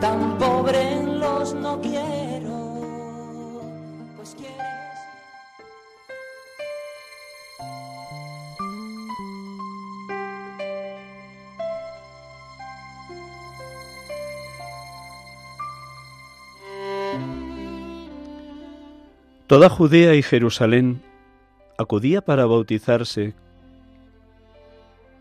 tan 0.00 0.38
pobre 0.38 1.02
los 1.04 1.54
no 1.54 1.80
quiero. 1.80 3.60
Pues 4.16 4.34
quieres. 4.36 4.56
Toda 19.46 19.68
Judea 19.68 20.14
y 20.14 20.22
Jerusalén 20.22 21.02
acudía 21.78 22.20
para 22.20 22.44
bautizarse, 22.46 23.34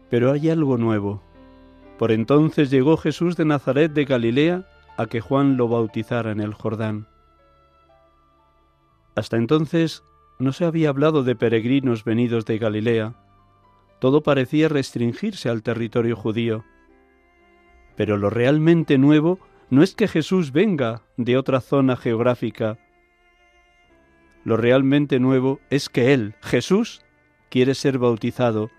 pero 0.09 0.31
hay 0.31 0.49
algo 0.49 0.77
nuevo. 0.77 1.26
Por 1.97 2.11
entonces 2.11 2.69
llegó 2.69 2.97
Jesús 2.97 3.35
de 3.35 3.45
Nazaret 3.45 3.91
de 3.91 4.05
Galilea 4.05 4.67
a 4.97 5.07
que 5.07 5.21
Juan 5.21 5.57
lo 5.57 5.67
bautizara 5.67 6.31
en 6.31 6.39
el 6.39 6.53
Jordán. 6.53 7.07
Hasta 9.15 9.37
entonces 9.37 10.03
no 10.39 10.53
se 10.53 10.65
había 10.65 10.89
hablado 10.89 11.23
de 11.23 11.35
peregrinos 11.35 12.03
venidos 12.03 12.45
de 12.45 12.59
Galilea, 12.59 13.15
todo 13.99 14.21
parecía 14.21 14.69
restringirse 14.69 15.49
al 15.49 15.63
territorio 15.63 16.15
judío. 16.15 16.63
Pero 17.95 18.17
lo 18.17 18.29
realmente 18.29 18.99
nuevo 18.99 19.39
no 19.71 19.81
es 19.81 19.95
que 19.95 20.07
Jesús 20.07 20.51
venga 20.51 21.01
de 21.17 21.35
otra 21.35 21.61
zona 21.61 21.95
geográfica, 21.95 22.77
lo 24.47 24.55
realmente 24.55 25.19
nuevo 25.19 25.59
es 25.69 25.89
que 25.89 26.13
Él, 26.13 26.35
Jesús, 26.41 27.01
quiere 27.49 27.75
ser 27.75 27.97
bautizado, 27.97 28.69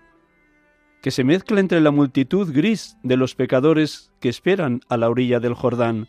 que 1.01 1.11
se 1.11 1.23
mezcla 1.23 1.59
entre 1.59 1.81
la 1.81 1.91
multitud 1.91 2.51
gris 2.53 2.97
de 3.03 3.17
los 3.17 3.35
pecadores 3.35 4.11
que 4.19 4.29
esperan 4.29 4.81
a 4.89 4.97
la 4.97 5.09
orilla 5.09 5.39
del 5.39 5.53
Jordán. 5.53 6.07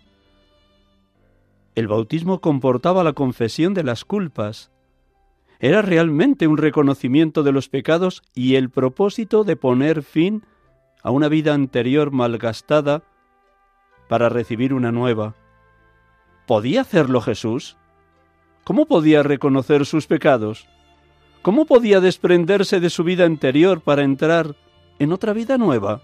El 1.74 1.86
bautismo 1.86 2.41
comportaba 2.41 3.05
la 3.05 3.12
confesión 3.12 3.74
de 3.74 3.84
las 3.84 4.05
culpas. 4.05 4.72
Era 5.60 5.82
realmente 5.82 6.48
un 6.48 6.56
reconocimiento 6.56 7.42
de 7.42 7.52
los 7.52 7.69
pecados 7.69 8.22
y 8.34 8.56
el 8.56 8.70
propósito 8.70 9.44
de 9.44 9.56
poner 9.56 10.02
fin 10.02 10.42
a 11.02 11.10
una 11.10 11.28
vida 11.28 11.54
anterior 11.54 12.10
malgastada 12.10 13.04
para 14.08 14.28
recibir 14.28 14.75
una 14.75 14.91
nueva. 14.91 15.36
¿Podía 16.47 16.80
hacerlo 16.80 17.20
Jesús? 17.20 17.77
¿Cómo 18.64 18.87
podía 18.87 19.22
reconocer 19.22 19.87
sus 19.87 20.06
pecados? 20.06 20.66
¿Cómo 21.43 21.64
podía 21.64 22.00
desprenderse 22.00 22.81
de 22.81 22.91
su 22.91 23.04
vida 23.04 23.25
anterior 23.25 23.81
para 23.81 24.03
entrar 24.03 24.56
en 25.00 25.12
otra 25.12 25.33
vida 25.33 25.59
nueva? 25.59 26.03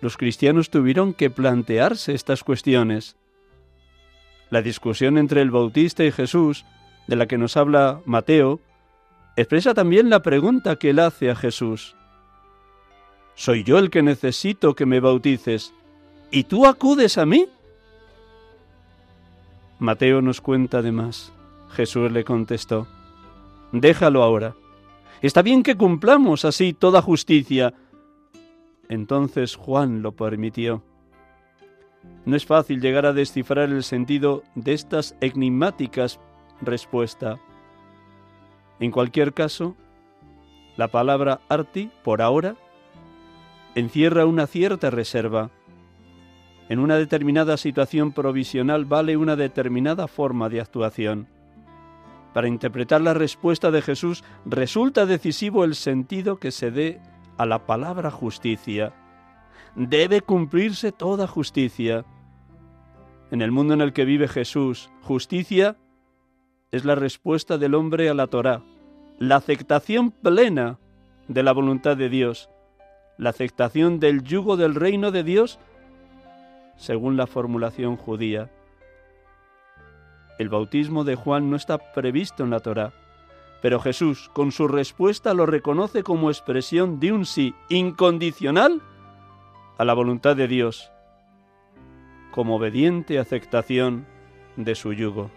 Los 0.00 0.16
cristianos 0.16 0.70
tuvieron 0.70 1.12
que 1.14 1.30
plantearse 1.30 2.14
estas 2.14 2.42
cuestiones. 2.42 3.16
La 4.50 4.62
discusión 4.62 5.18
entre 5.18 5.42
el 5.42 5.50
Bautista 5.50 6.04
y 6.04 6.10
Jesús, 6.10 6.64
de 7.06 7.16
la 7.16 7.26
que 7.26 7.38
nos 7.38 7.56
habla 7.56 8.00
Mateo, 8.04 8.60
expresa 9.36 9.74
también 9.74 10.10
la 10.10 10.22
pregunta 10.22 10.76
que 10.76 10.90
él 10.90 10.98
hace 10.98 11.30
a 11.30 11.36
Jesús. 11.36 11.94
¿Soy 13.34 13.62
yo 13.62 13.78
el 13.78 13.90
que 13.90 14.02
necesito 14.02 14.74
que 14.74 14.86
me 14.86 14.98
bautices? 14.98 15.74
¿Y 16.30 16.44
tú 16.44 16.66
acudes 16.66 17.18
a 17.18 17.26
mí? 17.26 17.46
Mateo 19.78 20.22
nos 20.22 20.40
cuenta 20.40 20.78
además. 20.78 21.32
Jesús 21.70 22.10
le 22.10 22.24
contestó, 22.24 22.86
Déjalo 23.72 24.22
ahora. 24.22 24.54
Está 25.20 25.42
bien 25.42 25.62
que 25.62 25.76
cumplamos 25.76 26.44
así 26.44 26.72
toda 26.72 27.02
justicia. 27.02 27.74
Entonces 28.88 29.56
Juan 29.56 30.02
lo 30.02 30.12
permitió. 30.12 30.84
No 32.24 32.36
es 32.36 32.46
fácil 32.46 32.80
llegar 32.80 33.04
a 33.04 33.12
descifrar 33.12 33.70
el 33.70 33.82
sentido 33.82 34.44
de 34.54 34.74
estas 34.74 35.16
enigmáticas 35.20 36.20
respuestas. 36.60 37.40
En 38.80 38.92
cualquier 38.92 39.34
caso, 39.34 39.76
la 40.76 40.88
palabra 40.88 41.40
arti, 41.48 41.90
por 42.04 42.22
ahora, 42.22 42.54
encierra 43.74 44.24
una 44.24 44.46
cierta 44.46 44.90
reserva. 44.90 45.50
En 46.68 46.78
una 46.78 46.96
determinada 46.96 47.56
situación 47.56 48.12
provisional 48.12 48.84
vale 48.84 49.16
una 49.16 49.34
determinada 49.34 50.06
forma 50.06 50.48
de 50.48 50.60
actuación. 50.60 51.26
Para 52.32 52.48
interpretar 52.48 53.00
la 53.00 53.14
respuesta 53.14 53.70
de 53.70 53.82
Jesús 53.82 54.24
resulta 54.44 55.06
decisivo 55.06 55.64
el 55.64 55.74
sentido 55.74 56.38
que 56.38 56.50
se 56.50 56.70
dé 56.70 57.00
a 57.36 57.46
la 57.46 57.66
palabra 57.66 58.10
justicia. 58.10 58.92
Debe 59.74 60.20
cumplirse 60.20 60.92
toda 60.92 61.26
justicia. 61.26 62.04
En 63.30 63.42
el 63.42 63.52
mundo 63.52 63.74
en 63.74 63.80
el 63.80 63.92
que 63.92 64.04
vive 64.04 64.28
Jesús, 64.28 64.90
justicia 65.02 65.76
es 66.70 66.84
la 66.84 66.94
respuesta 66.94 67.58
del 67.58 67.74
hombre 67.74 68.08
a 68.08 68.14
la 68.14 68.26
Torá, 68.26 68.62
la 69.18 69.36
aceptación 69.36 70.10
plena 70.10 70.78
de 71.28 71.42
la 71.42 71.52
voluntad 71.52 71.96
de 71.96 72.08
Dios, 72.08 72.50
la 73.16 73.30
aceptación 73.30 74.00
del 74.00 74.22
yugo 74.22 74.56
del 74.56 74.74
reino 74.74 75.10
de 75.10 75.22
Dios 75.22 75.58
según 76.76 77.16
la 77.16 77.26
formulación 77.26 77.96
judía. 77.96 78.50
El 80.38 80.48
bautismo 80.48 81.04
de 81.04 81.16
Juan 81.16 81.50
no 81.50 81.56
está 81.56 81.78
previsto 81.92 82.44
en 82.44 82.50
la 82.50 82.60
Torá, 82.60 82.92
pero 83.60 83.80
Jesús, 83.80 84.30
con 84.32 84.52
su 84.52 84.68
respuesta, 84.68 85.34
lo 85.34 85.46
reconoce 85.46 86.02
como 86.02 86.30
expresión 86.30 87.00
de 87.00 87.12
un 87.12 87.26
sí 87.26 87.54
incondicional 87.68 88.80
a 89.78 89.84
la 89.84 89.94
voluntad 89.94 90.36
de 90.36 90.46
Dios, 90.46 90.92
como 92.30 92.56
obediente 92.56 93.18
aceptación 93.18 94.06
de 94.56 94.74
su 94.74 94.92
yugo. 94.92 95.30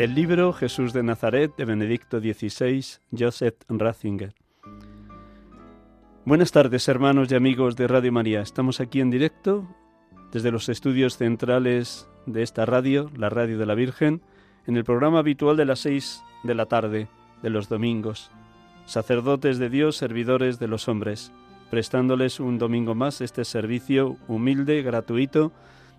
Del 0.00 0.14
libro 0.14 0.54
Jesús 0.54 0.94
de 0.94 1.02
Nazaret 1.02 1.54
de 1.58 1.66
Benedicto 1.66 2.20
XVI, 2.20 2.82
Joseph 3.12 3.56
Ratzinger. 3.68 4.32
Buenas 6.24 6.52
tardes, 6.52 6.88
hermanos 6.88 7.30
y 7.30 7.34
amigos 7.34 7.76
de 7.76 7.86
Radio 7.86 8.10
María. 8.10 8.40
Estamos 8.40 8.80
aquí 8.80 9.02
en 9.02 9.10
directo 9.10 9.68
desde 10.32 10.52
los 10.52 10.70
estudios 10.70 11.18
centrales 11.18 12.08
de 12.24 12.42
esta 12.42 12.64
radio, 12.64 13.10
la 13.14 13.28
Radio 13.28 13.58
de 13.58 13.66
la 13.66 13.74
Virgen, 13.74 14.22
en 14.66 14.78
el 14.78 14.84
programa 14.84 15.18
habitual 15.18 15.58
de 15.58 15.66
las 15.66 15.80
seis 15.80 16.22
de 16.44 16.54
la 16.54 16.64
tarde 16.64 17.08
de 17.42 17.50
los 17.50 17.68
domingos. 17.68 18.30
Sacerdotes 18.86 19.58
de 19.58 19.68
Dios, 19.68 19.98
servidores 19.98 20.58
de 20.58 20.68
los 20.68 20.88
hombres, 20.88 21.30
prestándoles 21.70 22.40
un 22.40 22.56
domingo 22.56 22.94
más 22.94 23.20
este 23.20 23.44
servicio 23.44 24.16
humilde, 24.28 24.80
gratuito, 24.80 25.52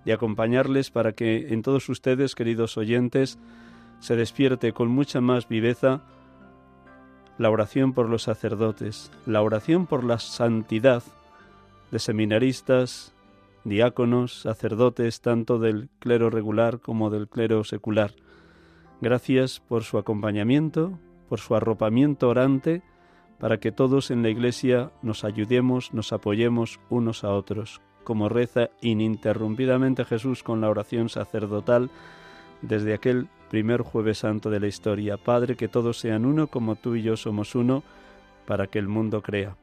de 0.06 0.14
acompañarles 0.14 0.90
para 0.90 1.12
que 1.12 1.54
en 1.54 1.62
todos 1.62 1.88
ustedes, 1.88 2.34
queridos 2.34 2.78
oyentes, 2.78 3.38
se 4.02 4.16
despierte 4.16 4.74
con 4.74 4.90
mucha 4.90 5.22
más 5.22 5.48
viveza 5.48 6.02
la 7.38 7.50
oración 7.50 7.94
por 7.94 8.10
los 8.10 8.24
sacerdotes, 8.24 9.12
la 9.26 9.42
oración 9.42 9.86
por 9.86 10.04
la 10.04 10.20
santidad 10.20 11.04
de 11.92 12.00
seminaristas, 12.00 13.14
diáconos, 13.64 14.42
sacerdotes, 14.42 15.22
tanto 15.22 15.60
del 15.60 15.90
clero 16.00 16.30
regular 16.30 16.80
como 16.80 17.10
del 17.10 17.28
clero 17.28 17.64
secular. 17.64 18.12
Gracias 19.02 19.60
por 19.60 19.84
su 19.84 19.98
acompañamiento, 19.98 21.00
por 21.30 21.40
su 21.40 21.56
arropamiento 21.56 22.30
orante, 22.30 22.82
para 23.40 23.60
que 23.60 23.72
todos 23.72 24.12
en 24.12 24.24
la 24.24 24.30
Iglesia 24.30 24.92
nos 25.02 25.24
ayudemos, 25.24 25.94
nos 25.94 26.12
apoyemos 26.14 26.80
unos 26.90 27.24
a 27.24 27.34
otros, 27.34 27.82
como 28.04 28.30
reza 28.30 28.70
ininterrumpidamente 28.82 30.06
Jesús 30.06 30.44
con 30.44 30.62
la 30.62 30.70
oración 30.70 31.10
sacerdotal 31.10 31.90
desde 32.62 32.94
aquel 32.94 33.28
primer 33.52 33.82
jueves 33.82 34.20
santo 34.20 34.50
de 34.50 34.62
la 34.62 34.68
historia. 34.68 35.18
Padre, 35.18 35.58
que 35.58 35.68
todos 35.68 36.00
sean 36.00 36.24
uno 36.24 36.48
como 36.48 36.78
tú 36.78 36.96
y 36.96 37.02
yo 37.02 37.18
somos 37.18 37.54
uno, 37.54 37.84
para 38.48 38.68
que 38.68 38.80
el 38.80 38.88
mundo 38.88 39.22
crea. 39.22 39.58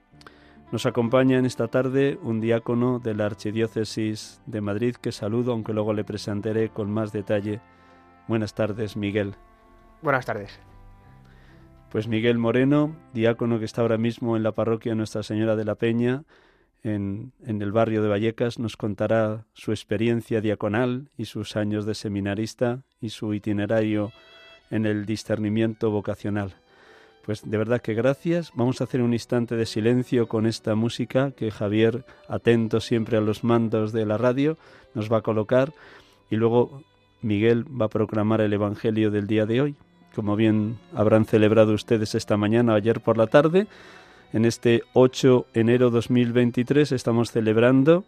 Nos 0.70 0.84
acompaña 0.84 1.38
en 1.38 1.46
esta 1.46 1.68
tarde 1.68 2.18
un 2.22 2.38
diácono 2.38 2.98
de 2.98 3.14
la 3.14 3.24
Archidiócesis 3.24 4.42
de 4.44 4.60
Madrid 4.60 4.96
que 4.96 5.10
saludo, 5.10 5.52
aunque 5.52 5.72
luego 5.72 5.94
le 5.94 6.04
presentaré 6.04 6.68
con 6.68 6.90
más 6.90 7.12
detalle. 7.12 7.62
Buenas 8.26 8.52
tardes, 8.52 8.94
Miguel. 8.94 9.36
Buenas 10.02 10.26
tardes. 10.26 10.60
Pues 11.90 12.08
Miguel 12.08 12.36
Moreno, 12.36 12.94
diácono 13.14 13.58
que 13.58 13.64
está 13.64 13.80
ahora 13.80 13.96
mismo 13.96 14.36
en 14.36 14.42
la 14.42 14.52
parroquia 14.52 14.94
Nuestra 14.94 15.22
Señora 15.22 15.56
de 15.56 15.64
la 15.64 15.76
Peña, 15.76 16.24
en, 16.82 17.32
el 17.46 17.72
barrio 17.72 18.02
de 18.02 18.08
Vallecas, 18.08 18.58
nos 18.58 18.76
contará 18.76 19.44
su 19.52 19.72
experiencia 19.72 20.40
diaconal 20.40 21.10
y 21.16 21.24
sus 21.24 21.56
años 21.56 21.86
de 21.86 21.94
seminarista 21.94 22.82
y 23.00 23.10
su 23.10 23.34
itinerario 23.34 24.12
en 24.70 24.86
el 24.86 25.06
discernimiento 25.06 25.90
vocacional. 25.90 26.54
Pues 27.24 27.42
de 27.48 27.58
verdad 27.58 27.82
que 27.82 27.94
gracias. 27.94 28.52
Vamos 28.54 28.80
a 28.80 28.84
hacer 28.84 29.02
un 29.02 29.12
instante 29.12 29.54
de 29.54 29.66
silencio 29.66 30.28
con 30.28 30.46
esta 30.46 30.74
música 30.74 31.32
que 31.32 31.50
Javier, 31.50 32.04
atento 32.26 32.80
siempre 32.80 33.18
a 33.18 33.20
los 33.20 33.44
mandos 33.44 33.92
de 33.92 34.06
la 34.06 34.16
radio, 34.16 34.56
nos 34.94 35.12
va 35.12 35.18
a 35.18 35.22
colocar 35.22 35.72
y 36.30 36.36
luego 36.36 36.82
Miguel 37.20 37.64
va 37.64 37.86
a 37.86 37.90
proclamar 37.90 38.40
el 38.40 38.52
Evangelio 38.52 39.10
del 39.10 39.26
día 39.26 39.44
de 39.44 39.60
hoy. 39.60 39.74
Como 40.14 40.36
bien 40.36 40.78
habrán 40.94 41.26
celebrado 41.26 41.74
ustedes 41.74 42.14
esta 42.14 42.36
mañana 42.36 42.72
o 42.72 42.76
ayer 42.76 43.00
por 43.00 43.18
la 43.18 43.26
tarde, 43.26 43.66
en 44.32 44.44
este 44.44 44.82
8 44.92 45.46
de 45.52 45.60
enero 45.60 45.90
2023 45.90 46.92
estamos 46.92 47.32
celebrando 47.32 48.04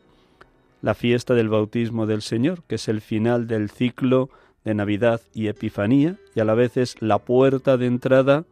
la 0.83 0.95
fiesta 0.95 1.35
del 1.35 1.49
bautismo 1.49 2.07
del 2.07 2.23
Señor, 2.23 2.63
que 2.65 2.77
es 2.77 2.89
el 2.89 3.01
final 3.01 3.47
del 3.47 3.71
ciclo 3.71 4.31
de 4.65 4.75
Navidad 4.75 5.21
y 5.35 5.49
Epifanía, 5.49 6.17
y 6.35 6.41
a 6.41 6.45
la 6.45 6.55
vez 6.55 6.77
es 6.77 7.01
la 7.01 7.19
puerta 7.19 7.77
de 7.77 7.87
entrada 7.87 8.45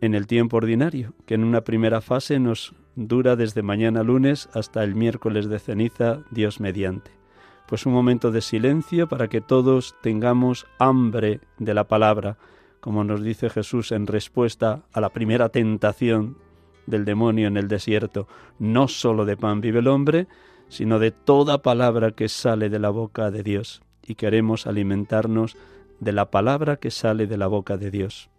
en 0.00 0.14
el 0.14 0.26
tiempo 0.26 0.58
ordinario, 0.58 1.14
que 1.26 1.34
en 1.34 1.44
una 1.44 1.62
primera 1.62 2.00
fase 2.00 2.38
nos 2.38 2.74
dura 2.94 3.36
desde 3.36 3.62
mañana 3.62 4.02
lunes 4.02 4.48
hasta 4.52 4.84
el 4.84 4.94
miércoles 4.94 5.48
de 5.48 5.58
ceniza, 5.58 6.20
Dios 6.30 6.60
mediante. 6.60 7.10
Pues 7.66 7.84
un 7.86 7.92
momento 7.92 8.30
de 8.30 8.40
silencio 8.40 9.08
para 9.08 9.28
que 9.28 9.40
todos 9.40 9.94
tengamos 10.02 10.66
hambre 10.78 11.40
de 11.58 11.74
la 11.74 11.84
palabra, 11.84 12.38
como 12.80 13.04
nos 13.04 13.22
dice 13.22 13.50
Jesús 13.50 13.92
en 13.92 14.06
respuesta 14.06 14.82
a 14.92 15.00
la 15.00 15.10
primera 15.10 15.48
tentación 15.48 16.36
del 16.86 17.04
demonio 17.04 17.48
en 17.48 17.56
el 17.56 17.68
desierto. 17.68 18.26
No 18.58 18.88
sólo 18.88 19.24
de 19.24 19.36
pan 19.36 19.60
vive 19.60 19.80
el 19.80 19.88
hombre, 19.88 20.26
sino 20.68 20.98
de 20.98 21.10
toda 21.10 21.62
palabra 21.62 22.12
que 22.12 22.28
sale 22.28 22.68
de 22.70 22.78
la 22.78 22.90
boca 22.90 23.30
de 23.30 23.42
Dios. 23.42 23.82
Y 24.06 24.14
queremos 24.14 24.66
alimentarnos 24.66 25.56
de 26.00 26.12
la 26.12 26.30
palabra 26.30 26.76
que 26.76 26.90
sale 26.90 27.26
de 27.26 27.36
la 27.36 27.46
boca 27.46 27.76
de 27.76 27.90
Dios. 27.90 28.30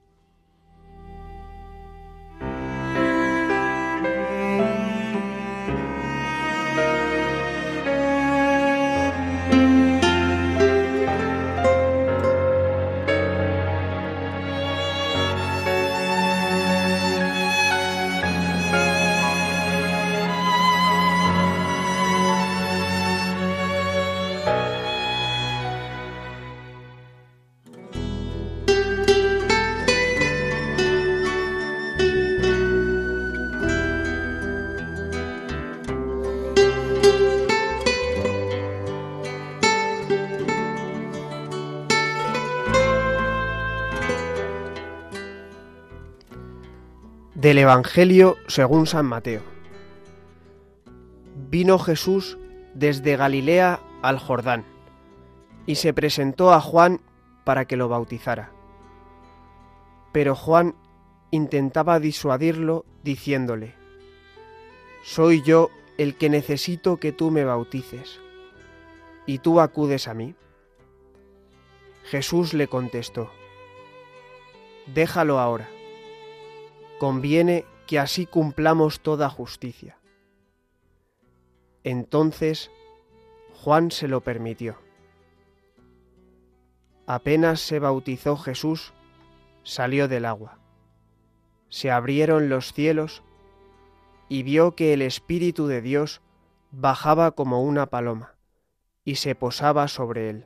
Del 47.40 47.58
Evangelio 47.58 48.36
según 48.48 48.86
San 48.86 49.06
Mateo. 49.06 49.42
Vino 51.50 51.80
Jesús 51.80 52.38
desde 52.74 53.16
Galilea 53.16 53.80
al 54.02 54.20
Jordán 54.20 54.66
y 55.66 55.76
se 55.76 55.94
presentó 55.94 56.52
a 56.52 56.60
Juan 56.60 57.00
para 57.46 57.64
que 57.64 57.78
lo 57.78 57.88
bautizara. 57.88 58.52
Pero 60.12 60.36
Juan 60.36 60.76
intentaba 61.32 62.02
disuadirlo 62.02 62.86
diciéndole, 63.04 63.74
Soy 65.04 65.42
yo 65.42 65.70
el 66.00 66.16
que 66.16 66.30
necesito 66.30 66.98
que 66.98 67.12
tú 67.12 67.30
me 67.30 67.44
bautices, 67.44 68.20
y 69.28 69.38
tú 69.38 69.60
acudes 69.60 70.08
a 70.08 70.16
mí. 70.16 70.34
Jesús 72.06 72.56
le 72.56 72.68
contestó, 72.68 73.30
Déjalo 74.88 75.38
ahora 75.38 75.70
conviene 77.00 77.66
que 77.88 77.98
así 77.98 78.28
cumplamos 78.28 79.00
toda 79.00 79.30
justicia. 79.30 79.98
Entonces 81.84 82.70
Juan 83.64 83.90
se 83.90 84.08
lo 84.08 84.22
permitió. 84.22 84.78
Apenas 87.08 87.62
se 87.62 87.80
bautizó 87.80 88.38
Jesús, 88.38 88.94
salió 89.64 90.08
del 90.08 90.26
agua. 90.26 90.60
Se 91.70 91.90
abrieron 91.90 92.50
los 92.50 92.74
cielos 92.74 93.24
y 94.30 94.44
vio 94.44 94.76
que 94.76 94.94
el 94.94 95.02
Espíritu 95.02 95.68
de 95.68 95.82
Dios 95.82 96.22
bajaba 96.72 97.32
como 97.32 97.64
una 97.64 97.88
paloma 97.88 98.36
y 99.04 99.16
se 99.16 99.36
posaba 99.36 99.88
sobre 99.88 100.30
él. 100.30 100.46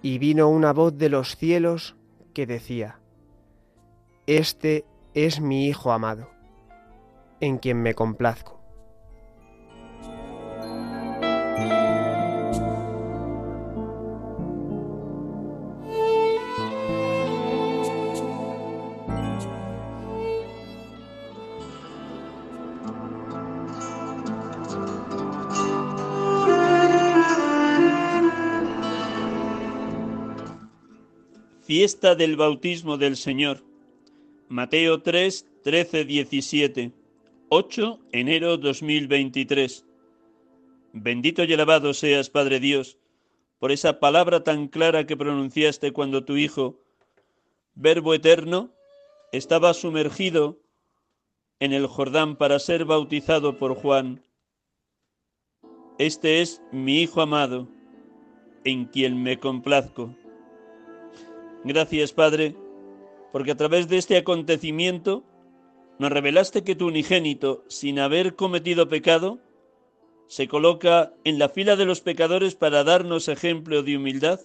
Y 0.00 0.18
vino 0.18 0.48
una 0.48 0.72
voz 0.72 0.96
de 0.96 1.10
los 1.10 1.36
cielos 1.36 1.96
que 2.32 2.46
decía, 2.46 3.00
este 4.26 4.86
es 5.14 5.40
mi 5.40 5.66
Hijo 5.66 5.92
amado, 5.92 6.30
en 7.40 7.58
quien 7.58 7.82
me 7.82 7.94
complazco. 7.94 8.57
Fiesta 31.68 32.14
del 32.14 32.36
bautismo 32.36 32.96
del 32.96 33.14
Señor. 33.14 33.62
Mateo 34.48 35.02
3, 35.02 35.46
13, 35.62 36.06
17. 36.06 36.92
8 37.50 38.00
enero 38.12 38.56
2023. 38.56 39.84
Bendito 40.94 41.44
y 41.44 41.52
alabado 41.52 41.92
seas, 41.92 42.30
Padre 42.30 42.58
Dios, 42.58 42.96
por 43.58 43.70
esa 43.70 44.00
palabra 44.00 44.42
tan 44.44 44.68
clara 44.68 45.06
que 45.06 45.14
pronunciaste 45.14 45.92
cuando 45.92 46.24
tu 46.24 46.38
Hijo, 46.38 46.80
Verbo 47.74 48.14
eterno, 48.14 48.72
estaba 49.32 49.74
sumergido 49.74 50.58
en 51.60 51.74
el 51.74 51.86
Jordán 51.86 52.36
para 52.36 52.60
ser 52.60 52.86
bautizado 52.86 53.58
por 53.58 53.74
Juan. 53.74 54.22
Este 55.98 56.40
es 56.40 56.62
mi 56.72 57.02
Hijo 57.02 57.20
amado, 57.20 57.68
en 58.64 58.86
quien 58.86 59.22
me 59.22 59.38
complazco. 59.38 60.16
Gracias, 61.68 62.12
Padre 62.12 62.56
porque 63.32 63.52
a 63.52 63.56
través 63.56 63.88
de 63.88 63.98
este 63.98 64.16
acontecimiento 64.16 65.24
nos 65.98 66.10
revelaste 66.10 66.64
que 66.64 66.74
tu 66.74 66.86
unigénito, 66.86 67.64
sin 67.68 67.98
haber 67.98 68.36
cometido 68.36 68.88
pecado, 68.88 69.38
se 70.28 70.48
coloca 70.48 71.12
en 71.24 71.38
la 71.38 71.48
fila 71.48 71.76
de 71.76 71.86
los 71.86 72.00
pecadores 72.00 72.54
para 72.54 72.84
darnos 72.84 73.28
ejemplo 73.28 73.82
de 73.82 73.96
humildad 73.96 74.40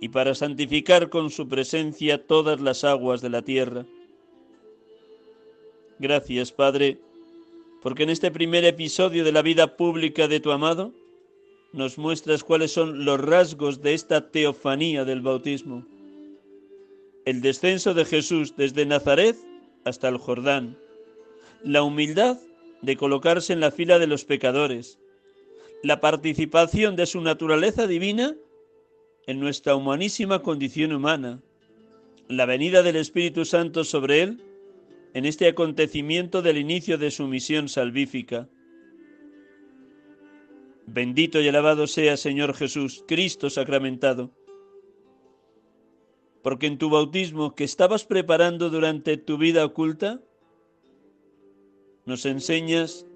y 0.00 0.08
para 0.08 0.34
santificar 0.34 1.10
con 1.10 1.30
su 1.30 1.48
presencia 1.48 2.26
todas 2.26 2.60
las 2.60 2.82
aguas 2.82 3.20
de 3.20 3.30
la 3.30 3.42
tierra. 3.42 3.86
Gracias, 5.98 6.50
Padre, 6.50 6.98
porque 7.82 8.02
en 8.02 8.10
este 8.10 8.30
primer 8.30 8.64
episodio 8.64 9.24
de 9.24 9.32
la 9.32 9.42
vida 9.42 9.76
pública 9.76 10.26
de 10.26 10.40
tu 10.40 10.50
amado 10.50 10.92
nos 11.72 11.98
muestras 11.98 12.42
cuáles 12.42 12.72
son 12.72 13.04
los 13.04 13.20
rasgos 13.20 13.80
de 13.80 13.94
esta 13.94 14.30
teofanía 14.30 15.04
del 15.04 15.20
bautismo 15.20 15.86
el 17.24 17.40
descenso 17.40 17.94
de 17.94 18.04
Jesús 18.04 18.56
desde 18.56 18.86
Nazaret 18.86 19.36
hasta 19.84 20.08
el 20.08 20.16
Jordán, 20.16 20.76
la 21.62 21.82
humildad 21.82 22.38
de 22.82 22.96
colocarse 22.96 23.52
en 23.52 23.60
la 23.60 23.70
fila 23.70 23.98
de 23.98 24.08
los 24.08 24.24
pecadores, 24.24 24.98
la 25.82 26.00
participación 26.00 26.96
de 26.96 27.06
su 27.06 27.20
naturaleza 27.20 27.86
divina 27.86 28.34
en 29.26 29.40
nuestra 29.40 29.76
humanísima 29.76 30.42
condición 30.42 30.92
humana, 30.92 31.40
la 32.28 32.46
venida 32.46 32.82
del 32.82 32.96
Espíritu 32.96 33.44
Santo 33.44 33.84
sobre 33.84 34.22
él 34.22 34.42
en 35.14 35.26
este 35.26 35.46
acontecimiento 35.46 36.42
del 36.42 36.58
inicio 36.58 36.98
de 36.98 37.10
su 37.10 37.28
misión 37.28 37.68
salvífica. 37.68 38.48
Bendito 40.86 41.40
y 41.40 41.48
alabado 41.48 41.86
sea, 41.86 42.16
Señor 42.16 42.54
Jesús, 42.54 43.04
Cristo 43.06 43.50
sacramentado, 43.50 44.32
porque 46.42 46.66
en 46.66 46.78
tu 46.78 46.90
bautismo 46.90 47.54
que 47.54 47.64
estabas 47.64 48.04
preparando 48.04 48.68
durante 48.68 49.16
tu 49.16 49.38
vida 49.38 49.64
oculta, 49.64 50.20
nos 52.04 52.26
enseñas 52.26 53.06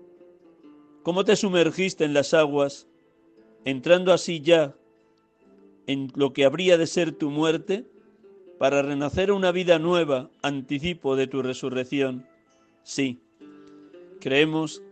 cómo 1.03 1.25
te 1.25 1.37
sumergiste 1.37 2.05
en 2.05 2.15
las 2.15 2.35
aguas, 2.35 2.87
entrando 3.65 4.13
así 4.13 4.41
ya 4.41 4.75
en 5.87 6.13
lo 6.15 6.33
que 6.33 6.45
habría 6.45 6.79
de 6.79 6.87
ser 6.87 7.13
tu 7.13 7.31
muerte, 7.31 7.85
para 8.59 8.81
renacer 8.81 9.33
una 9.33 9.53
vida 9.53 9.79
nueva, 9.79 10.31
anticipo 10.43 11.15
de 11.15 11.27
tu 11.27 11.43
resurrección. 11.43 12.27
Sí, 12.85 13.21
creemos 14.21 14.83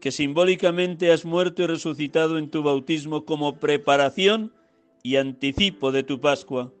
que 0.00 0.10
simbólicamente 0.10 1.12
has 1.12 1.24
muerto 1.24 1.62
y 1.62 1.66
resucitado 1.66 2.38
en 2.38 2.50
tu 2.50 2.62
bautismo 2.62 3.24
como 3.24 3.58
preparación 3.58 4.52
y 5.02 5.16
anticipo 5.16 5.92
de 5.92 6.02
tu 6.02 6.20
Pascua. 6.20 6.72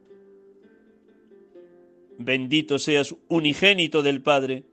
Bendito 2.18 2.78
seas 2.78 3.14
unigénito 3.28 4.02
del 4.02 4.22
Padre, 4.22 4.64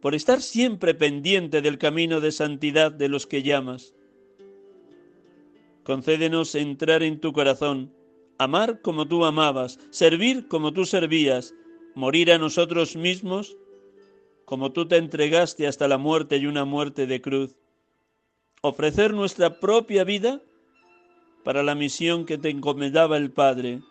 por 0.00 0.14
estar 0.14 0.42
siempre 0.42 0.94
pendiente 0.94 1.60
del 1.60 1.78
camino 1.78 2.20
de 2.20 2.32
santidad 2.32 2.92
de 2.92 3.08
los 3.08 3.26
que 3.26 3.42
llamas. 3.42 3.94
Concédenos 5.84 6.54
entrar 6.54 7.02
en 7.02 7.20
tu 7.20 7.32
corazón, 7.32 7.92
amar 8.38 8.80
como 8.82 9.08
tú 9.08 9.24
amabas, 9.24 9.78
servir 9.90 10.48
como 10.48 10.72
tú 10.72 10.84
servías, 10.84 11.54
morir 11.94 12.30
a 12.30 12.38
nosotros 12.38 12.94
mismos 12.94 13.56
como 14.48 14.72
tú 14.72 14.88
te 14.88 14.96
entregaste 14.96 15.66
hasta 15.66 15.88
la 15.88 15.98
muerte 15.98 16.38
y 16.38 16.46
una 16.46 16.64
muerte 16.64 17.06
de 17.06 17.20
cruz, 17.20 17.54
ofrecer 18.62 19.12
nuestra 19.12 19.60
propia 19.60 20.04
vida 20.04 20.40
para 21.44 21.62
la 21.62 21.74
misión 21.74 22.24
que 22.24 22.38
te 22.38 22.48
encomendaba 22.48 23.18
el 23.18 23.30
Padre, 23.30 23.82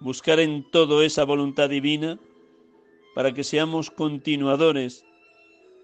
buscar 0.00 0.40
en 0.40 0.62
todo 0.70 1.02
esa 1.02 1.24
voluntad 1.24 1.68
divina 1.68 2.18
para 3.14 3.34
que 3.34 3.44
seamos 3.44 3.90
continuadores 3.90 5.04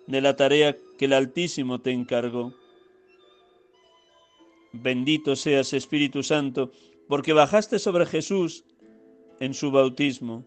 de 0.06 0.21
la 0.21 0.37
tarea 0.37 0.76
que 0.99 1.06
el 1.06 1.14
Altísimo 1.14 1.80
te 1.80 1.90
encargó. 1.90 2.54
Bendito 4.73 5.35
seas 5.35 5.73
Espíritu 5.73 6.23
Santo, 6.23 6.71
porque 7.09 7.33
bajaste 7.33 7.78
sobre 7.78 8.06
Jesús 8.06 8.64
en 9.40 9.54
su 9.54 9.71
bautismo. 9.71 10.44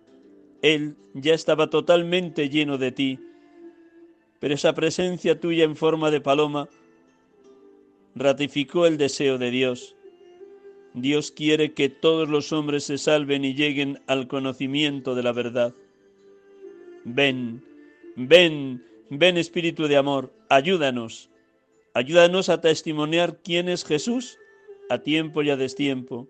Él 0.61 0.95
ya 1.13 1.33
estaba 1.33 1.69
totalmente 1.69 2.49
lleno 2.49 2.77
de 2.77 2.91
ti, 2.91 3.19
pero 4.39 4.53
esa 4.53 4.73
presencia 4.73 5.39
tuya 5.39 5.65
en 5.65 5.75
forma 5.75 6.09
de 6.09 6.21
paloma 6.21 6.69
ratificó 8.15 8.85
el 8.85 8.97
deseo 8.97 9.37
de 9.37 9.51
Dios. 9.51 9.96
Dios 11.01 11.31
quiere 11.31 11.73
que 11.73 11.89
todos 11.89 12.27
los 12.27 12.51
hombres 12.51 12.83
se 12.83 12.97
salven 12.97 13.45
y 13.45 13.53
lleguen 13.53 14.01
al 14.07 14.27
conocimiento 14.27 15.13
de 15.13 15.23
la 15.23 15.31
verdad. 15.31 15.75
Ven, 17.03 17.63
ven, 18.15 18.83
ven 19.09 19.37
Espíritu 19.37 19.87
de 19.87 19.97
amor, 19.97 20.33
ayúdanos, 20.49 21.29
ayúdanos 21.93 22.49
a 22.49 22.61
testimoniar 22.61 23.39
quién 23.43 23.69
es 23.69 23.85
Jesús 23.85 24.39
a 24.89 24.99
tiempo 24.99 25.43
y 25.43 25.49
a 25.49 25.57
destiempo. 25.57 26.27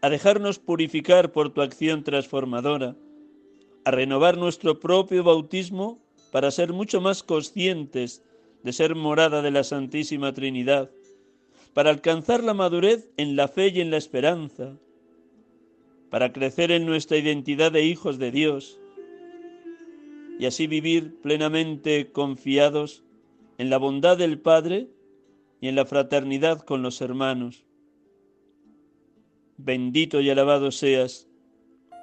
A 0.00 0.10
dejarnos 0.10 0.58
purificar 0.58 1.32
por 1.32 1.50
tu 1.50 1.60
acción 1.62 2.04
transformadora, 2.04 2.96
a 3.84 3.90
renovar 3.90 4.36
nuestro 4.36 4.78
propio 4.80 5.24
bautismo 5.24 6.00
para 6.30 6.50
ser 6.50 6.72
mucho 6.72 7.00
más 7.00 7.22
conscientes 7.22 8.22
de 8.62 8.72
ser 8.72 8.94
morada 8.94 9.42
de 9.42 9.50
la 9.50 9.64
Santísima 9.64 10.32
Trinidad, 10.32 10.90
para 11.74 11.90
alcanzar 11.90 12.42
la 12.42 12.54
madurez 12.54 13.10
en 13.16 13.36
la 13.36 13.48
fe 13.48 13.68
y 13.68 13.80
en 13.80 13.90
la 13.90 13.96
esperanza, 13.96 14.76
para 16.10 16.32
crecer 16.32 16.70
en 16.70 16.86
nuestra 16.86 17.16
identidad 17.16 17.72
de 17.72 17.84
hijos 17.84 18.18
de 18.18 18.30
Dios 18.30 18.78
y 20.38 20.46
así 20.46 20.66
vivir 20.66 21.20
plenamente 21.20 22.10
confiados 22.12 23.04
en 23.58 23.70
la 23.70 23.78
bondad 23.78 24.18
del 24.18 24.38
Padre 24.38 24.88
y 25.60 25.68
en 25.68 25.76
la 25.76 25.86
fraternidad 25.86 26.60
con 26.60 26.82
los 26.82 27.00
hermanos 27.00 27.64
bendito 29.64 30.20
y 30.20 30.30
alabado 30.30 30.70
seas, 30.70 31.28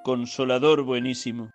consolador 0.02 0.82
buenísimo. 0.82 1.50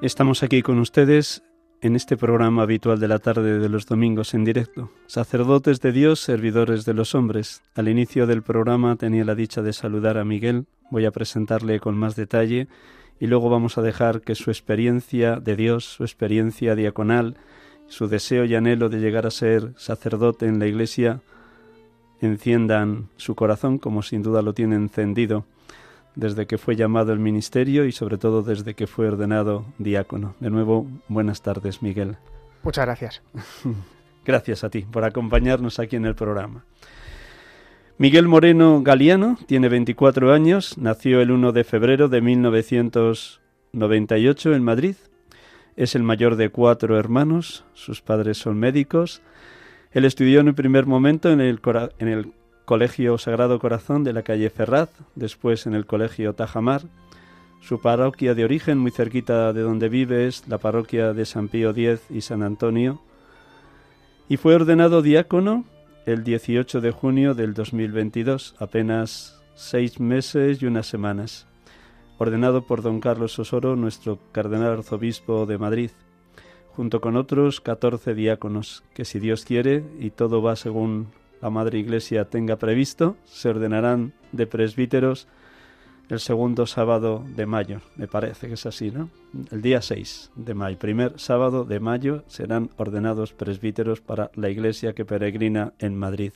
Estamos 0.00 0.44
aquí 0.44 0.62
con 0.62 0.78
ustedes 0.78 1.42
en 1.80 1.96
este 1.96 2.16
programa 2.16 2.62
habitual 2.62 3.00
de 3.00 3.08
la 3.08 3.18
tarde 3.18 3.58
de 3.58 3.68
los 3.68 3.84
domingos 3.84 4.32
en 4.32 4.44
directo. 4.44 4.92
Sacerdotes 5.08 5.80
de 5.80 5.90
Dios, 5.90 6.20
servidores 6.20 6.84
de 6.84 6.94
los 6.94 7.16
hombres. 7.16 7.64
Al 7.74 7.88
inicio 7.88 8.28
del 8.28 8.42
programa 8.42 8.94
tenía 8.94 9.24
la 9.24 9.34
dicha 9.34 9.60
de 9.60 9.72
saludar 9.72 10.16
a 10.16 10.24
Miguel, 10.24 10.66
voy 10.92 11.04
a 11.04 11.10
presentarle 11.10 11.80
con 11.80 11.96
más 11.96 12.14
detalle 12.14 12.68
y 13.18 13.26
luego 13.26 13.50
vamos 13.50 13.76
a 13.76 13.82
dejar 13.82 14.20
que 14.20 14.36
su 14.36 14.52
experiencia 14.52 15.40
de 15.40 15.56
Dios, 15.56 15.84
su 15.84 16.04
experiencia 16.04 16.76
diaconal, 16.76 17.36
su 17.88 18.06
deseo 18.06 18.44
y 18.44 18.54
anhelo 18.54 18.88
de 18.90 19.00
llegar 19.00 19.26
a 19.26 19.32
ser 19.32 19.72
sacerdote 19.76 20.46
en 20.46 20.60
la 20.60 20.68
Iglesia 20.68 21.22
enciendan 22.20 23.08
su 23.16 23.34
corazón 23.34 23.78
como 23.78 24.02
sin 24.02 24.22
duda 24.22 24.42
lo 24.42 24.52
tiene 24.52 24.76
encendido 24.76 25.44
desde 26.14 26.46
que 26.46 26.58
fue 26.58 26.76
llamado 26.76 27.12
el 27.12 27.18
ministerio 27.18 27.84
y 27.84 27.92
sobre 27.92 28.18
todo 28.18 28.42
desde 28.42 28.74
que 28.74 28.86
fue 28.86 29.08
ordenado 29.08 29.64
diácono. 29.78 30.34
De 30.40 30.50
nuevo, 30.50 30.86
buenas 31.08 31.42
tardes, 31.42 31.82
Miguel. 31.82 32.16
Muchas 32.62 32.86
gracias. 32.86 33.22
gracias 34.24 34.64
a 34.64 34.70
ti 34.70 34.82
por 34.82 35.04
acompañarnos 35.04 35.78
aquí 35.78 35.96
en 35.96 36.04
el 36.04 36.14
programa. 36.14 36.64
Miguel 38.00 38.28
Moreno 38.28 38.80
Galiano 38.82 39.36
tiene 39.46 39.68
24 39.68 40.32
años, 40.32 40.78
nació 40.78 41.20
el 41.20 41.32
1 41.32 41.50
de 41.50 41.64
febrero 41.64 42.08
de 42.08 42.20
1998 42.20 44.54
en 44.54 44.62
Madrid. 44.62 44.94
Es 45.74 45.96
el 45.96 46.04
mayor 46.04 46.36
de 46.36 46.50
cuatro 46.50 46.96
hermanos, 46.96 47.64
sus 47.74 48.00
padres 48.00 48.38
son 48.38 48.56
médicos. 48.56 49.20
Él 49.90 50.04
estudió 50.04 50.38
en 50.40 50.48
un 50.48 50.54
primer 50.54 50.86
momento 50.86 51.30
en 51.30 51.40
el, 51.40 51.60
en 51.98 52.08
el 52.08 52.32
Colegio 52.68 53.16
Sagrado 53.16 53.58
Corazón 53.60 54.04
de 54.04 54.12
la 54.12 54.22
calle 54.22 54.50
Ferraz, 54.50 54.90
después 55.14 55.66
en 55.66 55.72
el 55.72 55.86
Colegio 55.86 56.34
Tajamar. 56.34 56.82
Su 57.62 57.80
parroquia 57.80 58.34
de 58.34 58.44
origen, 58.44 58.76
muy 58.76 58.90
cerquita 58.90 59.54
de 59.54 59.62
donde 59.62 59.88
vive, 59.88 60.26
es 60.26 60.46
la 60.48 60.58
parroquia 60.58 61.14
de 61.14 61.24
San 61.24 61.48
Pío 61.48 61.70
X 61.70 62.02
y 62.10 62.20
San 62.20 62.42
Antonio. 62.42 63.00
Y 64.28 64.36
fue 64.36 64.54
ordenado 64.54 65.00
diácono 65.00 65.64
el 66.04 66.24
18 66.24 66.82
de 66.82 66.90
junio 66.90 67.32
del 67.32 67.54
2022, 67.54 68.54
apenas 68.58 69.40
seis 69.54 69.98
meses 69.98 70.60
y 70.60 70.66
unas 70.66 70.86
semanas, 70.86 71.46
ordenado 72.18 72.66
por 72.66 72.82
don 72.82 73.00
Carlos 73.00 73.38
Osoro, 73.38 73.76
nuestro 73.76 74.18
cardenal 74.30 74.72
arzobispo 74.72 75.46
de 75.46 75.56
Madrid, 75.56 75.90
junto 76.76 77.00
con 77.00 77.16
otros 77.16 77.62
14 77.62 78.12
diáconos, 78.12 78.84
que 78.92 79.06
si 79.06 79.20
Dios 79.20 79.46
quiere 79.46 79.82
y 79.98 80.10
todo 80.10 80.42
va 80.42 80.54
según 80.54 81.06
la 81.40 81.50
Madre 81.50 81.78
Iglesia 81.78 82.24
tenga 82.24 82.56
previsto, 82.56 83.16
se 83.24 83.48
ordenarán 83.48 84.12
de 84.32 84.46
presbíteros 84.46 85.28
el 86.08 86.20
segundo 86.20 86.66
sábado 86.66 87.22
de 87.36 87.44
mayo, 87.44 87.80
me 87.96 88.08
parece 88.08 88.48
que 88.48 88.54
es 88.54 88.64
así, 88.64 88.90
¿no? 88.90 89.10
El 89.50 89.60
día 89.60 89.82
6 89.82 90.30
de 90.36 90.54
mayo, 90.54 90.78
primer 90.78 91.18
sábado 91.18 91.64
de 91.64 91.80
mayo, 91.80 92.24
serán 92.28 92.70
ordenados 92.78 93.34
presbíteros 93.34 94.00
para 94.00 94.30
la 94.34 94.48
iglesia 94.48 94.94
que 94.94 95.04
peregrina 95.04 95.74
en 95.78 95.96
Madrid. 95.96 96.32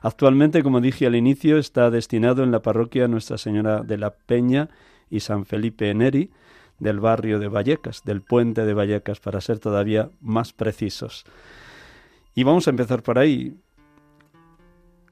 Actualmente, 0.00 0.62
como 0.62 0.80
dije 0.80 1.06
al 1.06 1.16
inicio, 1.16 1.58
está 1.58 1.90
destinado 1.90 2.42
en 2.42 2.50
la 2.50 2.62
parroquia 2.62 3.08
Nuestra 3.08 3.38
Señora 3.38 3.82
de 3.82 3.98
la 3.98 4.10
Peña 4.10 4.68
y 5.10 5.20
San 5.20 5.44
Felipe 5.44 5.92
Neri, 5.94 6.30
del 6.78 7.00
barrio 7.00 7.38
de 7.38 7.48
Vallecas, 7.48 8.02
del 8.04 8.20
puente 8.20 8.66
de 8.66 8.74
Vallecas, 8.74 9.20
para 9.20 9.40
ser 9.40 9.58
todavía 9.58 10.10
más 10.20 10.52
precisos. 10.52 11.24
Y 12.34 12.42
vamos 12.42 12.66
a 12.66 12.70
empezar 12.70 13.02
por 13.02 13.18
ahí. 13.18 13.56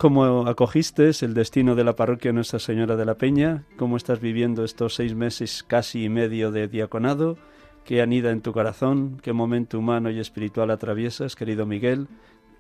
¿Cómo 0.03 0.49
acogiste 0.49 1.13
el 1.21 1.33
destino 1.33 1.77
de 1.77 1.85
la 1.85 1.95
parroquia 1.95 2.33
Nuestra 2.33 2.59
Señora 2.59 2.97
de 2.97 3.05
la 3.05 3.15
Peña? 3.15 3.63
¿Cómo 3.77 3.97
estás 3.97 4.19
viviendo 4.19 4.65
estos 4.65 4.97
seis 4.97 5.15
meses 5.15 5.63
casi 5.63 6.07
y 6.07 6.09
medio 6.09 6.51
de 6.51 6.67
diaconado? 6.67 7.39
¿Qué 7.85 8.03
anida 8.03 8.33
en 8.33 8.41
tu 8.41 8.53
corazón? 8.53 9.21
¿Qué 9.23 9.33
momento 9.33 9.79
humano 9.79 10.11
y 10.11 10.19
espiritual 10.19 10.73
atraviesas, 10.73 11.37
querido 11.37 11.67
Miguel? 11.67 12.09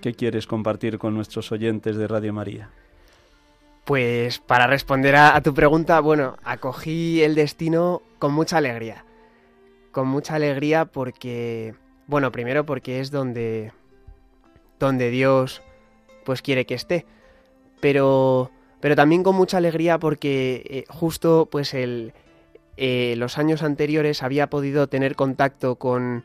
¿Qué 0.01 0.15
quieres 0.15 0.47
compartir 0.47 0.99
con 0.99 1.17
nuestros 1.17 1.51
oyentes 1.51 1.97
de 1.97 2.07
Radio 2.07 2.33
María? 2.33 2.71
Pues 3.87 4.39
para 4.39 4.69
responder 4.69 5.17
a, 5.17 5.41
tu 5.41 5.53
pregunta, 5.53 5.99
bueno, 5.99 6.37
acogí 6.45 7.25
el 7.25 7.35
destino 7.35 8.03
con 8.21 8.33
mucha 8.33 8.59
alegría. 8.59 9.05
Con 9.91 10.07
mucha 10.07 10.37
alegría 10.37 10.85
porque 10.85 11.75
Bueno, 12.07 12.31
primero 12.31 12.65
porque 12.65 13.01
es 13.01 13.11
donde, 13.11 13.73
donde 14.79 15.11
Dios 15.11 15.61
pues 16.25 16.41
quiere 16.41 16.67
que 16.67 16.75
esté, 16.75 17.05
pero, 17.83 18.53
pero 18.81 18.95
también 18.95 19.25
con 19.25 19.35
mucha 19.35 19.57
alegría 19.57 19.99
porque 19.99 20.63
eh, 20.71 20.85
justo 20.89 21.49
pues 21.51 21.75
el, 21.75 22.13
eh, 22.77 23.15
los 23.19 23.39
años 23.39 23.65
anteriores 23.65 24.23
había 24.23 24.49
podido 24.49 24.87
tener 24.87 25.17
contacto 25.17 25.75
con, 25.75 26.25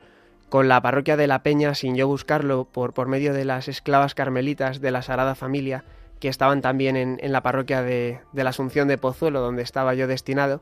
con 0.50 0.68
la 0.68 0.80
parroquia 0.84 1.18
de 1.18 1.26
la 1.26 1.42
Peña 1.42 1.74
sin 1.74 1.96
yo 1.96 2.08
buscarlo 2.08 2.66
por, 2.66 2.94
por 2.94 3.08
medio 3.08 3.34
de 3.34 3.44
las 3.44 3.68
esclavas 3.68 4.14
carmelitas 4.14 4.82
de 4.82 4.92
la 4.92 5.02
Sagrada 5.02 5.34
Familia 5.34 5.84
que 6.20 6.28
estaban 6.30 6.62
también 6.62 6.96
en, 6.96 7.18
en 7.24 7.32
la 7.32 7.42
parroquia 7.42 7.82
de, 7.82 8.20
de, 8.34 8.44
la 8.44 8.52
Asunción 8.52 8.88
de 8.88 9.00
Pozuelo 9.00 9.42
donde 9.42 9.64
estaba 9.64 9.96
yo 9.96 10.06
destinado. 10.06 10.62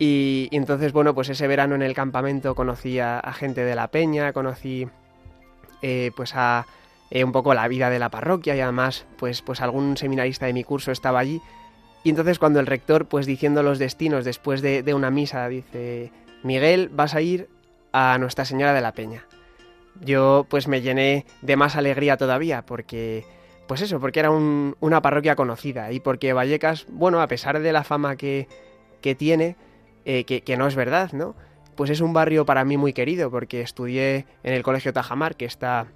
Y, 0.00 0.48
entonces 0.50 0.92
bueno 0.92 1.14
pues 1.14 1.28
ese 1.28 1.46
verano 1.46 1.76
en 1.76 1.82
el 1.82 1.94
campamento 1.94 2.56
conocí 2.56 2.98
a, 2.98 3.20
a 3.20 3.32
gente 3.34 3.64
de 3.64 3.76
la 3.76 3.86
Peña 3.92 4.32
conocí 4.32 4.88
eh, 5.80 6.10
pues 6.16 6.32
a 6.34 6.66
eh, 7.10 7.24
un 7.24 7.32
poco 7.32 7.54
la 7.54 7.68
vida 7.68 7.90
de 7.90 7.98
la 7.98 8.10
parroquia 8.10 8.56
y 8.56 8.60
además 8.60 9.06
pues 9.16 9.42
pues 9.42 9.60
algún 9.60 9.96
seminarista 9.96 10.46
de 10.46 10.52
mi 10.52 10.64
curso 10.64 10.92
estaba 10.92 11.18
allí 11.18 11.40
y 12.04 12.10
entonces 12.10 12.38
cuando 12.38 12.60
el 12.60 12.66
rector 12.66 13.06
pues 13.06 13.26
diciendo 13.26 13.62
los 13.62 13.78
destinos 13.78 14.24
después 14.24 14.62
de, 14.62 14.82
de 14.82 14.94
una 14.94 15.10
misa 15.10 15.48
dice 15.48 16.12
Miguel 16.42 16.88
vas 16.92 17.14
a 17.14 17.20
ir 17.20 17.48
a 17.92 18.18
Nuestra 18.18 18.44
Señora 18.44 18.72
de 18.74 18.80
la 18.80 18.92
Peña. 18.92 19.26
Yo 20.00 20.46
pues 20.48 20.68
me 20.68 20.80
llené 20.80 21.26
de 21.42 21.56
más 21.56 21.76
alegría 21.76 22.16
todavía 22.16 22.64
porque, 22.64 23.24
pues 23.66 23.80
eso, 23.80 23.98
porque 24.00 24.20
era 24.20 24.30
un, 24.30 24.76
una 24.80 25.02
parroquia 25.02 25.34
conocida 25.34 25.90
y 25.90 26.00
porque 26.00 26.32
Vallecas, 26.32 26.86
bueno, 26.88 27.20
a 27.20 27.26
pesar 27.26 27.58
de 27.60 27.72
la 27.72 27.84
fama 27.84 28.16
que, 28.16 28.46
que 29.00 29.14
tiene, 29.14 29.56
eh, 30.04 30.24
que, 30.24 30.42
que, 30.42 30.56
no 30.56 30.68
es 30.68 30.76
verdad, 30.76 31.12
¿no? 31.12 31.34
Pues 31.74 31.90
es 31.90 32.00
un 32.00 32.12
barrio 32.12 32.46
para 32.46 32.64
mí 32.64 32.76
muy 32.76 32.92
querido 32.92 33.30
porque 33.30 33.60
estudié 33.60 34.26
en 34.44 34.54
el 34.54 34.62
Colegio 34.62 34.92
Tajamar, 34.92 35.36
que 35.36 35.44
está, 35.44 35.88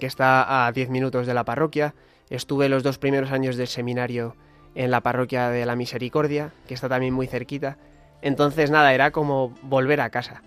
que 0.00 0.06
está 0.06 0.66
a 0.66 0.72
10 0.72 0.90
minutos 0.90 1.28
de 1.28 1.34
la 1.34 1.44
parroquia. 1.44 1.94
Estuve 2.28 2.68
los 2.68 2.82
dos 2.82 2.98
primeros 2.98 3.30
años 3.30 3.56
del 3.56 3.68
seminario 3.68 4.34
en 4.74 4.90
la 4.90 5.02
parroquia 5.02 5.50
de 5.50 5.64
la 5.66 5.76
Misericordia, 5.76 6.52
que 6.66 6.74
está 6.74 6.88
también 6.88 7.14
muy 7.14 7.28
cerquita. 7.28 7.78
Entonces, 8.22 8.70
nada, 8.70 8.92
era 8.92 9.12
como 9.12 9.54
volver 9.62 10.00
a 10.00 10.10
casa. 10.10 10.42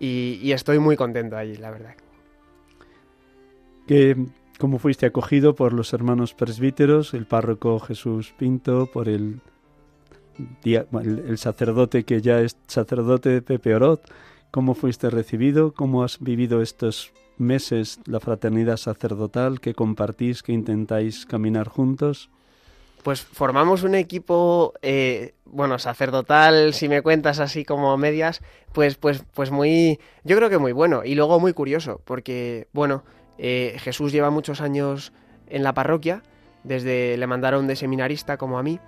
Y, 0.00 0.50
estoy 0.52 0.78
muy 0.78 0.96
contento 0.96 1.36
allí, 1.36 1.56
la 1.56 1.70
verdad. 1.70 1.94
¿Qué, 3.86 4.16
¿Cómo 4.58 4.78
fuiste 4.78 5.06
acogido 5.06 5.54
por 5.54 5.72
los 5.72 5.92
hermanos 5.92 6.34
presbíteros, 6.34 7.14
el 7.14 7.26
párroco 7.26 7.78
Jesús 7.78 8.34
Pinto, 8.36 8.90
por 8.92 9.08
el, 9.08 9.40
el, 10.64 11.24
el 11.28 11.38
sacerdote 11.38 12.04
que 12.04 12.20
ya 12.20 12.40
es 12.40 12.56
sacerdote 12.66 13.40
Pepe 13.40 13.74
Orot? 13.74 14.10
¿Cómo 14.50 14.74
fuiste 14.74 15.10
recibido? 15.10 15.72
¿Cómo 15.72 16.02
has 16.04 16.20
vivido 16.20 16.60
estos 16.60 17.12
meses 17.38 18.00
la 18.06 18.20
fraternidad 18.20 18.76
sacerdotal 18.76 19.60
que 19.60 19.74
compartís, 19.74 20.42
que 20.42 20.52
intentáis 20.52 21.26
caminar 21.26 21.68
juntos? 21.68 22.30
Pues 23.02 23.20
formamos 23.20 23.82
un 23.82 23.94
equipo, 23.94 24.72
eh, 24.80 25.34
bueno, 25.44 25.78
sacerdotal, 25.78 26.72
si 26.72 26.88
me 26.88 27.02
cuentas 27.02 27.38
así 27.38 27.64
como 27.64 27.94
medias, 27.98 28.40
pues, 28.72 28.96
pues, 28.96 29.22
pues 29.34 29.50
muy, 29.50 30.00
yo 30.24 30.36
creo 30.36 30.48
que 30.48 30.58
muy 30.58 30.72
bueno 30.72 31.02
y 31.04 31.14
luego 31.14 31.38
muy 31.38 31.52
curioso, 31.52 32.00
porque, 32.06 32.66
bueno, 32.72 33.04
eh, 33.36 33.76
Jesús 33.78 34.10
lleva 34.10 34.30
muchos 34.30 34.62
años 34.62 35.12
en 35.48 35.62
la 35.62 35.74
parroquia, 35.74 36.22
desde 36.62 37.18
le 37.18 37.26
mandaron 37.26 37.66
de 37.66 37.76
seminarista 37.76 38.38
como 38.38 38.58
a 38.58 38.62
mí, 38.62 38.80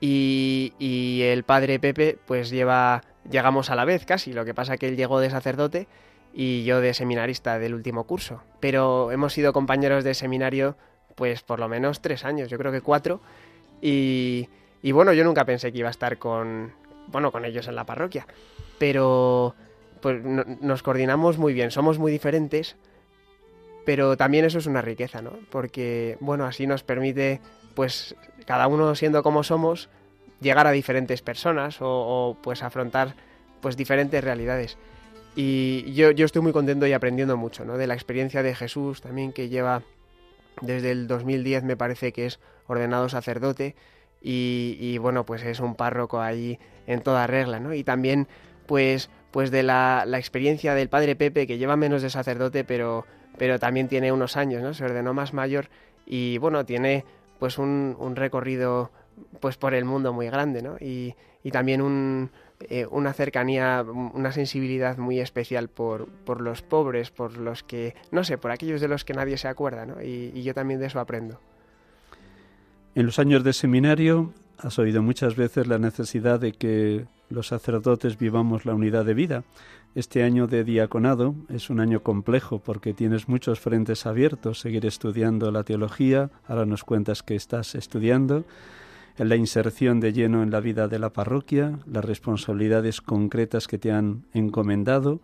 y, 0.00 0.72
y 0.80 1.22
el 1.22 1.44
padre 1.44 1.78
Pepe, 1.78 2.18
pues 2.26 2.50
lleva, 2.50 3.02
llegamos 3.30 3.70
a 3.70 3.76
la 3.76 3.84
vez 3.84 4.04
casi, 4.04 4.32
lo 4.32 4.44
que 4.44 4.52
pasa 4.52 4.78
que 4.78 4.88
él 4.88 4.96
llegó 4.96 5.20
de 5.20 5.30
sacerdote 5.30 5.86
y 6.34 6.64
yo 6.64 6.80
de 6.80 6.92
seminarista 6.94 7.58
del 7.58 7.74
último 7.74 8.04
curso, 8.04 8.42
pero 8.60 9.12
hemos 9.12 9.32
sido 9.32 9.52
compañeros 9.52 10.04
de 10.04 10.14
seminario 10.14 10.76
pues 11.14 11.42
por 11.42 11.60
lo 11.60 11.68
menos 11.68 12.00
tres 12.00 12.24
años, 12.24 12.48
yo 12.48 12.58
creo 12.58 12.72
que 12.72 12.80
cuatro. 12.80 13.20
Y, 13.80 14.48
y, 14.82 14.92
bueno, 14.92 15.12
yo 15.12 15.24
nunca 15.24 15.44
pensé 15.44 15.72
que 15.72 15.78
iba 15.78 15.88
a 15.88 15.90
estar 15.90 16.18
con, 16.18 16.72
bueno, 17.08 17.30
con 17.32 17.44
ellos 17.44 17.68
en 17.68 17.76
la 17.76 17.84
parroquia. 17.84 18.26
Pero 18.78 19.54
pues 20.00 20.22
no, 20.22 20.44
nos 20.60 20.82
coordinamos 20.82 21.38
muy 21.38 21.54
bien, 21.54 21.70
somos 21.70 21.98
muy 21.98 22.12
diferentes, 22.12 22.76
pero 23.86 24.16
también 24.16 24.44
eso 24.44 24.58
es 24.58 24.66
una 24.66 24.82
riqueza, 24.82 25.22
¿no? 25.22 25.32
Porque, 25.50 26.18
bueno, 26.20 26.44
así 26.44 26.66
nos 26.66 26.82
permite, 26.82 27.40
pues, 27.74 28.14
cada 28.46 28.66
uno 28.66 28.94
siendo 28.94 29.22
como 29.22 29.44
somos, 29.44 29.88
llegar 30.40 30.66
a 30.66 30.72
diferentes 30.72 31.22
personas 31.22 31.80
o, 31.80 31.88
o 31.88 32.36
pues 32.42 32.62
afrontar 32.62 33.14
pues 33.62 33.78
diferentes 33.78 34.22
realidades. 34.22 34.76
Y 35.36 35.92
yo, 35.94 36.10
yo 36.12 36.26
estoy 36.26 36.42
muy 36.42 36.52
contento 36.52 36.86
y 36.86 36.92
aprendiendo 36.92 37.36
mucho, 37.36 37.64
¿no? 37.64 37.76
De 37.76 37.86
la 37.86 37.94
experiencia 37.94 38.42
de 38.42 38.54
Jesús 38.54 39.00
también 39.00 39.32
que 39.32 39.48
lleva 39.48 39.82
desde 40.60 40.92
el 40.92 41.08
2010 41.08 41.64
me 41.64 41.76
parece 41.76 42.12
que 42.12 42.26
es 42.26 42.38
ordenado 42.66 43.08
sacerdote 43.08 43.74
y, 44.22 44.76
y, 44.80 44.98
bueno, 44.98 45.26
pues 45.26 45.42
es 45.42 45.60
un 45.60 45.74
párroco 45.74 46.20
ahí 46.20 46.58
en 46.86 47.02
toda 47.02 47.26
regla, 47.26 47.60
¿no? 47.60 47.74
Y 47.74 47.84
también 47.84 48.28
pues 48.66 49.10
pues 49.30 49.50
de 49.50 49.64
la, 49.64 50.04
la, 50.06 50.18
experiencia 50.18 50.74
del 50.74 50.88
padre 50.88 51.16
Pepe 51.16 51.46
que 51.48 51.58
lleva 51.58 51.76
menos 51.76 52.02
de 52.02 52.08
sacerdote 52.08 52.62
pero 52.62 53.04
pero 53.36 53.58
también 53.58 53.88
tiene 53.88 54.12
unos 54.12 54.36
años, 54.36 54.62
¿no? 54.62 54.74
Se 54.74 54.84
ordenó 54.84 55.12
más 55.12 55.34
mayor 55.34 55.68
y 56.06 56.38
bueno, 56.38 56.64
tiene 56.64 57.04
pues 57.38 57.58
un, 57.58 57.96
un 57.98 58.16
recorrido 58.16 58.90
pues 59.40 59.56
por 59.56 59.74
el 59.74 59.84
mundo 59.84 60.12
muy 60.12 60.26
grande, 60.26 60.62
¿no? 60.62 60.76
Y, 60.80 61.14
y 61.42 61.50
también 61.50 61.82
un, 61.82 62.30
eh, 62.70 62.86
una 62.90 63.12
cercanía, 63.12 63.82
una 63.82 64.32
sensibilidad 64.32 64.98
muy 64.98 65.20
especial 65.20 65.68
por, 65.68 66.08
por, 66.08 66.40
los 66.40 66.62
pobres, 66.62 67.10
por 67.10 67.36
los 67.38 67.62
que, 67.62 67.94
no 68.10 68.24
sé, 68.24 68.38
por 68.38 68.50
aquellos 68.50 68.80
de 68.80 68.88
los 68.88 69.04
que 69.04 69.14
nadie 69.14 69.36
se 69.36 69.48
acuerda, 69.48 69.86
¿no? 69.86 70.02
Y, 70.02 70.32
y 70.34 70.42
yo 70.42 70.54
también 70.54 70.80
de 70.80 70.86
eso 70.86 71.00
aprendo. 71.00 71.40
En 72.94 73.06
los 73.06 73.18
años 73.18 73.42
de 73.42 73.52
seminario 73.52 74.32
has 74.58 74.78
oído 74.78 75.02
muchas 75.02 75.36
veces 75.36 75.66
la 75.66 75.78
necesidad 75.78 76.40
de 76.40 76.52
que 76.52 77.06
los 77.28 77.48
sacerdotes 77.48 78.18
vivamos 78.18 78.64
la 78.64 78.74
unidad 78.74 79.04
de 79.04 79.14
vida. 79.14 79.44
Este 79.94 80.24
año 80.24 80.46
de 80.46 80.64
diaconado 80.64 81.34
es 81.48 81.70
un 81.70 81.80
año 81.80 82.02
complejo 82.02 82.58
porque 82.58 82.94
tienes 82.94 83.28
muchos 83.28 83.60
frentes 83.60 84.06
abiertos, 84.06 84.60
seguir 84.60 84.86
estudiando 84.86 85.50
la 85.52 85.62
teología, 85.62 86.30
ahora 86.48 86.66
nos 86.66 86.82
cuentas 86.82 87.22
que 87.22 87.36
estás 87.36 87.74
estudiando, 87.74 88.44
la 89.16 89.36
inserción 89.36 90.00
de 90.00 90.12
lleno 90.12 90.42
en 90.42 90.50
la 90.50 90.60
vida 90.60 90.88
de 90.88 90.98
la 90.98 91.12
parroquia, 91.12 91.78
las 91.86 92.04
responsabilidades 92.04 93.00
concretas 93.00 93.68
que 93.68 93.78
te 93.78 93.92
han 93.92 94.24
encomendado, 94.32 95.20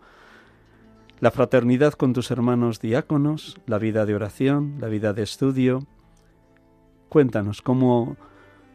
la 1.19 1.31
fraternidad 1.31 1.93
con 1.93 2.13
tus 2.13 2.31
hermanos 2.31 2.79
diáconos, 2.79 3.59
la 3.67 3.77
vida 3.77 4.05
de 4.05 4.15
oración, 4.15 4.77
la 4.79 4.87
vida 4.87 5.13
de 5.13 5.23
estudio. 5.23 5.85
Cuéntanos 7.09 7.61
cómo 7.61 8.15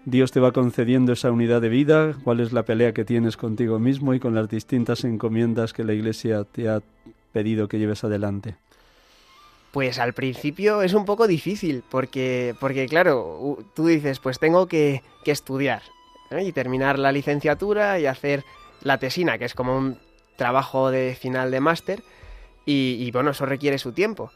Dios 0.05 0.31
te 0.31 0.38
va 0.38 0.52
concediendo 0.52 1.12
esa 1.12 1.33
unidad 1.33 1.61
de 1.61 1.70
vida, 1.70 2.14
cuál 2.22 2.40
es 2.40 2.52
la 2.52 2.64
pelea 2.64 2.92
que 2.92 3.05
tienes 3.05 3.37
contigo 3.37 3.81
mismo 3.81 4.14
y 4.14 4.20
con 4.20 4.35
las 4.35 4.48
distintas 4.48 5.02
encomiendas 5.02 5.72
que 5.72 5.83
la 5.83 5.94
Iglesia 5.94 6.44
te 6.44 6.68
ha 6.68 6.83
pedido 7.33 7.66
que 7.66 7.79
lleves 7.79 8.05
adelante. 8.05 8.57
Pues 9.76 9.98
al 9.98 10.14
principio 10.14 10.80
es 10.80 10.94
un 10.94 11.04
poco 11.04 11.26
difícil, 11.26 11.84
porque, 11.90 12.54
porque 12.58 12.86
claro, 12.86 13.58
tú 13.74 13.88
dices, 13.88 14.20
pues 14.20 14.38
tengo 14.38 14.68
que, 14.68 15.02
estudiar 15.26 15.82
¿eh? 16.30 16.44
y 16.44 16.52
terminar 16.52 16.98
la 16.98 17.12
licenciatura 17.12 18.00
y 18.00 18.06
hacer 18.06 18.42
la 18.80 18.96
tesina, 18.96 19.36
que 19.36 19.44
es 19.44 19.52
como 19.52 19.76
un 19.76 19.98
trabajo 20.36 20.90
de 20.90 21.14
final 21.14 21.50
de 21.50 21.60
máster, 21.60 22.02
y, 22.64 22.96
y, 22.98 23.10
bueno, 23.10 23.32
eso 23.32 23.44
requiere 23.44 23.76
su 23.76 23.92
tiempo. 23.92 24.30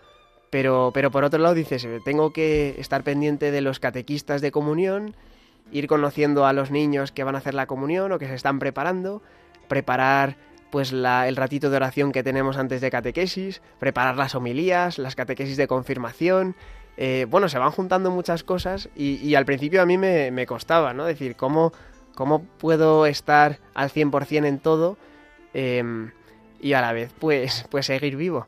Pero, 0.50 0.90
pero 0.92 1.10
por 1.10 1.24
otro 1.24 1.40
lado 1.40 1.54
dices, 1.54 1.88
tengo 2.04 2.34
que 2.34 2.74
estar 2.76 3.02
pendiente 3.02 3.50
de 3.50 3.62
los 3.62 3.80
catequistas 3.80 4.42
de 4.42 4.52
comunión, 4.52 5.14
ir 5.72 5.86
conociendo 5.86 6.44
a 6.44 6.52
los 6.52 6.70
niños 6.70 7.12
que 7.12 7.24
van 7.24 7.34
a 7.34 7.38
hacer 7.38 7.54
la 7.54 7.64
comunión 7.64 8.12
o 8.12 8.18
que 8.18 8.28
se 8.28 8.34
están 8.34 8.58
preparando, 8.58 9.22
preparar 9.68 10.36
pues 10.70 10.92
la, 10.92 11.28
el 11.28 11.36
ratito 11.36 11.70
de 11.70 11.76
oración 11.76 12.12
que 12.12 12.22
tenemos 12.22 12.56
antes 12.56 12.80
de 12.80 12.90
catequesis, 12.90 13.60
preparar 13.78 14.16
las 14.16 14.34
homilías, 14.34 14.98
las 14.98 15.16
catequesis 15.16 15.56
de 15.56 15.66
confirmación. 15.66 16.54
Eh, 16.96 17.26
bueno, 17.28 17.48
se 17.48 17.58
van 17.58 17.70
juntando 17.70 18.10
muchas 18.10 18.44
cosas 18.44 18.88
y, 18.94 19.34
al 19.34 19.46
principio 19.46 19.82
a 19.82 19.86
mí 19.86 19.96
me, 19.98 20.46
costaba, 20.46 20.92
¿no? 20.92 21.04
Decir, 21.04 21.36
¿cómo, 21.36 21.72
cómo 22.14 22.42
puedo 22.42 23.06
estar 23.06 23.58
al 23.74 23.90
100% 23.90 24.46
en 24.46 24.58
todo 24.58 24.96
eh, 25.54 25.82
y 26.60 26.72
a 26.74 26.80
la 26.80 26.92
vez 26.92 27.10
pues, 27.18 27.66
pues 27.70 27.86
seguir 27.86 28.16
vivo? 28.16 28.46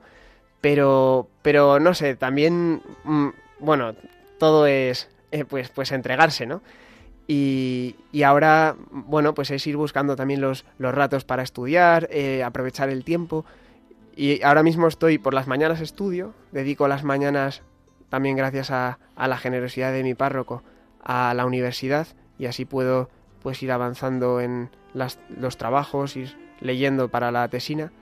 Pero, 0.61 1.29
pero 1.43 1.81
no 1.81 1.95
sé, 1.95 2.15
también, 2.15 2.83
mmm, 3.05 3.31
bueno, 3.59 3.95
todo 4.39 4.67
es 4.67 5.09
eh, 5.33 5.45
pues, 5.45 5.71
pues 5.71 5.91
entregarse, 5.93 6.47
¿no? 6.47 6.63
Y, 7.29 7.95
ahora, 8.25 8.77
bueno, 8.91 9.35
pues 9.35 9.51
es 9.51 9.67
ir 9.67 9.77
buscando 9.77 10.17
también 10.17 10.41
los, 10.41 10.65
los 10.79 10.95
ratos 10.95 11.25
para 11.25 11.43
estudiar, 11.43 12.09
eh, 12.11 12.43
aprovechar 12.43 12.91
el 12.91 13.05
tiempo. 13.05 13.45
Y 14.15 14.43
ahora 14.43 14.63
mismo 14.63 14.87
estoy 14.89 15.19
por 15.19 15.33
las 15.33 15.47
mañanas 15.47 15.81
estudio, 15.81 16.35
dedico 16.51 16.89
las 16.89 17.05
mañanas 17.05 17.63
también 18.11 18.37
gracias 18.37 18.71
a, 18.71 18.99
a 19.17 19.29
la 19.29 19.39
generosidad 19.39 19.93
de 19.93 20.03
mi 20.03 20.15
párroco 20.15 20.63
a 21.03 21.35
la 21.35 21.47
universidad 21.47 22.07
y 22.39 22.47
así 22.47 22.65
puedo 22.65 23.09
pues 23.43 23.63
ir 23.63 23.73
avanzando 23.73 24.41
en 24.41 24.71
los 24.95 25.57
trabajos, 25.57 26.17
ir 26.17 26.37
leyendo 26.61 27.09
para 27.09 27.31
la 27.31 27.49
tesina. 27.49 27.93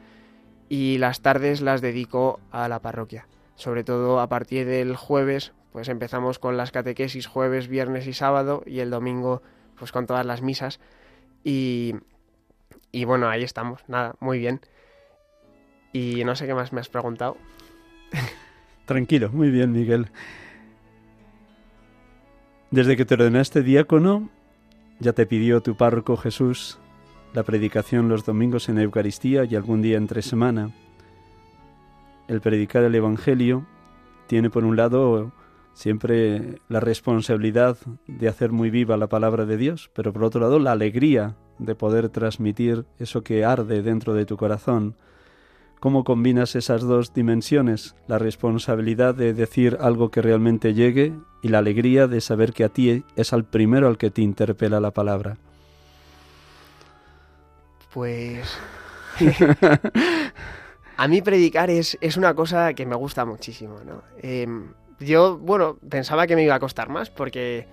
y 0.68 0.98
las 0.98 1.20
tardes 1.20 1.62
las 1.62 1.80
dedico 1.80 2.38
a 2.52 2.68
la 2.68 2.78
parroquia. 2.78 3.26
Sobre 3.56 3.82
todo 3.82 4.20
a 4.20 4.28
partir 4.28 4.66
del 4.66 4.94
jueves, 4.94 5.52
pues 5.72 5.88
empezamos 5.88 6.38
con 6.38 6.56
las 6.56 6.70
catequesis 6.70 7.26
jueves, 7.26 7.68
viernes 7.68 8.06
y 8.06 8.12
sábado 8.12 8.62
y 8.66 8.80
el 8.80 8.90
domingo 8.90 9.42
pues 9.78 9.92
con 9.92 10.06
todas 10.06 10.26
las 10.26 10.42
misas 10.42 10.80
y, 11.44 11.94
y 12.92 13.04
bueno, 13.04 13.28
ahí 13.28 13.42
estamos, 13.42 13.80
nada, 13.88 14.14
muy 14.20 14.38
bien. 14.38 14.60
Y 15.92 16.24
no 16.24 16.36
sé 16.36 16.46
qué 16.46 16.54
más 16.54 16.72
me 16.72 16.80
has 16.80 16.88
preguntado. 16.88 17.36
Tranquilo, 18.86 19.30
muy 19.32 19.50
bien, 19.50 19.72
Miguel. 19.72 20.10
Desde 22.70 22.96
que 22.96 23.04
te 23.04 23.14
ordenaste 23.14 23.62
diácono, 23.62 24.28
ya 25.00 25.12
te 25.12 25.26
pidió 25.26 25.60
tu 25.60 25.76
párroco 25.76 26.16
Jesús 26.16 26.78
la 27.32 27.42
predicación 27.44 28.08
los 28.08 28.24
domingos 28.24 28.68
en 28.68 28.76
la 28.76 28.82
Eucaristía 28.82 29.44
y 29.44 29.54
algún 29.54 29.82
día 29.82 29.96
entre 29.96 30.22
semana. 30.22 30.70
El 32.28 32.40
predicar 32.40 32.82
el 32.82 32.94
Evangelio 32.94 33.66
tiene 34.26 34.50
por 34.50 34.64
un 34.64 34.76
lado 34.76 35.32
siempre 35.74 36.58
la 36.68 36.80
responsabilidad 36.80 37.78
de 38.06 38.28
hacer 38.28 38.52
muy 38.52 38.70
viva 38.70 38.96
la 38.96 39.08
palabra 39.08 39.46
de 39.46 39.56
Dios, 39.56 39.90
pero 39.94 40.12
por 40.12 40.24
otro 40.24 40.40
lado 40.40 40.58
la 40.58 40.72
alegría 40.72 41.36
de 41.58 41.74
poder 41.74 42.08
transmitir 42.08 42.86
eso 42.98 43.22
que 43.22 43.44
arde 43.44 43.82
dentro 43.82 44.14
de 44.14 44.26
tu 44.26 44.36
corazón. 44.36 44.96
¿Cómo 45.78 46.04
combinas 46.04 46.56
esas 46.56 46.82
dos 46.82 47.14
dimensiones? 47.14 47.94
La 48.06 48.18
responsabilidad 48.18 49.14
de 49.14 49.32
decir 49.32 49.78
algo 49.80 50.10
que 50.10 50.20
realmente 50.20 50.74
llegue 50.74 51.14
y 51.42 51.48
la 51.48 51.58
alegría 51.58 52.06
de 52.06 52.20
saber 52.20 52.52
que 52.52 52.64
a 52.64 52.68
ti 52.68 53.02
es 53.16 53.32
al 53.32 53.44
primero 53.44 53.88
al 53.88 53.96
que 53.96 54.10
te 54.10 54.20
interpela 54.20 54.80
la 54.80 54.90
palabra. 54.90 55.38
Pues... 57.94 58.46
a 60.96 61.08
mí 61.08 61.22
predicar 61.22 61.70
es, 61.70 61.96
es, 62.00 62.16
una 62.16 62.34
cosa 62.34 62.74
que 62.74 62.86
me 62.86 62.94
gusta 62.94 63.24
muchísimo, 63.24 63.80
¿no? 63.84 64.02
Em, 64.22 64.72
yo, 65.00 65.38
bueno, 65.38 65.78
pensaba 65.88 66.26
que 66.26 66.36
me 66.36 66.44
iba 66.44 66.54
a 66.54 66.60
costar 66.60 66.88
más 66.88 67.10
porque 67.10 67.66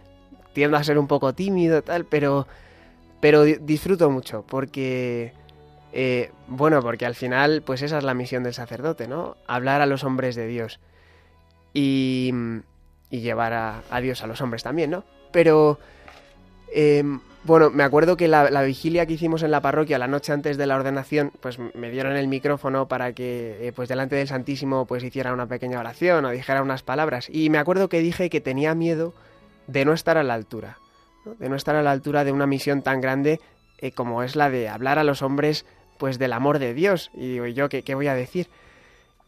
tiendo 0.54 0.78
a 0.78 0.84
ser 0.84 0.98
un 0.98 1.08
poco 1.08 1.34
tímido 1.34 1.84
tal, 1.84 2.06
pero, 2.06 2.48
pero 3.20 3.44
disfruto 3.44 4.10
mucho 4.10 4.44
porque, 4.48 5.34
eh, 5.94 6.32
bueno, 6.48 6.82
porque 6.82 7.06
al 7.06 7.16
final, 7.16 7.62
pues 7.62 7.82
esa 7.82 8.00
es 8.00 8.04
la 8.04 8.13
misión 8.13 8.44
del 8.44 8.54
sacerdote, 8.54 9.08
¿no? 9.08 9.38
Hablar 9.46 9.82
a 9.82 9.86
los 9.86 10.04
hombres 10.04 10.36
de 10.36 10.48
Dios 10.48 10.80
y, 11.74 12.34
y 13.12 13.20
llevar 13.20 13.54
a, 13.54 14.02
Dios 14.02 14.24
a 14.24 14.28
los 14.28 14.42
hombres 14.42 14.63
también, 14.63 14.90
¿no? 14.90 15.04
Pero, 15.32 15.80
eh, 16.74 17.04
bueno, 17.43 17.69
me 17.69 17.84
acuerdo 17.84 18.17
que 18.17 18.28
la, 18.28 18.62
vigilia 18.63 19.06
que 19.06 19.13
hicimos 19.13 19.43
en 19.43 19.52
la 19.52 19.62
parroquia 19.62 19.97
la 19.97 20.08
noche 20.08 20.34
antes 20.34 20.58
de 20.58 20.65
la 20.65 20.76
ordenación, 20.76 21.32
pues 21.39 21.60
me 21.60 21.89
dieron 21.89 22.15
el 22.17 22.28
micrófono 22.28 22.88
para 22.88 23.13
que, 23.13 23.67
eh, 23.67 23.71
pues 23.73 23.88
delante 23.89 24.15
del 24.15 24.28
Santísimo, 24.28 24.86
pues 24.86 25.04
hiciera 25.04 25.34
una 25.34 25.47
pequeña 25.47 25.80
oración 25.80 26.26
o 26.26 26.32
dijera 26.32 26.62
unas 26.62 26.84
palabras. 26.84 27.28
Y 27.32 27.50
me 27.50 27.58
acuerdo 27.58 27.89
que 27.89 28.00
dije 28.00 28.30
que 28.30 28.41
tenía 28.41 28.76
miedo 28.76 29.13
de 29.67 29.86
no 29.86 29.93
estar 29.93 30.17
a 30.17 30.23
la 30.23 30.34
altura, 30.34 30.78
de 31.39 31.50
no 31.50 31.56
estar 31.56 31.76
a 31.76 31.84
la 31.84 31.91
altura 31.91 32.23
de 32.23 32.32
una 32.32 32.47
misión 32.47 32.82
tan 32.82 33.02
grande 33.02 33.39
eh, 33.80 33.91
como 33.91 34.23
es 34.23 34.36
la 34.36 34.50
de 34.50 34.69
hablar 34.69 35.00
a 35.00 35.04
los 35.04 35.21
hombres, 35.21 35.65
pues 35.97 36.19
del 36.19 36.34
amor 36.34 36.60
de 36.60 36.73
Dios. 36.73 37.12
Y 37.13 37.34
digo, 37.34 37.45
¿yo 37.47 37.69
qué, 37.69 37.84
qué 37.84 37.95
voy 37.95 38.08
a 38.08 38.13
decir? 38.13 38.47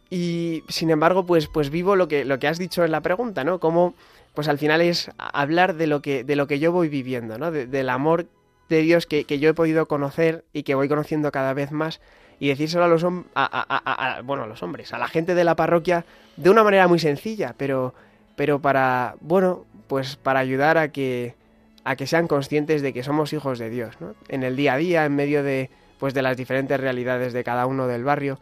Y 0.10 0.64
sin 0.70 0.90
embargo, 0.90 1.26
pues, 1.26 1.48
pues 1.48 1.70
vivo 1.70 1.96
lo 1.96 2.08
que, 2.08 2.26
lo 2.26 2.40
que 2.40 2.48
has 2.48 2.58
dicho 2.58 2.84
en 2.84 2.92
la 2.92 3.02
pregunta, 3.02 3.44
¿no? 3.44 3.60
Como 3.60 3.94
pues 4.34 4.48
al 4.48 4.58
final 4.58 4.82
es 4.82 5.12
hablar 5.18 5.76
de 5.76 5.88
lo 5.88 6.02
que, 6.02 6.24
de 6.24 6.36
lo 6.36 6.48
que 6.48 6.60
yo 6.60 6.72
voy 6.72 6.88
viviendo, 6.88 7.38
¿no? 7.38 7.52
del 7.52 7.90
amor 7.90 8.28
de 8.70 8.82
Dios 8.82 9.06
que, 9.06 9.26
yo 9.40 9.50
he 9.50 9.54
podido 9.54 9.88
conocer 9.88 10.46
y 10.54 10.64
que 10.64 10.76
voy 10.76 10.88
conociendo 10.88 11.32
cada 11.32 11.54
vez 11.54 11.72
más 11.72 12.00
y 12.40 12.48
decírselo 12.48 12.86
a 12.86 12.88
los, 12.88 13.04
a, 13.36 14.22
bueno, 14.24 14.44
a 14.44 14.48
los 14.48 14.64
hombres, 14.64 14.94
a 14.94 14.98
la 14.98 15.08
gente 15.08 15.36
de 15.36 15.44
la 15.44 15.56
parroquia 15.56 16.06
de 16.38 16.50
una 16.50 16.64
manera 16.64 16.88
muy 16.88 17.00
sencilla, 17.00 17.54
pero, 17.58 17.94
pero 18.36 18.60
para, 18.60 19.16
bueno, 19.20 19.66
pues 19.88 20.16
para 20.16 20.40
ayudar 20.40 20.78
a 20.78 20.90
que, 20.90 21.36
a 21.84 21.96
que 21.98 22.08
sean 22.08 22.28
conscientes 22.28 22.82
de 22.82 22.94
que 22.94 23.04
somos 23.04 23.34
hijos 23.34 23.60
de 23.60 23.70
Dios, 23.70 24.00
¿no? 24.00 24.16
En 24.30 24.44
el 24.44 24.56
día 24.56 24.76
a 24.76 24.78
día, 24.78 25.06
en 25.06 25.16
medio 25.16 25.44
de, 25.44 25.70
pues 25.98 26.14
de 26.14 26.22
las 26.22 26.38
diferentes 26.38 26.80
realidades 26.80 27.34
de 27.34 27.44
cada 27.44 27.66
uno 27.66 27.88
del 27.88 28.06
barrio, 28.06 28.40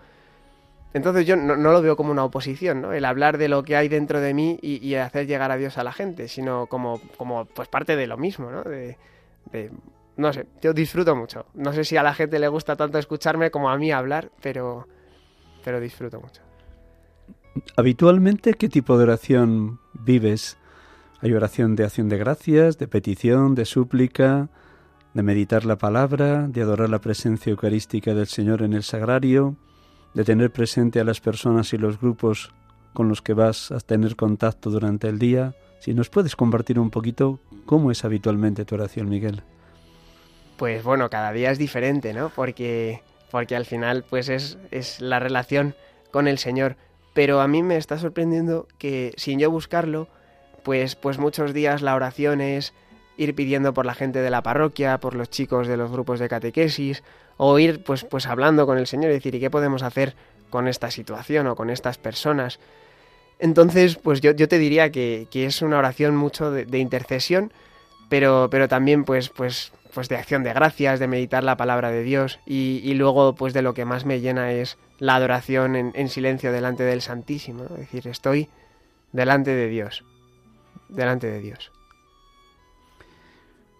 entonces 0.94 1.26
yo 1.26 1.36
no, 1.36 1.56
lo 1.56 1.82
veo 1.82 1.96
como 1.96 2.12
una 2.12 2.24
oposición, 2.24 2.82
¿no? 2.82 2.94
El 2.94 3.06
hablar 3.06 3.38
de 3.38 3.50
lo 3.50 3.64
que 3.64 3.76
hay 3.76 3.90
dentro 3.90 4.20
de 4.20 4.34
mí 4.34 4.58
y, 4.62 4.96
hacer 4.96 5.28
llegar 5.28 5.52
a 5.52 5.58
Dios 5.58 5.78
a 5.78 5.84
la 5.84 5.92
gente, 5.92 6.28
sino 6.28 6.68
como, 6.68 7.02
como 7.18 7.46
pues 7.46 7.68
parte 7.68 7.96
de 7.96 8.08
lo 8.08 8.18
mismo, 8.18 8.50
¿no? 8.50 8.64
De, 8.64 8.98
no 10.16 10.34
sé, 10.34 10.48
yo 10.62 10.74
disfruto 10.74 11.16
mucho. 11.16 11.46
No 11.54 11.74
sé 11.74 11.84
si 11.84 11.98
a 11.98 12.04
la 12.04 12.14
gente 12.14 12.40
le 12.40 12.48
gusta 12.48 12.76
tanto 12.76 12.98
escucharme 12.98 13.52
como 13.52 13.70
a 13.70 13.78
mí 13.78 13.92
hablar, 13.92 14.32
pero, 14.42 14.88
pero 15.64 15.80
disfruto 15.80 16.20
mucho. 16.20 16.42
Habitualmente, 17.76 18.54
¿qué 18.54 18.70
tipo 18.70 18.98
de 18.98 19.04
oración 19.04 19.80
vives? 19.94 20.58
¿Hay 21.22 21.34
oración 21.34 21.76
de 21.76 21.84
acción 21.84 22.10
de 22.10 22.18
gracias, 22.18 22.78
de 22.78 22.88
petición, 22.88 23.56
de 23.56 23.66
súplica, 23.66 24.50
de 25.14 25.24
meditar 25.24 25.66
la 25.66 25.78
palabra, 25.78 26.48
de 26.48 26.62
adorar 26.62 26.90
la 26.90 27.00
presencia 27.00 27.50
eucarística 27.50 28.14
del 28.14 28.28
Señor 28.28 28.62
en 28.62 28.74
el 28.74 28.84
sagrario? 28.84 29.56
De 30.18 30.24
tener 30.24 30.50
presente 30.50 31.00
a 31.00 31.04
las 31.04 31.22
personas 31.22 31.74
y 31.74 31.78
los 31.78 32.02
grupos 32.02 32.52
con 32.94 33.08
los 33.08 33.22
que 33.22 33.36
vas 33.36 33.72
a 33.72 33.80
tener 33.80 34.16
contacto 34.16 34.72
durante 34.72 35.08
el 35.08 35.20
día. 35.20 35.54
Si 35.80 35.94
nos 35.94 36.10
puedes 36.10 36.36
compartir 36.36 36.80
un 36.80 36.90
poquito 36.90 37.40
cómo 37.68 37.92
es 37.92 38.04
habitualmente 38.04 38.66
tu 38.66 38.74
oración, 38.74 39.10
Miguel. 39.10 39.44
Pues 40.58 40.84
bueno, 40.84 41.12
cada 41.12 41.32
día 41.34 41.52
es 41.52 41.60
diferente, 41.60 42.14
¿no? 42.14 42.30
Porque, 42.30 43.04
porque 43.30 43.56
al 43.56 43.66
final 43.66 44.06
pues 44.10 44.30
es, 44.30 44.58
es 44.72 45.02
la 45.02 45.20
relación 45.20 45.76
con 46.10 46.28
el 46.28 46.40
Señor. 46.40 46.78
Pero 47.14 47.40
a 47.40 47.48
mí 47.48 47.62
me 47.62 47.78
está 47.78 48.00
sorprendiendo 48.00 48.68
que 48.80 49.14
sin 49.18 49.38
yo 49.38 49.52
buscarlo, 49.52 50.08
pues, 50.64 50.96
pues 50.96 51.20
muchos 51.20 51.54
días 51.54 51.84
la 51.84 51.94
oración 51.94 52.42
es 52.42 52.74
ir 53.18 53.36
pidiendo 53.36 53.72
por 53.72 53.86
la 53.86 53.94
gente 53.94 54.24
de 54.24 54.32
la 54.32 54.42
parroquia, 54.42 55.00
por 55.00 55.14
los 55.14 55.30
chicos 55.30 55.68
de 55.68 55.78
los 55.78 55.92
grupos 55.92 56.20
de 56.20 56.28
catequesis, 56.28 57.04
o 57.38 57.58
ir 57.60 57.84
pues, 57.84 58.04
pues 58.04 58.26
hablando 58.28 58.66
con 58.66 58.78
el 58.78 58.88
Señor 58.88 59.12
y 59.12 59.16
decir, 59.16 59.34
¿y 59.36 59.40
qué 59.40 59.50
podemos 59.50 59.84
hacer 59.84 60.16
con 60.50 60.68
esta 60.68 60.92
situación 60.92 61.48
o 61.48 61.56
con 61.56 61.70
estas 61.70 61.98
personas? 61.98 62.60
Entonces, 63.40 63.96
pues 63.96 64.22
yo, 64.22 64.32
yo 64.32 64.48
te 64.48 64.58
diría 64.58 64.92
que, 64.92 65.28
es 65.32 65.62
una 65.62 65.78
oración 65.78 66.16
mucho 66.16 66.52
de, 66.52 66.78
intercesión, 66.80 67.52
pero, 68.10 68.48
pero 68.50 68.68
también 68.68 69.04
pues, 69.04 69.30
pues, 69.30 69.72
pues 69.94 70.10
de 70.10 70.18
acción 70.18 70.44
de 70.44 70.54
gracias, 70.54 71.00
de 71.00 71.08
meditar 71.08 71.44
la 71.44 71.58
palabra 71.58 71.92
de 71.92 72.04
Dios 72.04 72.40
y, 72.46 72.94
luego 72.96 73.36
pues 73.36 73.54
de 73.54 73.62
lo 73.62 73.74
que 73.74 73.86
más 73.86 74.06
me 74.06 74.20
llena 74.20 74.52
es 74.52 74.78
la 74.98 75.16
adoración 75.16 75.76
en, 75.76 75.92
en 75.96 76.10
silencio 76.10 76.52
delante 76.52 76.84
del 76.84 77.02
Santísimo, 77.02 77.66
es 77.66 77.78
decir, 77.78 78.08
estoy 78.08 78.50
delante 79.12 79.52
de 79.52 79.68
Dios, 79.68 80.04
delante 80.90 81.28
de 81.28 81.40
Dios. 81.40 81.72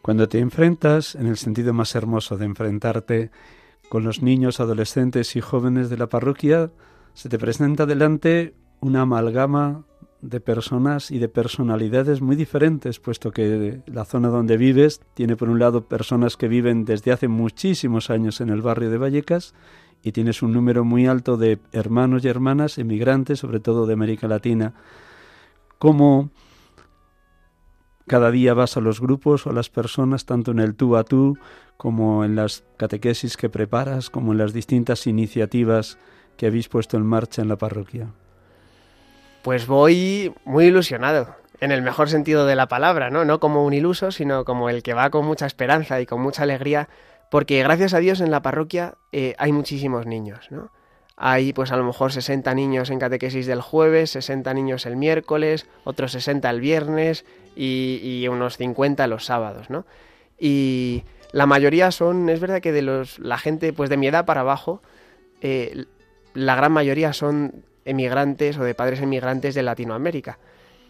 Cuando 0.08 0.30
te 0.30 0.40
enfrentas, 0.40 1.16
en 1.16 1.28
el 1.28 1.36
sentido 1.36 1.74
más 1.74 1.94
hermoso 1.94 2.38
de 2.38 2.46
enfrentarte 2.46 3.30
con 3.90 4.06
los 4.06 4.22
niños, 4.22 4.62
adolescentes 4.62 5.36
y 5.36 5.42
jóvenes 5.42 5.90
de 5.90 5.98
la 5.98 6.08
parroquia, 6.08 6.72
se 7.14 7.28
te 7.28 7.38
presenta 7.38 7.86
delante 7.86 8.54
una 8.80 9.02
amalgama 9.02 9.84
de 10.22 10.40
personas 10.40 11.12
y 11.12 11.20
de 11.20 11.28
personalidades 11.28 12.22
muy 12.22 12.38
diferentes, 12.38 13.02
puesto 13.02 13.32
que 13.32 13.82
la 13.86 14.06
zona 14.06 14.30
donde 14.30 14.56
vives 14.56 15.02
tiene 15.14 15.36
por 15.36 15.50
un 15.50 15.60
lado 15.60 15.90
personas 15.90 16.38
que 16.38 16.48
viven 16.48 16.86
desde 16.86 17.12
hace 17.12 17.28
muchísimos 17.28 18.10
años 18.10 18.40
en 18.40 18.48
el 18.48 18.62
barrio 18.62 18.90
de 18.90 19.00
Vallecas 19.00 19.56
y 20.04 20.14
tienes 20.14 20.42
un 20.42 20.54
número 20.54 20.86
muy 20.86 21.06
alto 21.06 21.36
de 21.36 21.60
hermanos 21.74 22.24
y 22.24 22.30
hermanas 22.30 22.78
emigrantes, 22.78 23.40
sobre 23.40 23.60
todo 23.60 23.86
de 23.86 23.96
América 23.96 24.30
Latina. 24.30 24.74
¿Cómo 25.78 26.32
cada 28.08 28.32
día 28.32 28.54
vas 28.54 28.78
a 28.78 28.82
los 28.82 29.02
grupos 29.02 29.46
o 29.46 29.50
a 29.50 29.54
las 29.54 29.70
personas, 29.70 30.26
tanto 30.26 30.52
en 30.52 30.60
el 30.60 30.76
tú 30.76 30.96
a 30.96 31.04
tú 31.04 31.38
como 31.76 32.24
en 32.24 32.36
las 32.36 32.64
catequesis 32.78 33.38
que 33.38 33.50
preparas, 33.50 34.10
como 34.10 34.32
en 34.32 34.40
las 34.40 34.54
distintas 34.54 35.06
iniciativas 35.06 35.98
que 36.38 36.48
habéis 36.48 36.70
puesto 36.70 36.98
en 36.98 37.06
marcha 37.06 37.42
en 37.42 37.50
la 37.50 37.58
parroquia? 37.58 38.08
Pues 39.44 39.68
voy 39.68 40.34
muy 40.46 40.66
ilusionado, 40.66 41.36
en 41.60 41.72
el 41.72 41.82
mejor 41.82 42.10
sentido 42.10 42.46
de 42.46 42.56
la 42.56 42.68
palabra, 42.68 43.10
¿no? 43.10 43.26
No 43.26 43.40
como 43.40 43.66
un 43.66 43.74
iluso, 43.74 44.12
sino 44.12 44.46
como 44.46 44.70
el 44.70 44.84
que 44.84 44.94
va 44.94 45.10
con 45.10 45.26
mucha 45.26 45.46
esperanza 45.46 46.00
y 46.02 46.06
con 46.06 46.22
mucha 46.22 46.44
alegría, 46.44 46.90
porque 47.30 47.62
gracias 47.62 47.94
a 47.94 48.00
Dios 48.00 48.22
en 48.22 48.32
la 48.32 48.42
parroquia 48.42 48.96
eh, 49.12 49.36
hay 49.38 49.52
muchísimos 49.52 50.06
niños, 50.06 50.48
¿no? 50.50 50.72
Hay 51.20 51.52
pues 51.52 51.72
a 51.72 51.78
lo 51.78 51.84
mejor 51.84 52.12
60 52.12 52.54
niños 52.54 52.92
en 52.92 53.00
catequesis 53.00 53.48
del 53.48 53.62
jueves, 53.62 54.12
60 54.12 54.54
niños 54.54 54.86
el 54.86 54.98
miércoles, 54.98 55.68
otros 55.84 56.12
60 56.12 56.48
el 56.50 56.62
viernes 56.62 57.26
y, 57.58 58.28
unos 58.28 58.58
50 58.58 59.08
los 59.08 59.26
sábados, 59.26 59.70
¿no? 59.70 59.86
Y 60.40 61.04
la 61.32 61.46
mayoría 61.46 61.92
son, 61.92 62.30
es 62.30 62.40
verdad 62.40 62.62
que 62.62 62.72
de 62.72 62.82
los, 62.82 63.20
la 63.20 63.38
gente 63.38 63.74
pues 63.74 63.90
de 63.90 63.98
mi 63.98 64.08
edad 64.08 64.26
para 64.26 64.42
abajo, 64.42 64.82
eh, 65.42 65.86
la 66.34 66.56
gran 66.56 66.72
mayoría 66.72 67.14
son 67.14 67.64
emigrantes 67.86 68.58
o 68.58 68.64
de 68.64 68.76
padres 68.76 69.02
emigrantes 69.02 69.56
de 69.56 69.64
Latinoamérica, 69.64 70.38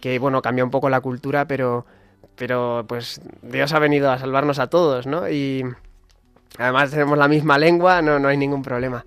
que 0.01 0.19
bueno, 0.19 0.41
cambia 0.41 0.63
un 0.63 0.71
poco 0.71 0.89
la 0.89 0.99
cultura, 0.99 1.47
pero, 1.47 1.86
pero 2.36 2.86
pues 2.88 3.21
Dios 3.41 3.71
ha 3.73 3.80
venido 3.80 4.12
a 4.12 4.19
salvarnos 4.19 4.60
a 4.60 4.67
todos, 4.67 5.08
¿no? 5.08 5.30
Y 5.30 5.63
además 6.58 6.91
tenemos 6.91 7.17
la 7.17 7.27
misma 7.27 7.58
lengua, 7.58 8.01
no, 8.01 8.19
no 8.19 8.27
hay 8.27 8.38
ningún 8.38 8.62
problema. 8.62 9.06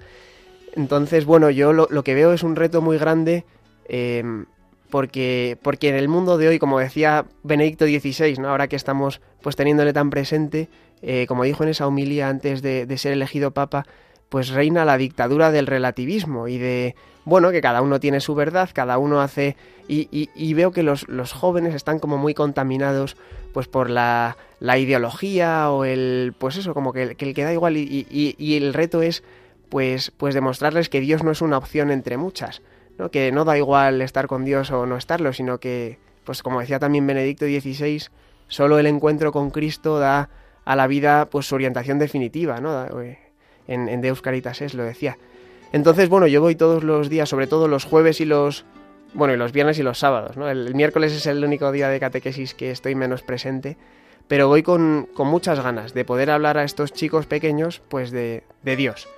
Entonces, 0.74 1.24
bueno, 1.24 1.50
yo 1.50 1.72
lo, 1.72 2.04
que 2.04 2.14
veo 2.14 2.32
es 2.32 2.42
un 2.42 2.56
reto 2.56 2.80
muy 2.80 2.96
grande 2.96 3.44
em, 3.88 4.46
porque, 4.90 5.58
porque 5.62 5.88
en 5.88 5.94
el 5.94 6.08
mundo 6.08 6.38
de 6.38 6.48
hoy, 6.48 6.58
como 6.58 6.78
decía 6.78 7.26
Benedicto 7.42 7.86
XVI, 7.86 8.34
¿no? 8.38 8.48
ahora 8.48 8.68
que 8.68 8.76
estamos 8.76 9.20
pues 9.40 9.56
teniéndole 9.56 9.92
tan 9.92 10.10
presente, 10.10 10.68
eh, 11.02 11.26
como 11.26 11.44
dijo 11.44 11.62
en 11.62 11.70
esa 11.70 11.86
homilía 11.86 12.28
antes 12.28 12.62
de, 12.62 12.86
ser 12.98 13.12
elegido 13.12 13.52
papa, 13.52 13.86
pues 14.28 14.50
reina 14.50 14.84
la 14.84 14.98
dictadura 14.98 15.50
del 15.50 15.66
relativismo 15.66 16.46
y 16.46 16.58
de, 16.58 16.94
bueno, 17.24 17.50
que 17.50 17.60
cada 17.60 17.82
uno 17.82 18.00
tiene 18.00 18.20
su 18.20 18.34
verdad, 18.34 18.70
cada 18.72 18.98
uno 18.98 19.20
hace... 19.20 19.56
Y, 19.88 20.54
veo 20.54 20.70
que 20.70 20.84
los, 20.84 21.06
jóvenes 21.32 21.74
están 21.74 21.98
como 21.98 22.16
muy 22.16 22.32
contaminados 22.32 23.16
pues 23.52 23.66
por 23.66 23.90
la, 23.90 24.36
ideología 24.60 25.70
o 25.70 25.84
el... 25.84 26.32
pues 26.38 26.56
eso, 26.56 26.74
como 26.74 26.92
que, 26.92 27.16
que 27.16 27.24
el 27.24 27.34
que 27.34 27.42
da 27.42 27.52
igual 27.52 27.76
y, 27.76 28.06
y 28.08 28.56
el 28.56 28.72
reto 28.72 29.02
es 29.02 29.24
pues, 29.70 30.10
pues 30.10 30.34
demostrarles 30.34 30.90
que 30.90 31.00
Dios 31.00 31.22
no 31.22 31.30
es 31.30 31.40
una 31.40 31.56
opción 31.56 31.90
entre 31.90 32.18
muchas, 32.18 32.60
¿no? 33.00 33.10
que 33.10 33.32
no 33.32 33.44
da 33.44 33.56
igual 33.56 34.02
estar 34.02 34.26
con 34.26 34.44
Dios 34.44 34.70
o 34.70 34.84
no 34.84 34.96
estarlo, 34.96 35.32
sino 35.32 35.58
que, 35.58 35.98
pues 36.24 36.42
como 36.42 36.60
decía 36.60 36.78
también 36.78 37.06
Benedicto 37.06 37.46
XVI, 37.46 38.04
solo 38.46 38.78
el 38.78 38.86
encuentro 38.86 39.32
con 39.32 39.50
Cristo 39.50 39.98
da 39.98 40.28
a 40.66 40.76
la 40.76 40.86
vida 40.86 41.28
pues 41.30 41.46
su 41.46 41.54
orientación 41.54 41.98
definitiva, 41.98 42.60
¿no? 42.60 43.00
Eh, 43.00 43.18
en, 43.66 43.88
en 43.88 44.02
Deus 44.02 44.20
Caritas 44.20 44.60
es, 44.60 44.74
lo 44.74 44.84
decía. 44.84 45.16
Entonces, 45.72 46.08
bueno, 46.08 46.26
yo 46.26 46.42
voy 46.42 46.56
todos 46.56 46.84
los 46.84 47.08
días, 47.08 47.28
sobre 47.28 47.46
todo 47.46 47.68
los 47.68 47.84
jueves 47.84 48.20
y 48.20 48.26
los 48.26 48.66
bueno, 49.14 49.34
y 49.34 49.36
los 49.36 49.52
viernes 49.52 49.78
y 49.78 49.82
los 49.82 49.98
sábados, 49.98 50.36
¿no? 50.36 50.48
El, 50.48 50.74
miércoles 50.74 51.12
es 51.12 51.26
el 51.26 51.42
único 51.42 51.72
día 51.72 51.88
de 51.88 51.98
catequesis 51.98 52.54
que 52.54 52.70
estoy 52.70 52.94
menos 52.94 53.22
presente, 53.22 53.76
pero 54.28 54.46
voy 54.46 54.62
con, 54.62 55.08
con, 55.14 55.26
muchas 55.26 55.58
ganas 55.60 55.94
de 55.94 56.04
poder 56.04 56.30
hablar 56.30 56.58
a 56.58 56.64
estos 56.64 56.92
chicos 56.92 57.26
pequeños, 57.26 57.82
pues 57.88 58.12
de, 58.12 58.44
de 58.62 58.76
Dios, 58.76 59.08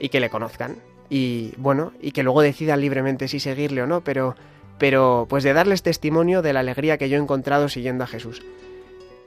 y 0.00 0.08
que 0.08 0.20
le 0.20 0.30
conozcan. 0.30 0.76
Y 1.14 1.52
bueno, 1.58 1.92
y 2.00 2.12
que 2.12 2.22
luego 2.22 2.40
decidan 2.40 2.80
libremente 2.80 3.28
si 3.28 3.38
seguirle 3.38 3.82
o 3.82 3.86
no, 3.86 4.00
pero, 4.00 4.34
pero 4.78 5.26
pues 5.28 5.44
de 5.44 5.52
darles 5.52 5.82
testimonio 5.82 6.40
de 6.40 6.54
la 6.54 6.60
alegría 6.60 6.96
que 6.96 7.10
yo 7.10 7.18
he 7.18 7.20
encontrado 7.20 7.68
siguiendo 7.68 8.02
a 8.02 8.06
Jesús. 8.06 8.40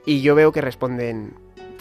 Y 0.04 0.20
yo 0.20 0.34
veo 0.34 0.50
que 0.50 0.60
responden, 0.60 1.34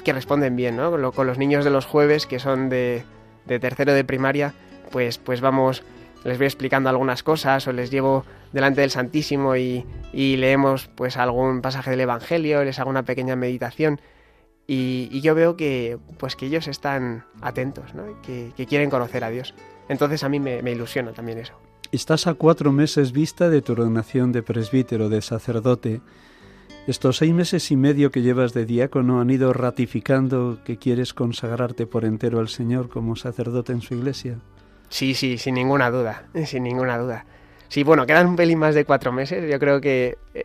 que 0.03 0.13
responden 0.13 0.55
bien, 0.55 0.75
¿no? 0.75 1.11
Con 1.11 1.25
los 1.25 1.39
niños 1.39 1.65
de 1.65 1.71
los 1.71 1.87
jueves, 1.87 2.27
que 2.27 2.37
son 2.37 2.69
de, 2.69 3.03
de 3.47 3.59
tercero 3.59 3.93
de 3.93 4.03
primaria, 4.03 4.53
pues, 4.91 5.17
pues 5.17 5.41
vamos, 5.41 5.81
les 6.23 6.37
voy 6.37 6.45
explicando 6.45 6.87
algunas 6.91 7.23
cosas 7.23 7.67
o 7.67 7.73
les 7.73 7.89
llevo 7.89 8.25
delante 8.53 8.81
del 8.81 8.91
Santísimo 8.91 9.55
y, 9.55 9.87
y 10.13 10.37
leemos 10.37 10.87
pues 10.93 11.17
algún 11.17 11.61
pasaje 11.63 11.89
del 11.89 12.01
Evangelio, 12.01 12.63
les 12.63 12.77
hago 12.77 12.91
una 12.91 13.05
pequeña 13.05 13.35
meditación 13.35 13.99
y, 14.67 15.21
yo 15.21 15.35
veo 15.35 15.55
que, 15.55 15.97
pues 16.17 16.35
que 16.35 16.47
ellos 16.47 16.67
están 16.67 17.25
atentos, 17.41 17.91
que, 18.23 18.51
quieren 18.65 18.89
conocer 18.89 19.23
a 19.23 19.29
Dios. 19.29 19.53
Entonces 19.89 20.23
a 20.23 20.29
mí 20.29 20.39
me, 20.39 20.59
ilusiona 20.71 21.11
también 21.13 21.39
eso. 21.39 21.53
Estás 21.91 22.27
a 22.27 22.33
cuatro 22.33 22.71
meses 22.71 23.11
vista 23.11 23.49
de 23.49 23.61
tu 23.61 23.73
ordenación 23.73 24.31
de 24.31 24.43
presbítero, 24.43 25.09
de 25.09 25.21
sacerdote. 25.21 26.01
Estos 26.87 27.17
seis 27.17 27.33
meses 27.33 27.71
y 27.71 27.75
medio 27.75 28.11
que 28.11 28.21
llevas 28.21 28.53
de 28.53 28.65
diácono 28.65 29.21
han 29.21 29.29
ido 29.29 29.53
ratificando 29.53 30.59
que 30.65 30.77
quieres 30.77 31.13
consagrarte 31.13 31.87
por 31.87 32.05
entero 32.05 32.39
al 32.39 32.49
Señor 32.49 32.89
como 32.89 33.15
sacerdote 33.15 33.71
en 33.71 33.81
su 33.81 33.95
iglesia. 33.95 34.39
Sí, 34.89 35.13
sí, 35.13 35.37
sin 35.37 35.55
ninguna 35.55 35.89
duda, 35.89 36.25
sin 36.45 36.63
ninguna 36.63 36.97
duda. 36.97 37.25
Sí, 37.67 37.83
bueno, 37.83 38.05
quedan 38.05 38.27
un 38.27 38.35
pelín 38.35 38.59
más 38.59 38.75
de 38.75 38.85
cuatro 38.85 39.11
meses. 39.11 39.49
Yo 39.51 39.59
creo 39.59 39.81
que 39.81 40.17
eh, 40.33 40.43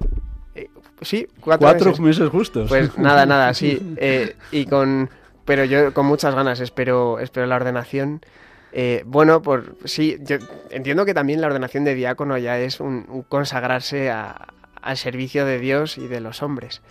sí, 1.02 1.26
cuatro, 1.40 1.94
meses. 1.98 2.28
justos. 2.28 2.68
Pues 2.68 2.96
nada, 2.98 3.26
nada, 3.26 3.52
sí. 3.54 3.94
Eh, 3.96 4.36
y 4.50 4.66
con, 4.66 5.10
pero 5.44 5.64
yo 5.64 5.92
con 5.92 6.06
muchas 6.06 6.34
ganas 6.34 6.60
espero, 6.60 7.18
espero 7.18 7.46
la 7.46 7.56
ordenación. 7.56 8.20
Eh, 8.72 9.02
bueno, 9.06 9.42
por 9.42 9.76
sí, 9.84 10.18
yo 10.20 10.36
entiendo 10.70 11.04
que 11.04 11.14
también 11.14 11.40
la 11.40 11.48
ordenación 11.48 11.84
de 11.84 11.94
diácono 11.94 12.38
ya 12.38 12.58
es 12.58 12.80
un, 12.80 13.24
consagrarse 13.28 14.10
al 14.10 14.96
servicio 14.96 15.44
de 15.44 15.58
Dios 15.58 15.98
y 15.98 16.06
de 16.06 16.20
los 16.20 16.42
hombres. 16.42 16.82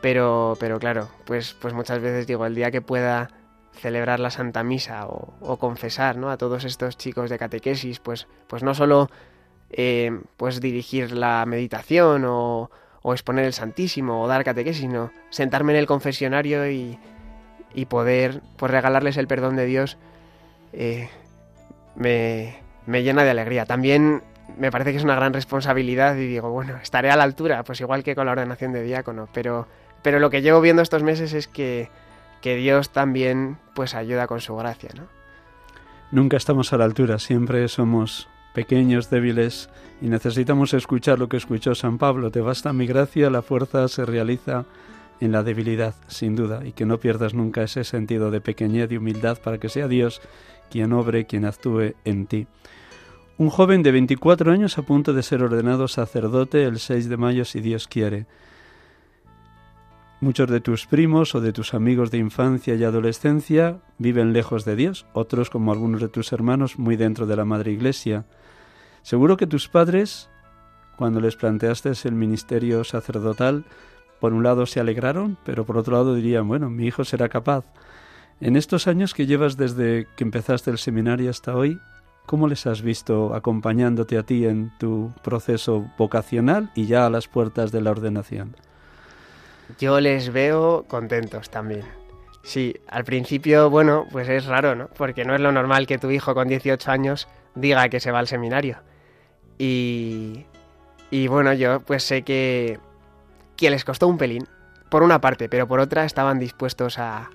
Pero, 0.00 0.56
pero 0.60 0.78
claro, 0.78 1.08
pues, 1.24 1.54
pues 1.54 1.72
muchas 1.72 2.00
veces 2.00 2.26
digo, 2.26 2.44
el 2.44 2.54
día 2.54 2.70
que 2.70 2.82
pueda 2.82 3.30
celebrar 3.72 4.20
la 4.20 4.30
Santa 4.30 4.62
Misa 4.62 5.06
o, 5.06 5.56
confesar 5.58 6.16
¿no? 6.16 6.30
a 6.30 6.36
todos 6.36 6.64
estos 6.64 6.96
chicos 6.96 7.30
de 7.30 7.38
catequesis, 7.38 8.00
pues, 8.00 8.28
pues 8.46 8.62
no 8.62 8.74
solo 8.74 9.10
eh, 9.70 10.20
pues 10.36 10.60
dirigir 10.60 11.12
la 11.12 11.44
meditación 11.46 12.24
o, 12.26 12.70
o 13.06 13.12
exponer 13.12 13.44
el 13.44 13.52
Santísimo 13.52 14.22
o 14.22 14.26
dar 14.26 14.44
catequesis, 14.44 14.80
sino 14.80 15.12
sentarme 15.28 15.74
en 15.74 15.78
el 15.78 15.86
confesionario 15.86 16.70
y, 16.70 16.98
poder 17.88 18.40
pues, 18.56 18.72
regalarles 18.72 19.18
el 19.18 19.26
perdón 19.26 19.56
de 19.56 19.66
Dios 19.66 19.98
eh, 20.76 21.08
me, 21.96 22.56
me 22.86 23.02
llena 23.02 23.24
de 23.24 23.30
alegría. 23.30 23.66
También 23.66 24.22
me 24.58 24.70
parece 24.70 24.92
que 24.92 24.98
es 24.98 25.04
una 25.04 25.16
gran 25.16 25.32
responsabilidad 25.32 26.16
y 26.16 26.26
digo, 26.26 26.50
bueno, 26.50 26.76
estaré 26.82 27.10
a 27.10 27.16
la 27.16 27.24
altura, 27.24 27.62
pues 27.64 27.80
igual 27.80 28.02
que 28.04 28.14
con 28.14 28.26
la 28.26 28.32
ordenación 28.32 28.72
de 28.72 28.82
diácono, 28.82 29.28
pero, 29.32 29.66
pero 30.02 30.18
lo 30.18 30.30
que 30.30 30.42
llevo 30.42 30.60
viendo 30.60 30.82
estos 30.82 31.02
meses 31.02 31.32
es 31.32 31.48
que, 31.48 31.88
que 32.40 32.56
Dios 32.56 32.90
también 32.90 33.58
pues 33.74 33.94
ayuda 33.94 34.26
con 34.26 34.40
su 34.40 34.54
gracia, 34.56 34.90
¿no? 34.94 35.04
Nunca 36.10 36.36
estamos 36.36 36.72
a 36.72 36.78
la 36.78 36.84
altura, 36.84 37.18
siempre 37.18 37.66
somos 37.68 38.28
pequeños, 38.54 39.10
débiles, 39.10 39.68
y 40.00 40.06
necesitamos 40.06 40.74
escuchar 40.74 41.18
lo 41.18 41.28
que 41.28 41.36
escuchó 41.36 41.74
San 41.74 41.98
Pablo. 41.98 42.30
Te 42.30 42.40
basta 42.40 42.72
mi 42.72 42.86
gracia, 42.86 43.30
la 43.30 43.42
fuerza 43.42 43.88
se 43.88 44.04
realiza 44.04 44.64
en 45.24 45.32
la 45.32 45.42
debilidad, 45.42 45.94
sin 46.08 46.36
duda, 46.36 46.64
y 46.64 46.72
que 46.72 46.86
no 46.86 46.98
pierdas 46.98 47.34
nunca 47.34 47.62
ese 47.62 47.84
sentido 47.84 48.30
de 48.30 48.40
pequeñez 48.40 48.90
y 48.92 48.96
humildad 48.96 49.38
para 49.42 49.58
que 49.58 49.68
sea 49.68 49.88
Dios 49.88 50.20
quien 50.70 50.92
obre, 50.92 51.26
quien 51.26 51.44
actúe 51.44 51.94
en 52.04 52.26
ti. 52.26 52.46
Un 53.36 53.50
joven 53.50 53.82
de 53.82 53.90
24 53.90 54.52
años 54.52 54.78
a 54.78 54.82
punto 54.82 55.12
de 55.12 55.22
ser 55.22 55.42
ordenado 55.42 55.88
sacerdote 55.88 56.64
el 56.64 56.78
6 56.78 57.08
de 57.08 57.16
mayo 57.16 57.44
si 57.44 57.60
Dios 57.60 57.88
quiere. 57.88 58.26
Muchos 60.20 60.48
de 60.48 60.60
tus 60.60 60.86
primos 60.86 61.34
o 61.34 61.40
de 61.40 61.52
tus 61.52 61.74
amigos 61.74 62.10
de 62.10 62.18
infancia 62.18 62.74
y 62.76 62.84
adolescencia 62.84 63.80
viven 63.98 64.32
lejos 64.32 64.64
de 64.64 64.76
Dios, 64.76 65.06
otros 65.12 65.50
como 65.50 65.72
algunos 65.72 66.00
de 66.00 66.08
tus 66.08 66.32
hermanos 66.32 66.78
muy 66.78 66.96
dentro 66.96 67.26
de 67.26 67.36
la 67.36 67.44
Madre 67.44 67.72
Iglesia. 67.72 68.24
Seguro 69.02 69.36
que 69.36 69.46
tus 69.46 69.68
padres, 69.68 70.30
cuando 70.96 71.20
les 71.20 71.36
planteaste 71.36 71.90
el 72.04 72.14
ministerio 72.14 72.84
sacerdotal, 72.84 73.64
por 74.24 74.32
un 74.32 74.42
lado 74.42 74.64
se 74.64 74.80
alegraron, 74.80 75.36
pero 75.44 75.66
por 75.66 75.76
otro 75.76 75.98
lado 75.98 76.14
dirían, 76.14 76.48
bueno, 76.48 76.70
mi 76.70 76.86
hijo 76.86 77.04
será 77.04 77.28
capaz. 77.28 77.66
En 78.40 78.56
estos 78.56 78.88
años 78.88 79.12
que 79.12 79.26
llevas 79.26 79.58
desde 79.58 80.06
que 80.16 80.24
empezaste 80.24 80.70
el 80.70 80.78
seminario 80.78 81.28
hasta 81.28 81.54
hoy, 81.54 81.78
¿cómo 82.24 82.48
les 82.48 82.66
has 82.66 82.80
visto 82.80 83.34
acompañándote 83.34 84.16
a 84.16 84.22
ti 84.22 84.46
en 84.46 84.72
tu 84.78 85.12
proceso 85.22 85.90
vocacional 85.98 86.70
y 86.74 86.86
ya 86.86 87.04
a 87.04 87.10
las 87.10 87.28
puertas 87.28 87.70
de 87.70 87.82
la 87.82 87.90
ordenación? 87.90 88.56
Yo 89.78 90.00
les 90.00 90.32
veo 90.32 90.86
contentos 90.88 91.50
también. 91.50 91.84
Sí, 92.42 92.76
al 92.88 93.04
principio, 93.04 93.68
bueno, 93.68 94.06
pues 94.10 94.26
es 94.30 94.46
raro, 94.46 94.74
¿no? 94.74 94.88
Porque 94.96 95.26
no 95.26 95.34
es 95.34 95.42
lo 95.42 95.52
normal 95.52 95.86
que 95.86 95.98
tu 95.98 96.10
hijo 96.10 96.32
con 96.34 96.48
18 96.48 96.90
años 96.90 97.28
diga 97.54 97.90
que 97.90 98.00
se 98.00 98.10
va 98.10 98.20
al 98.20 98.26
seminario. 98.26 98.78
Y, 99.58 100.46
y 101.10 101.28
bueno, 101.28 101.52
yo 101.52 101.80
pues 101.80 102.04
sé 102.04 102.22
que, 102.22 102.80
que 103.56 103.70
les 103.70 103.84
costó 103.84 104.08
un 104.08 104.18
pelín, 104.18 104.46
por 104.88 105.02
una 105.02 105.20
parte, 105.20 105.48
pero 105.48 105.66
por 105.66 105.80
otra 105.80 106.04
estaban 106.04 106.38
dispuestos 106.38 106.98
a, 106.98 107.30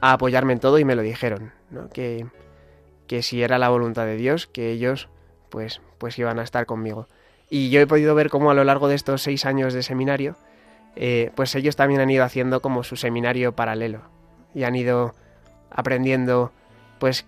a 0.00 0.12
apoyarme 0.12 0.54
en 0.54 0.60
todo 0.60 0.78
y 0.78 0.84
me 0.84 0.94
lo 0.94 1.02
dijeron, 1.02 1.52
¿no? 1.70 1.88
Que, 1.90 2.26
que 3.06 3.22
si 3.22 3.42
era 3.42 3.58
la 3.58 3.68
voluntad 3.68 4.06
de 4.06 4.16
Dios, 4.16 4.46
que 4.46 4.70
ellos 4.70 5.08
pues, 5.50 5.80
pues 5.98 6.18
iban 6.18 6.38
a 6.38 6.42
estar 6.42 6.66
conmigo. 6.66 7.08
Y 7.48 7.70
yo 7.70 7.80
he 7.80 7.86
podido 7.86 8.14
ver 8.14 8.30
cómo 8.30 8.50
a 8.50 8.54
lo 8.54 8.64
largo 8.64 8.88
de 8.88 8.94
estos 8.94 9.22
seis 9.22 9.44
años 9.44 9.72
de 9.72 9.82
seminario, 9.82 10.36
eh, 10.96 11.30
pues 11.34 11.54
ellos 11.54 11.76
también 11.76 12.00
han 12.00 12.10
ido 12.10 12.24
haciendo 12.24 12.60
como 12.60 12.82
su 12.82 12.96
seminario 12.96 13.52
paralelo 13.52 14.02
y 14.54 14.64
han 14.64 14.74
ido 14.74 15.14
aprendiendo 15.70 16.52
pues 16.98 17.26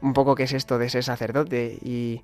un 0.00 0.14
poco 0.14 0.34
qué 0.34 0.44
es 0.44 0.52
esto 0.52 0.78
de 0.78 0.88
ser 0.88 1.04
sacerdote 1.04 1.78
y, 1.82 2.22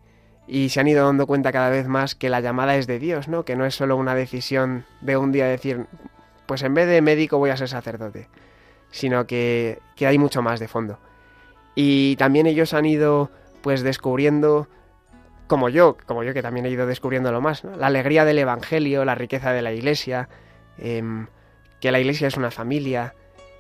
y 0.49 0.71
se 0.71 0.81
han 0.81 0.89
ido 0.89 1.05
dando 1.05 1.27
cuenta 1.27 1.53
cada 1.53 1.69
vez 1.69 1.87
más 1.87 2.15
que 2.15 2.31
la 2.31 2.41
llamada 2.41 2.75
es 2.77 2.87
de 2.87 2.99
Dios, 2.99 3.29
¿no? 3.29 3.45
Que 3.45 3.55
no 3.55 3.67
es 3.67 3.75
solo 3.75 3.97
una 3.97 4.15
decisión 4.15 4.87
de 5.03 5.19
un 5.19 5.31
día 5.31 5.47
decir, 5.47 5.85
pues 6.47 6.63
en 6.63 6.73
vez 6.73 6.89
de 6.89 7.03
médico 7.03 7.37
voy 7.37 7.51
a 7.51 7.57
ser 7.59 7.69
sacerdote, 7.69 8.29
sino 8.91 9.27
que, 9.27 9.81
que 9.95 10.07
hay 10.07 10.17
mucho 10.17 10.41
más 10.41 10.59
de 10.59 10.67
fondo. 10.67 10.99
Y 11.75 12.17
también 12.17 12.47
ellos 12.47 12.73
han 12.73 12.87
ido 12.87 13.31
pues 13.61 13.83
descubriendo, 13.83 14.69
como 15.49 15.69
yo, 15.69 15.99
como 16.07 16.25
yo 16.25 16.33
que 16.33 16.41
también 16.41 16.65
he 16.65 16.71
ido 16.71 16.87
descubriendo 16.87 17.31
lo 17.31 17.43
más, 17.43 17.63
la 17.65 17.89
alegría 17.89 18.25
del 18.25 18.39
Evangelio, 18.39 19.05
la 19.05 19.15
riqueza 19.15 19.53
de 19.53 19.61
la 19.61 19.73
Iglesia, 19.73 20.31
em, 20.79 21.27
que 21.79 21.93
la 21.93 22.01
Iglesia 22.01 22.27
es 22.27 22.39
una 22.39 22.51
familia, 22.51 23.15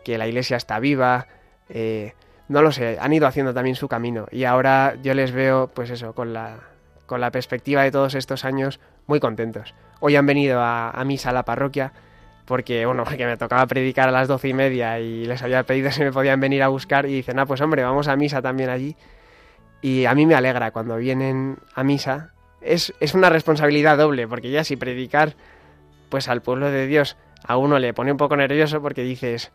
que 0.04 0.16
la 0.16 0.26
Iglesia 0.26 0.56
está 0.56 0.80
viva, 0.80 1.26
eh, 1.68 2.14
no 2.48 2.62
lo 2.62 2.72
sé, 2.72 2.96
han 2.98 3.12
ido 3.12 3.26
haciendo 3.26 3.52
también 3.52 3.76
su 3.76 3.88
camino 3.88 4.26
y 4.30 4.44
ahora 4.44 4.96
yo 5.02 5.12
les 5.12 5.32
veo 5.32 5.68
pues 5.68 5.90
eso, 5.90 6.14
con 6.14 6.32
la, 6.32 6.58
con 7.08 7.20
la 7.20 7.32
perspectiva 7.32 7.82
de 7.82 7.90
todos 7.90 8.14
estos 8.14 8.44
años, 8.44 8.78
muy 9.08 9.18
contentos. 9.18 9.74
Hoy 9.98 10.14
han 10.14 10.26
venido 10.26 10.60
a, 10.62 11.02
misa 11.04 11.30
a 11.30 11.32
la 11.32 11.44
parroquia 11.44 11.92
porque, 12.44 12.86
bueno, 12.86 13.04
que 13.16 13.26
me 13.26 13.36
tocaba 13.36 13.66
predicar 13.66 14.08
a 14.08 14.12
las 14.12 14.28
doce 14.28 14.48
y 14.48 14.54
media 14.54 15.00
y 15.00 15.24
les 15.24 15.42
había 15.42 15.64
pedido 15.64 15.90
si 15.90 16.04
me 16.04 16.12
podían 16.12 16.38
venir 16.38 16.62
a 16.62 16.68
buscar 16.68 17.06
y 17.06 17.14
dicen, 17.14 17.40
ah, 17.40 17.46
pues 17.46 17.60
hombre, 17.60 17.82
vamos 17.82 18.06
a 18.06 18.14
misa 18.14 18.40
también 18.40 18.70
allí. 18.70 18.94
Y 19.80 20.04
a 20.04 20.14
mí 20.14 20.26
me 20.26 20.34
alegra 20.34 20.70
cuando 20.70 20.96
vienen 20.96 21.58
a 21.74 21.82
misa. 21.82 22.32
Es, 22.60 22.92
es 23.00 23.14
una 23.14 23.30
responsabilidad 23.30 23.96
doble, 23.96 24.28
porque 24.28 24.50
ya 24.50 24.62
si 24.62 24.76
predicar 24.76 25.34
pues 26.10 26.28
al 26.28 26.42
pueblo 26.42 26.70
de 26.70 26.86
Dios 26.86 27.16
a 27.44 27.56
uno 27.56 27.78
le 27.78 27.94
pone 27.94 28.12
un 28.12 28.18
poco 28.18 28.36
nervioso 28.36 28.82
porque 28.82 29.02
dices, 29.02 29.50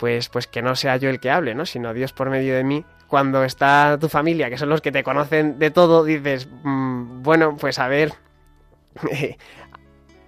pues, 0.00 0.30
pues 0.30 0.46
que 0.46 0.62
no 0.62 0.74
sea 0.74 0.96
yo 0.96 1.10
el 1.10 1.20
que 1.20 1.30
hable, 1.30 1.54
¿no? 1.54 1.66
Sino 1.66 1.92
Dios 1.92 2.14
por 2.14 2.30
medio 2.30 2.56
de 2.56 2.64
mí. 2.64 2.86
Cuando 3.06 3.44
está 3.44 3.98
tu 4.00 4.08
familia, 4.08 4.48
que 4.48 4.56
son 4.56 4.70
los 4.70 4.80
que 4.80 4.90
te 4.90 5.02
conocen 5.02 5.58
de 5.58 5.70
todo, 5.70 6.04
dices, 6.04 6.48
mm, 6.62 7.22
bueno, 7.22 7.56
pues 7.60 7.78
a 7.78 7.86
ver, 7.86 8.14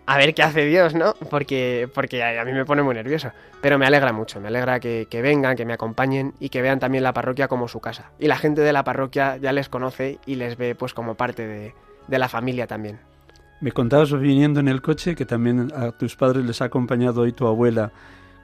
a 0.07 0.19
ver 0.19 0.35
qué 0.35 0.43
hace 0.43 0.67
Dios, 0.67 0.95
¿no? 0.95 1.15
Porque, 1.31 1.89
porque 1.95 2.23
a, 2.23 2.45
mí 2.45 2.53
me 2.53 2.67
pone 2.67 2.83
muy 2.83 2.95
nervioso. 2.95 3.33
Pero 3.63 3.79
me 3.79 3.87
alegra 3.87 4.13
mucho, 4.13 4.41
me 4.41 4.49
alegra 4.49 4.79
que, 4.79 5.07
vengan, 5.11 5.57
que 5.57 5.65
me 5.65 5.73
acompañen 5.73 6.35
y 6.39 6.51
que 6.51 6.61
vean 6.61 6.79
también 6.79 7.03
la 7.03 7.15
parroquia 7.15 7.49
como 7.49 7.67
su 7.67 7.81
casa. 7.81 8.11
Y 8.19 8.27
la 8.27 8.37
gente 8.37 8.61
de 8.61 8.75
la 8.75 8.85
parroquia 8.85 9.39
ya 9.39 9.53
les 9.53 9.71
conoce 9.71 10.19
y 10.27 10.35
les 10.35 10.59
ve 10.59 10.75
pues 10.75 10.93
como 10.93 11.15
parte 11.15 11.47
de, 11.47 11.75
de 12.09 12.19
la 12.19 12.29
familia 12.29 12.67
también. 12.67 12.99
Me 13.63 13.73
contabas 13.73 14.13
viniendo 14.13 14.61
en 14.61 14.69
el 14.69 14.83
coche 14.83 15.15
que 15.15 15.25
también 15.25 15.73
a 15.75 15.93
tus 15.93 16.15
padres 16.15 16.45
les 16.45 16.61
ha 16.61 16.67
acompañado 16.67 17.23
hoy 17.23 17.33
tu 17.33 17.47
abuela. 17.47 17.93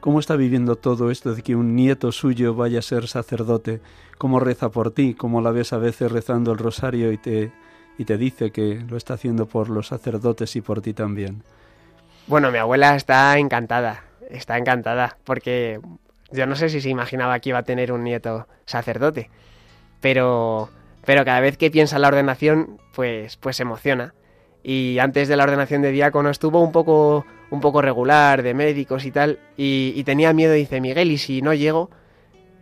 ¿Cómo 0.01 0.21
está 0.21 0.37
viviendo 0.37 0.77
todo 0.77 1.11
esto 1.11 1.35
de 1.35 1.43
que 1.43 1.57
un 1.57 1.75
nieto 1.75 2.13
suyo 2.13 2.55
vaya 2.55 2.79
a 2.79 2.83
ser 2.83 3.09
sacerdote? 3.09 3.81
¿Cómo 4.17 4.39
reza 4.39 4.71
por 4.71 4.93
ti? 4.93 5.15
¿Cómo 5.15 5.41
la 5.41 5.51
ves 5.51 5.73
a 5.73 5.79
veces 5.79 6.13
rezando 6.13 6.53
el 6.53 6.59
rosario 6.59 7.11
y 7.11 7.19
te, 7.19 7.53
y 7.99 8.05
te 8.05 8.17
dice 8.17 8.53
que 8.53 8.85
lo 8.89 8.97
está 8.97 9.15
haciendo 9.15 9.47
por 9.47 9.69
los 9.69 9.89
sacerdotes 9.89 10.55
y 10.55 10.61
por 10.61 10.81
ti 10.83 10.95
también? 10.95 11.43
Bueno, 12.29 12.53
mi 12.53 12.59
abuela 12.59 12.95
está 12.95 13.37
encantada, 13.39 14.05
está 14.31 14.57
encantada, 14.57 15.17
porque 15.25 15.81
yo 16.31 16.47
no 16.47 16.55
sé 16.55 16.69
si 16.69 16.81
se 16.81 16.91
imaginaba 16.91 17.41
que 17.41 17.49
iba 17.49 17.59
a 17.59 17.65
tener 17.65 17.91
un 17.91 18.05
nieto 18.05 18.47
sacerdote, 18.67 19.31
pero, 20.01 20.69
pero 21.05 21.25
cada 21.25 21.41
vez 21.41 21.57
que 21.57 21.73
piensa 21.73 21.97
en 21.97 22.03
la 22.03 22.09
ordenación, 22.09 22.79
pues, 22.95 23.37
pues 23.37 23.57
se 23.57 23.65
emociona 23.65 24.15
y 24.69 24.99
antes 24.99 25.29
de 25.29 25.37
la 25.37 25.45
ordenación 25.45 25.81
de 25.81 25.91
diácono 25.91 26.29
estuvo 26.29 26.61
un 26.61 26.73
poco, 26.73 27.25
un 27.49 27.63
poco 27.63 27.81
regular 27.81 28.43
de 28.43 28.53
médicos 28.53 29.07
y 29.07 29.11
tal, 29.11 29.39
y, 29.57 30.05
tenía 30.05 30.35
miedo, 30.35 30.53
dice 30.53 30.83
Miguel, 30.83 31.11
y 31.11 31.17
si 31.17 31.41
no 31.41 31.55
llego, 31.55 31.89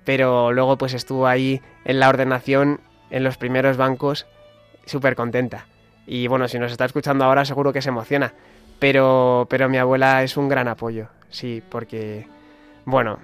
pero 0.04 0.52
luego 0.52 0.78
pues 0.78 0.94
estuvo 0.94 1.26
ahí 1.26 1.60
en 1.84 1.98
la 1.98 2.08
ordenación, 2.08 2.78
en 3.10 3.24
los 3.24 3.38
primeros 3.38 3.76
bancos, 3.76 4.28
súper 4.84 5.16
contenta. 5.16 5.66
Y 6.06 6.28
bueno, 6.28 6.46
si 6.46 6.60
nos 6.60 6.70
está 6.70 6.84
escuchando 6.84 7.24
ahora 7.24 7.44
seguro 7.44 7.72
que 7.72 7.82
se 7.82 7.88
emociona, 7.88 8.32
pero, 8.78 9.48
pero 9.50 9.68
mi 9.68 9.78
abuela 9.78 10.22
es 10.22 10.36
un 10.36 10.48
gran 10.48 10.68
apoyo, 10.68 11.08
sí, 11.28 11.60
porque, 11.68 12.28
bueno, 12.84 13.18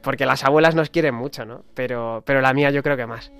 porque 0.00 0.26
las 0.26 0.44
abuelas 0.44 0.76
nos 0.76 0.90
quieren 0.90 1.16
mucho, 1.16 1.44
¿no? 1.44 1.64
Pero, 1.74 2.22
pero 2.24 2.40
la 2.40 2.54
mía 2.54 2.70
yo 2.70 2.84
creo 2.84 2.96
que 2.96 3.06
más. 3.06 3.32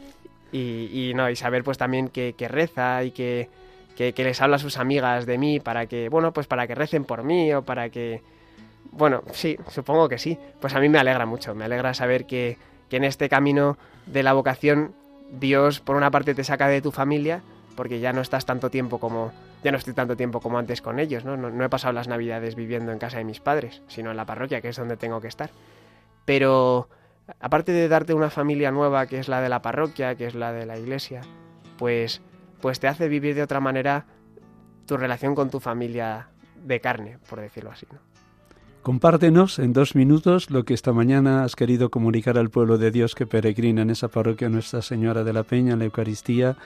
Y, 0.51 1.13
no, 1.15 1.31
y 1.31 1.37
saber 1.37 1.63
pues 1.63 1.79
también 1.79 2.09
que 2.09 2.49
reza 2.49 3.05
y 3.05 3.13
que 3.13 3.49
que, 3.99 4.25
les 4.25 4.41
habla 4.41 4.57
a 4.57 4.59
sus 4.61 4.79
amigas 4.79 5.27
de 5.27 5.39
mí 5.39 5.59
para 5.59 5.87
que, 5.87 6.09
bueno, 6.09 6.33
pues 6.33 6.47
para 6.47 6.69
que 6.69 6.77
recen 6.77 7.05
por 7.05 7.25
mí 7.25 7.53
o 7.53 7.63
para 7.63 7.89
que... 7.91 8.23
Bueno, 8.93 9.25
sí, 9.33 9.59
supongo 9.71 10.09
que 10.09 10.19
sí. 10.19 10.39
Pues 10.61 10.75
a 10.75 10.81
mí 10.81 10.89
me 10.89 10.99
alegra 10.99 11.27
mucho, 11.27 11.53
me 11.55 11.65
alegra 11.65 11.93
saber 11.95 12.25
que, 12.25 12.59
en 12.91 13.05
este 13.05 13.29
camino 13.29 13.77
de 14.07 14.23
la 14.23 14.33
vocación 14.33 14.95
Dios 15.31 15.81
por 15.81 15.97
una 15.97 16.11
parte 16.11 16.35
te 16.35 16.45
saca 16.45 16.69
de 16.69 16.81
tu 16.81 16.93
familia, 16.93 17.43
porque 17.77 17.99
ya 17.99 18.13
no 18.13 18.21
estás 18.21 18.47
tanto 18.47 18.71
tiempo 18.71 18.99
como, 18.99 19.33
ya 19.65 19.73
no 19.73 19.79
estoy 19.79 19.95
tanto 19.95 20.17
tiempo 20.17 20.41
como 20.41 20.59
antes 20.59 20.81
con 20.81 21.01
ellos, 21.01 21.25
¿no? 21.25 21.37
¿no? 21.37 21.65
he 21.65 21.69
pasado 21.69 21.93
las 21.93 22.09
navidades 22.09 22.55
viviendo 22.55 22.93
en 22.93 22.99
casa 22.99 23.19
de 23.19 23.25
mis 23.25 23.41
padres, 23.41 23.83
sino 23.89 24.13
en 24.13 24.17
la 24.17 24.25
parroquia, 24.25 24.61
que 24.61 24.69
es 24.69 24.77
donde 24.77 24.97
tengo 24.97 25.21
que 25.21 25.29
estar. 25.29 25.51
Pero 26.25 26.89
aparte 27.41 27.73
de 27.73 27.89
darte 27.89 28.15
una 28.15 28.31
familia 28.31 28.71
nueva, 28.71 29.07
que 29.07 29.19
es 29.19 29.29
la 29.29 29.41
de 29.41 29.49
la 29.49 29.61
parroquia, 29.61 30.15
que 30.15 30.27
es 30.27 30.35
la 30.35 30.53
de 30.53 30.67
la 30.67 30.79
iglesia, 30.79 31.21
pues 31.77 32.23
pues 32.61 32.81
te 32.81 32.89
hace 32.89 33.09
vivir 33.09 33.35
de 33.35 33.43
otra 33.43 33.61
manera 33.61 34.07
tu 34.87 34.97
relación 34.97 35.35
con 35.35 35.51
tu 35.51 35.61
familia 35.61 36.29
de 36.65 36.81
carne, 36.81 37.19
por 37.29 37.41
decirlo 37.41 37.71
así. 37.71 37.87
Compártenos 38.83 39.59
en 39.59 39.73
dos 39.73 39.95
minutos 39.95 40.51
lo 40.51 40.65
que 40.65 40.73
esta 40.73 40.93
mañana 40.93 41.45
has 41.45 41.57
querido 41.57 41.91
comunicar 41.91 42.39
al 42.39 42.49
pueblo 42.49 42.79
de 42.79 42.91
Dios 42.91 43.15
que 43.15 43.27
peregrina 43.27 43.83
en 43.83 43.91
esa 43.91 44.09
parroquia 44.09 44.49
Nuestra 44.49 44.83
Señora 44.83 45.25
de 45.25 45.33
la 45.33 45.43
Peña, 45.43 45.75
en 45.75 45.81
la 45.81 45.85
Eucaristía, 45.85 46.57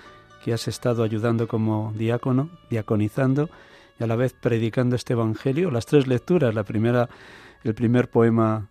que 0.45 0.53
has 0.53 0.69
estado 0.69 1.03
ayudando 1.03 1.49
como 1.49 1.93
diácono, 1.97 2.51
diaconizando 2.71 3.49
y 3.99 4.05
a 4.05 4.07
la 4.07 4.17
vez 4.17 4.35
predicando 4.35 4.95
este 4.95 5.15
Evangelio. 5.15 5.71
Las 5.71 5.87
tres 5.87 6.07
lecturas, 6.07 6.55
la 6.55 6.65
primera, 6.65 7.09
el 7.65 7.75
primer 7.75 8.09
poema 8.09 8.69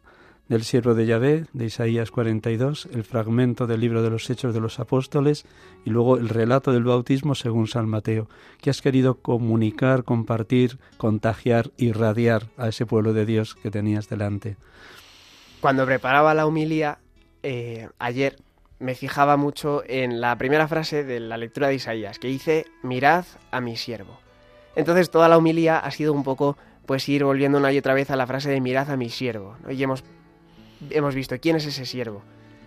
del 0.51 0.65
siervo 0.65 0.95
de 0.95 1.05
Yahvé, 1.05 1.45
de 1.53 1.65
Isaías 1.65 2.11
42, 2.11 2.89
el 2.91 3.05
fragmento 3.05 3.67
del 3.67 3.79
libro 3.79 4.03
de 4.03 4.09
los 4.09 4.29
Hechos 4.29 4.53
de 4.53 4.59
los 4.59 4.81
Apóstoles 4.81 5.45
y 5.85 5.91
luego 5.91 6.17
el 6.17 6.27
relato 6.27 6.73
del 6.73 6.83
bautismo 6.83 7.35
según 7.35 7.67
San 7.67 7.87
Mateo, 7.87 8.27
que 8.59 8.69
has 8.69 8.81
querido 8.81 9.15
comunicar, 9.15 10.03
compartir, 10.03 10.77
contagiar, 10.97 11.71
irradiar 11.77 12.49
a 12.57 12.67
ese 12.67 12.85
pueblo 12.85 13.13
de 13.13 13.25
Dios 13.25 13.55
que 13.55 13.71
tenías 13.71 14.09
delante. 14.09 14.57
Cuando 15.61 15.85
preparaba 15.85 16.33
la 16.33 16.45
humilía, 16.45 16.99
eh, 17.43 17.87
ayer 17.97 18.35
me 18.77 18.93
fijaba 18.93 19.37
mucho 19.37 19.83
en 19.87 20.19
la 20.19 20.37
primera 20.37 20.67
frase 20.67 21.05
de 21.05 21.21
la 21.21 21.37
lectura 21.37 21.69
de 21.69 21.75
Isaías, 21.75 22.19
que 22.19 22.27
dice, 22.27 22.65
mirad 22.83 23.23
a 23.51 23.61
mi 23.61 23.77
siervo. 23.77 24.19
Entonces 24.75 25.11
toda 25.11 25.29
la 25.29 25.37
humilía 25.37 25.77
ha 25.79 25.91
sido 25.91 26.11
un 26.11 26.25
poco 26.25 26.57
pues 26.85 27.07
ir 27.07 27.23
volviendo 27.23 27.57
una 27.57 27.71
y 27.71 27.77
otra 27.77 27.93
vez 27.93 28.11
a 28.11 28.17
la 28.17 28.27
frase 28.27 28.49
de 28.49 28.59
mirad 28.59 28.91
a 28.91 28.97
mi 28.97 29.09
siervo. 29.09 29.55
Y 29.69 29.81
hemos 29.81 30.03
hemos 30.89 31.15
visto 31.15 31.39
quién 31.39 31.55
es 31.55 31.65
ese 31.65 31.85
siervo. 31.85 32.21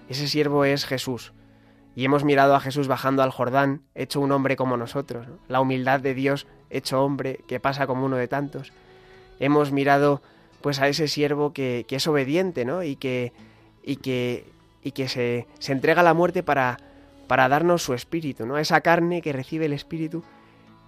Ese 0.08 0.28
siervo 0.28 0.64
es 0.64 0.84
Jesús. 0.84 1.32
Y 1.96 2.04
hemos 2.04 2.24
mirado 2.24 2.54
a 2.54 2.60
Jesús 2.60 2.88
bajando 2.88 3.22
al 3.22 3.30
Jordán, 3.30 3.82
hecho 3.94 4.20
un 4.20 4.32
hombre 4.32 4.56
como 4.56 4.76
nosotros, 4.76 5.28
la 5.48 5.60
humildad 5.60 6.00
de 6.00 6.14
Dios 6.14 6.46
hecho 6.70 7.02
hombre, 7.04 7.40
que 7.46 7.60
pasa 7.60 7.86
como 7.86 8.04
uno 8.04 8.16
de 8.16 8.28
tantos. 8.28 8.72
Hemos 9.38 9.70
mirado 9.70 10.22
pues 10.60 10.80
a 10.80 10.88
ese 10.88 11.08
siervo 11.08 11.52
que, 11.52 11.86
es 11.88 12.06
obediente, 12.06 12.64
¿no? 12.64 12.82
Y 12.82 12.96
que, 12.96 13.32
y 13.82 13.96
que, 13.96 14.50
y 14.82 14.92
que 14.92 15.08
se, 15.08 15.46
se 15.58 15.72
entrega 15.72 16.00
a 16.00 16.04
la 16.04 16.14
muerte 16.14 16.42
para, 16.42 16.78
para 17.28 17.48
darnos 17.48 17.82
su 17.82 17.94
espíritu, 17.94 18.46
¿no? 18.46 18.58
Esa 18.58 18.80
carne 18.80 19.22
que 19.22 19.32
recibe 19.32 19.66
el 19.66 19.72
espíritu. 19.72 20.24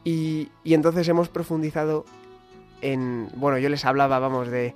Y, 0.02 0.48
y 0.64 0.74
entonces 0.74 1.06
hemos 1.08 1.28
profundizado 1.28 2.04
en, 2.80 3.28
bueno, 3.36 3.58
yo 3.58 3.68
les 3.68 3.84
hablaba, 3.84 4.18
vamos, 4.18 4.48
de, 4.48 4.74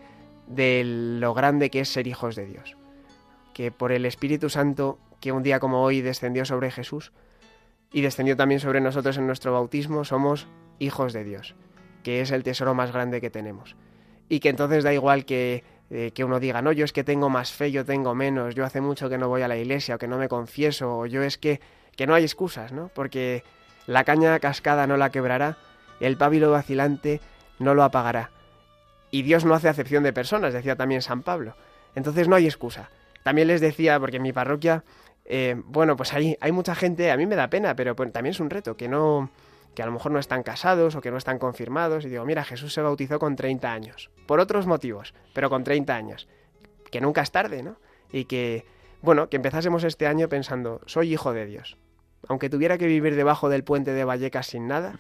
de 0.50 0.82
lo 0.84 1.32
grande 1.32 1.70
que 1.70 1.80
es 1.80 1.88
ser 1.88 2.06
hijos 2.06 2.34
de 2.34 2.44
Dios. 2.44 2.76
Que 3.54 3.70
por 3.70 3.92
el 3.92 4.04
Espíritu 4.04 4.50
Santo, 4.50 4.98
que 5.20 5.32
un 5.32 5.42
día 5.42 5.60
como 5.60 5.82
hoy 5.82 6.02
descendió 6.02 6.44
sobre 6.44 6.70
Jesús 6.70 7.12
y 7.92 8.02
descendió 8.02 8.36
también 8.36 8.60
sobre 8.60 8.80
nosotros 8.80 9.16
en 9.16 9.26
nuestro 9.26 9.52
bautismo, 9.52 10.04
somos 10.04 10.48
hijos 10.78 11.12
de 11.12 11.24
Dios, 11.24 11.54
que 12.02 12.20
es 12.20 12.32
el 12.32 12.42
tesoro 12.42 12.74
más 12.74 12.92
grande 12.92 13.20
que 13.20 13.30
tenemos. 13.30 13.76
Y 14.28 14.40
que 14.40 14.48
entonces 14.48 14.82
da 14.82 14.92
igual 14.92 15.24
que, 15.24 15.64
eh, 15.90 16.10
que 16.14 16.24
uno 16.24 16.40
diga, 16.40 16.62
no, 16.62 16.72
yo 16.72 16.84
es 16.84 16.92
que 16.92 17.04
tengo 17.04 17.28
más 17.30 17.52
fe, 17.52 17.70
yo 17.70 17.84
tengo 17.84 18.14
menos, 18.14 18.54
yo 18.54 18.64
hace 18.64 18.80
mucho 18.80 19.08
que 19.08 19.18
no 19.18 19.28
voy 19.28 19.42
a 19.42 19.48
la 19.48 19.56
iglesia 19.56 19.96
o 19.96 19.98
que 19.98 20.08
no 20.08 20.18
me 20.18 20.28
confieso, 20.28 20.98
o 20.98 21.06
yo 21.06 21.22
es 21.22 21.38
que, 21.38 21.60
que 21.96 22.06
no 22.06 22.14
hay 22.14 22.24
excusas, 22.24 22.72
¿no? 22.72 22.90
Porque 22.94 23.44
la 23.86 24.04
caña 24.04 24.38
cascada 24.40 24.86
no 24.86 24.96
la 24.96 25.10
quebrará, 25.10 25.58
el 26.00 26.16
pábilo 26.16 26.50
vacilante 26.50 27.20
no 27.58 27.74
lo 27.74 27.84
apagará 27.84 28.30
y 29.10 29.22
Dios 29.22 29.44
no 29.44 29.54
hace 29.54 29.68
acepción 29.68 30.02
de 30.02 30.12
personas, 30.12 30.52
decía 30.52 30.76
también 30.76 31.02
San 31.02 31.22
Pablo. 31.22 31.56
Entonces 31.94 32.28
no 32.28 32.36
hay 32.36 32.46
excusa. 32.46 32.90
También 33.22 33.48
les 33.48 33.60
decía, 33.60 33.98
porque 33.98 34.16
en 34.16 34.22
mi 34.22 34.32
parroquia, 34.32 34.84
eh, 35.24 35.60
bueno, 35.66 35.96
pues 35.96 36.12
hay, 36.12 36.36
hay 36.40 36.52
mucha 36.52 36.74
gente, 36.74 37.10
a 37.10 37.16
mí 37.16 37.26
me 37.26 37.36
da 37.36 37.48
pena, 37.50 37.74
pero 37.76 37.94
pues, 37.96 38.12
también 38.12 38.32
es 38.32 38.40
un 38.40 38.50
reto, 38.50 38.76
que 38.76 38.88
no 38.88 39.30
que 39.74 39.82
a 39.82 39.86
lo 39.86 39.92
mejor 39.92 40.12
no 40.12 40.18
están 40.18 40.42
casados 40.42 40.96
o 40.96 41.00
que 41.00 41.10
no 41.10 41.16
están 41.16 41.38
confirmados. 41.38 42.04
Y 42.04 42.08
digo, 42.08 42.24
mira, 42.24 42.44
Jesús 42.44 42.72
se 42.72 42.82
bautizó 42.82 43.18
con 43.18 43.36
30 43.36 43.72
años, 43.72 44.10
por 44.26 44.40
otros 44.40 44.66
motivos, 44.66 45.14
pero 45.32 45.50
con 45.50 45.64
30 45.64 45.94
años. 45.94 46.28
Que 46.90 47.00
nunca 47.00 47.22
es 47.22 47.30
tarde, 47.30 47.62
¿no? 47.62 47.76
Y 48.10 48.24
que, 48.24 48.66
bueno, 49.00 49.28
que 49.28 49.36
empezásemos 49.36 49.84
este 49.84 50.06
año 50.06 50.28
pensando, 50.28 50.80
soy 50.86 51.12
hijo 51.12 51.32
de 51.32 51.46
Dios. 51.46 51.76
Aunque 52.28 52.50
tuviera 52.50 52.78
que 52.78 52.86
vivir 52.86 53.14
debajo 53.14 53.48
del 53.48 53.64
puente 53.64 53.92
de 53.92 54.04
Vallecas 54.04 54.48
sin 54.48 54.66
nada, 54.66 54.98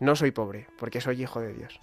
no 0.00 0.16
soy 0.16 0.32
pobre, 0.32 0.66
porque 0.78 1.00
soy 1.00 1.22
hijo 1.22 1.40
de 1.40 1.54
Dios. 1.54 1.80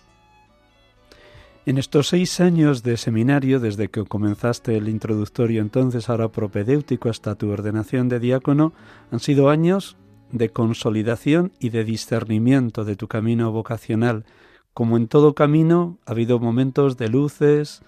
En 1.67 1.77
estos 1.77 2.07
seis 2.07 2.39
años 2.39 2.81
de 2.81 2.95
seminario, 2.95 3.59
desde 3.59 3.89
que 3.89 4.05
comenzaste 4.05 4.77
el 4.77 4.87
introductorio 4.87 5.61
entonces 5.61 6.07
ahora 6.07 6.29
propedéutico 6.29 7.09
hasta 7.09 7.35
tu 7.35 7.51
ordenación 7.51 8.07
de 8.07 8.21
diácono, 8.21 8.71
han 9.11 9.19
sido 9.19 9.49
años 9.49 9.97
de 10.31 10.47
consolidación 10.47 11.51
y 11.59 11.71
de 11.71 11.83
discernimiento 11.83 12.85
de 12.85 12.95
tu 12.95 13.09
camino 13.09 13.51
vocacional. 13.51 14.23
Como 14.73 14.95
en 14.95 15.09
todo 15.09 15.35
camino, 15.35 15.97
ha 16.05 16.11
habido 16.11 16.39
momentos 16.39 16.95
de 16.95 17.09
luces, 17.09 17.81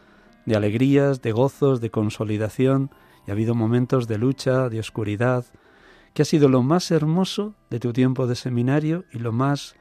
de 0.46 0.58
alegrías, 0.58 1.22
de 1.22 1.32
gozos, 1.32 1.80
de 1.80 1.90
consolidación, 1.90 2.92
y 3.26 3.32
ha 3.32 3.34
habido 3.34 3.56
momentos 3.56 4.10
de 4.10 4.18
lucha, 4.18 4.68
de 4.68 4.82
oscuridad. 4.82 5.46
¿Qué 6.14 6.24
ha 6.24 6.26
sido 6.26 6.50
lo 6.50 6.64
más 6.64 6.92
hermoso 6.92 7.56
de 7.70 7.80
tu 7.80 7.94
tiempo 7.94 8.28
de 8.28 8.36
seminario 8.36 9.06
y 9.14 9.20
lo 9.20 9.32
más 9.32 9.78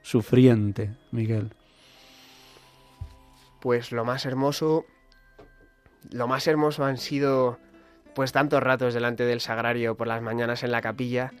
sufriente, 0.00 0.96
Miguel? 1.10 1.52
Pues 3.62 3.92
lo 3.92 4.04
más 4.04 4.26
hermoso, 4.26 4.84
lo 6.10 6.26
más 6.26 6.48
hermoso 6.48 6.84
han 6.84 6.98
sido 6.98 7.60
pues 8.12 8.32
tantos 8.32 8.60
ratos 8.60 8.92
delante 8.92 9.24
del 9.24 9.40
sagrario 9.40 9.96
por 9.96 10.08
las 10.08 10.20
mañanas 10.20 10.64
en 10.64 10.72
la 10.72 10.82
capilla, 10.82 11.32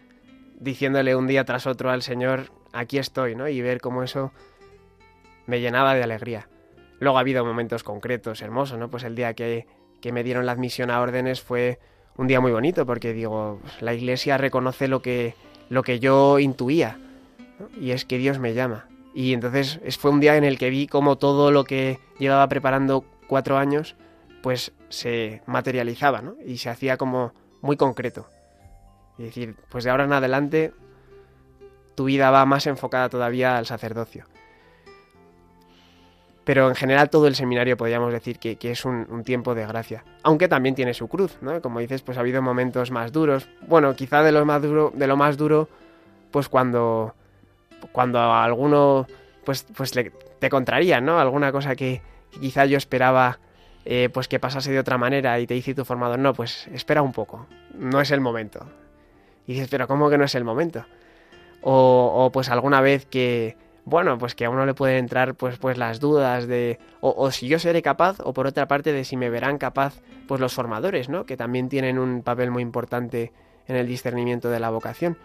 diciéndole 0.60 1.16
un 1.16 1.26
día 1.26 1.44
tras 1.44 1.66
otro 1.66 1.90
al 1.90 2.02
Señor, 2.02 2.52
aquí 2.72 2.98
estoy, 2.98 3.34
¿no? 3.34 3.48
Y 3.48 3.60
ver 3.60 3.80
cómo 3.80 4.04
eso 4.04 4.32
me 5.46 5.60
llenaba 5.60 5.94
de 5.94 6.04
alegría. 6.04 6.48
Luego 7.00 7.18
ha 7.18 7.22
habido 7.22 7.44
momentos 7.44 7.82
concretos, 7.82 8.40
hermosos, 8.40 8.78
¿no? 8.78 8.88
Pues 8.88 9.02
el 9.02 9.16
día 9.16 9.34
que, 9.34 9.66
que 10.00 10.12
me 10.12 10.22
dieron 10.22 10.46
la 10.46 10.52
admisión 10.52 10.92
a 10.92 11.00
órdenes 11.00 11.42
fue 11.42 11.80
un 12.16 12.28
día 12.28 12.40
muy 12.40 12.52
bonito 12.52 12.86
porque 12.86 13.12
digo, 13.12 13.60
la 13.80 13.94
iglesia 13.94 14.38
reconoce 14.38 14.86
lo 14.86 15.02
que, 15.02 15.34
lo 15.68 15.82
que 15.82 15.98
yo 15.98 16.38
intuía 16.38 16.98
y 17.80 17.90
es 17.90 18.04
que 18.04 18.18
Dios 18.18 18.38
me 18.38 18.54
llama. 18.54 18.86
Y 19.14 19.34
entonces 19.34 19.80
fue 19.98 20.10
un 20.10 20.20
día 20.20 20.36
en 20.36 20.44
el 20.44 20.58
que 20.58 20.70
vi 20.70 20.86
como 20.86 21.16
todo 21.16 21.50
lo 21.50 21.64
que 21.64 21.98
llevaba 22.18 22.48
preparando 22.48 23.04
cuatro 23.26 23.58
años 23.58 23.96
pues 24.42 24.72
se 24.88 25.40
materializaba 25.46 26.20
¿no? 26.20 26.34
y 26.44 26.58
se 26.58 26.68
hacía 26.68 26.96
como 26.96 27.32
muy 27.62 27.76
concreto. 27.76 28.26
Es 29.18 29.26
decir, 29.26 29.56
pues 29.70 29.84
de 29.84 29.90
ahora 29.90 30.04
en 30.04 30.12
adelante 30.12 30.72
tu 31.94 32.04
vida 32.04 32.30
va 32.30 32.44
más 32.44 32.66
enfocada 32.66 33.08
todavía 33.08 33.56
al 33.56 33.66
sacerdocio. 33.66 34.26
Pero 36.44 36.68
en 36.68 36.74
general 36.74 37.08
todo 37.08 37.28
el 37.28 37.36
seminario 37.36 37.76
podríamos 37.76 38.12
decir 38.12 38.38
que, 38.40 38.58
es 38.60 38.84
un, 38.84 39.22
tiempo 39.22 39.54
de 39.54 39.64
gracia. 39.64 40.04
Aunque 40.24 40.48
también 40.48 40.74
tiene 40.74 40.92
su 40.92 41.06
cruz, 41.06 41.38
¿no? 41.40 41.62
Como 41.62 41.78
dices, 41.78 42.02
pues 42.02 42.18
ha 42.18 42.20
habido 42.20 42.42
momentos 42.42 42.90
más 42.90 43.12
duros. 43.12 43.48
Bueno, 43.68 43.94
quizá 43.94 44.24
de 44.24 44.32
lo 44.32 44.44
más 44.44 44.60
duro, 44.60 44.92
de 44.92 45.06
lo 45.06 45.16
más 45.16 45.36
duro, 45.36 45.68
pues 46.32 46.48
cuando, 46.48 47.14
cuando 47.90 48.18
a 48.18 48.44
alguno 48.44 49.06
pues, 49.44 49.66
pues 49.76 49.92
te 49.92 50.50
contraría, 50.50 51.00
¿no? 51.00 51.18
Alguna 51.18 51.52
cosa 51.52 51.74
que 51.74 52.02
quizá 52.40 52.64
yo 52.66 52.78
esperaba 52.78 53.38
eh, 53.84 54.08
pues 54.12 54.28
que 54.28 54.38
pasase 54.38 54.70
de 54.70 54.78
otra 54.78 54.96
manera 54.96 55.40
y 55.40 55.46
te 55.46 55.54
dice 55.54 55.74
tu 55.74 55.84
formador, 55.84 56.18
no, 56.18 56.34
pues 56.34 56.68
espera 56.68 57.02
un 57.02 57.12
poco, 57.12 57.46
no 57.74 58.00
es 58.00 58.10
el 58.12 58.20
momento. 58.20 58.66
Y 59.46 59.54
dices, 59.54 59.68
pero 59.68 59.88
¿cómo 59.88 60.08
que 60.08 60.18
no 60.18 60.24
es 60.24 60.34
el 60.36 60.44
momento? 60.44 60.86
O, 61.62 62.12
o 62.14 62.30
pues 62.30 62.48
alguna 62.48 62.80
vez 62.80 63.06
que, 63.06 63.56
bueno, 63.84 64.18
pues 64.18 64.34
que 64.34 64.44
a 64.44 64.50
uno 64.50 64.64
le 64.66 64.74
pueden 64.74 64.98
entrar 64.98 65.34
pues, 65.34 65.58
pues 65.58 65.76
las 65.78 65.98
dudas 65.98 66.46
de 66.46 66.78
o, 67.00 67.30
si 67.32 67.48
yo 67.48 67.58
seré 67.58 67.82
capaz 67.82 68.20
o 68.20 68.32
por 68.32 68.46
otra 68.46 68.68
parte 68.68 68.92
de 68.92 69.04
si 69.04 69.16
me 69.16 69.30
verán 69.30 69.58
capaz 69.58 69.94
pues 70.28 70.40
los 70.40 70.54
formadores, 70.54 71.08
¿no? 71.08 71.26
Que 71.26 71.36
también 71.36 71.68
tienen 71.68 71.98
un 71.98 72.22
papel 72.22 72.50
muy 72.50 72.62
importante 72.62 73.32
en 73.66 73.76
el 73.76 73.86
discernimiento 73.88 74.48
de 74.50 74.60
la 74.60 74.70
vocación. 74.70 75.18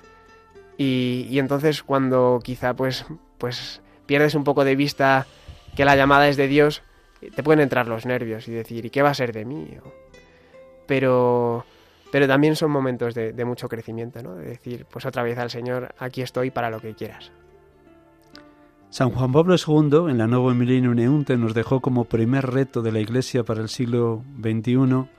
Y, 0.78 1.28
y 1.30 1.40
entonces 1.40 1.84
cuando 1.84 2.40
quizá 2.44 2.76
pues, 2.76 3.06
pues 3.38 3.82
pierdes 4.06 4.36
un 4.36 4.44
poco 4.44 4.64
de 4.64 4.76
vista 4.76 5.28
que 5.76 5.86
la 5.86 5.96
llamada 5.96 6.28
es 6.28 6.38
de 6.38 6.48
Dios, 6.48 6.82
te 7.36 7.44
pueden 7.44 7.62
entrar 7.62 7.88
los 7.88 8.06
nervios 8.06 8.48
y 8.48 8.52
decir, 8.52 8.86
¿y 8.86 8.90
qué 8.90 9.02
va 9.02 9.10
a 9.10 9.14
ser 9.14 9.32
de 9.34 9.46
mí? 9.46 9.68
Pero, 10.86 11.66
pero 12.12 12.28
también 12.28 12.56
son 12.56 12.72
momentos 12.72 13.14
de, 13.14 13.46
mucho 13.46 13.68
crecimiento, 13.68 14.22
¿no? 14.22 14.36
De 14.36 14.48
decir, 14.48 14.86
pues 14.90 15.06
otra 15.06 15.24
vez 15.24 15.38
al 15.38 15.50
Señor, 15.50 15.94
aquí 16.00 16.22
estoy 16.22 16.52
para 16.52 16.70
lo 16.70 16.80
que 16.80 16.94
quieras. 16.94 17.32
San 18.90 19.10
Juan 19.10 19.32
Pablo 19.34 19.56
II, 19.56 20.10
en 20.10 20.18
la 20.18 20.28
Nuevo 20.28 20.54
Milenio 20.54 20.94
Neunte, 20.94 21.38
nos 21.38 21.54
dejó 21.54 21.82
como 21.82 22.06
primer 22.06 22.48
reto 22.48 22.82
de 22.82 22.92
la 22.92 23.00
Iglesia 23.00 23.44
para 23.44 23.62
el 23.62 23.70
siglo 23.70 24.24
XXI 24.42 25.10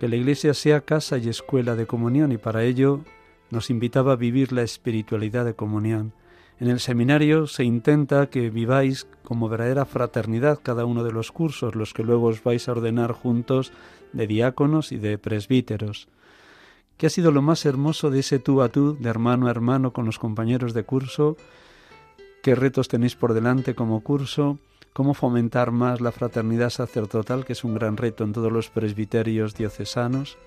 que 0.00 0.08
la 0.08 0.16
Iglesia 0.16 0.54
sea 0.54 0.80
casa 0.80 1.18
y 1.18 1.28
escuela 1.28 1.74
de 1.74 1.86
comunión 1.86 2.32
y 2.32 2.38
para 2.38 2.64
ello 2.64 3.02
nos 3.50 3.70
invitaba 3.70 4.12
a 4.12 4.16
vivir 4.16 4.52
la 4.52 4.62
espiritualidad 4.62 5.44
de 5.44 5.54
comunión. 5.54 6.12
En 6.58 6.68
el 6.68 6.80
seminario 6.80 7.46
se 7.46 7.64
intenta 7.64 8.30
que 8.30 8.50
viváis 8.50 9.06
como 9.22 9.48
verdadera 9.48 9.84
fraternidad 9.84 10.60
cada 10.62 10.84
uno 10.84 11.04
de 11.04 11.12
los 11.12 11.32
cursos, 11.32 11.74
los 11.74 11.92
que 11.92 12.02
luego 12.02 12.26
os 12.26 12.42
vais 12.42 12.68
a 12.68 12.72
ordenar 12.72 13.12
juntos 13.12 13.72
de 14.12 14.26
diáconos 14.26 14.92
y 14.92 14.96
de 14.96 15.18
presbíteros. 15.18 16.08
¿Qué 16.96 17.08
ha 17.08 17.10
sido 17.10 17.30
lo 17.30 17.42
más 17.42 17.66
hermoso 17.66 18.10
de 18.10 18.20
ese 18.20 18.38
tú 18.38 18.62
a 18.62 18.70
tú, 18.70 18.96
de 18.98 19.10
hermano 19.10 19.48
a 19.48 19.50
hermano 19.50 19.92
con 19.92 20.06
los 20.06 20.18
compañeros 20.18 20.72
de 20.72 20.84
curso? 20.84 21.36
qué 22.46 22.54
retos 22.54 22.86
tenéis 22.86 23.16
por 23.16 23.34
delante 23.34 23.74
como 23.74 24.04
curso, 24.04 24.60
cómo 24.92 25.14
fomentar 25.14 25.72
más 25.72 26.00
la 26.00 26.12
fraternidad 26.12 26.70
sacerdotal, 26.70 27.44
que 27.44 27.54
es 27.54 27.64
un 27.64 27.74
gran 27.74 27.96
reto 27.96 28.22
en 28.22 28.32
todos 28.32 28.52
los 28.52 28.70
presbiterios 28.70 29.56
diocesanos. 29.56 30.38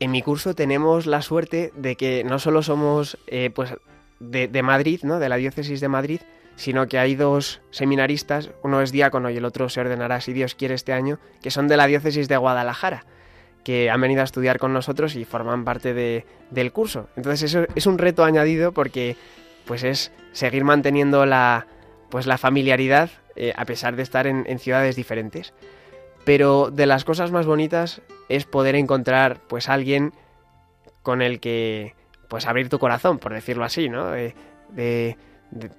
En 0.00 0.10
mi 0.10 0.22
curso 0.22 0.54
tenemos 0.54 1.06
la 1.06 1.22
suerte 1.22 1.72
de 1.76 1.96
que 1.96 2.24
no 2.24 2.38
solo 2.38 2.62
somos 2.62 3.18
eh, 3.26 3.50
pues 3.54 3.74
de, 4.20 4.62
Madrid, 4.62 5.00
¿no? 5.02 5.18
de 5.18 5.28
la 5.28 5.36
diócesis 5.36 5.80
de 5.80 5.88
Madrid, 5.88 6.20
sino 6.56 6.86
que 6.86 6.98
hay 6.98 7.14
dos 7.14 7.60
seminaristas, 7.70 8.50
uno 8.62 8.80
es 8.80 8.92
diácono 8.92 9.30
y 9.30 9.36
el 9.36 9.44
otro 9.44 9.68
se 9.68 9.80
ordenará 9.80 10.20
si 10.20 10.32
Dios 10.32 10.54
quiere 10.54 10.74
este 10.74 10.92
año, 10.92 11.18
que 11.42 11.50
son 11.50 11.68
de 11.68 11.76
la 11.76 11.86
diócesis 11.86 12.28
de 12.28 12.36
Guadalajara, 12.36 13.04
que 13.64 13.90
han 13.90 14.00
venido 14.00 14.20
a 14.20 14.24
estudiar 14.24 14.58
con 14.58 14.72
nosotros 14.72 15.16
y 15.16 15.24
forman 15.24 15.64
parte 15.64 15.94
de, 15.94 16.24
del 16.50 16.72
curso. 16.72 17.08
Entonces 17.16 17.42
eso 17.50 17.66
es 17.74 17.86
un 17.86 17.98
reto 17.98 18.24
añadido 18.24 18.72
porque 18.72 19.16
pues 19.64 19.82
es 19.82 20.12
seguir 20.32 20.64
manteniendo 20.64 21.26
la, 21.26 21.66
pues 22.10 22.26
la 22.26 22.38
familiaridad 22.38 23.10
eh, 23.36 23.52
a 23.56 23.64
pesar 23.64 23.96
de 23.96 24.02
estar 24.02 24.26
en, 24.26 24.58
ciudades 24.58 24.94
diferentes. 24.94 25.52
Pero 26.24 26.70
de 26.70 26.86
las 26.86 27.04
cosas 27.04 27.30
más 27.30 27.46
bonitas 27.46 28.00
es 28.28 28.46
poder 28.46 28.74
encontrar 28.76 29.40
pues 29.48 29.68
alguien 29.68 30.12
con 31.02 31.20
el 31.22 31.40
que 31.40 31.94
pues 32.28 32.46
abrir 32.46 32.68
tu 32.68 32.78
corazón, 32.78 33.18
por 33.18 33.32
decirlo 33.32 33.64
así, 33.64 33.88
¿no? 33.88 34.10
de, 34.10 35.16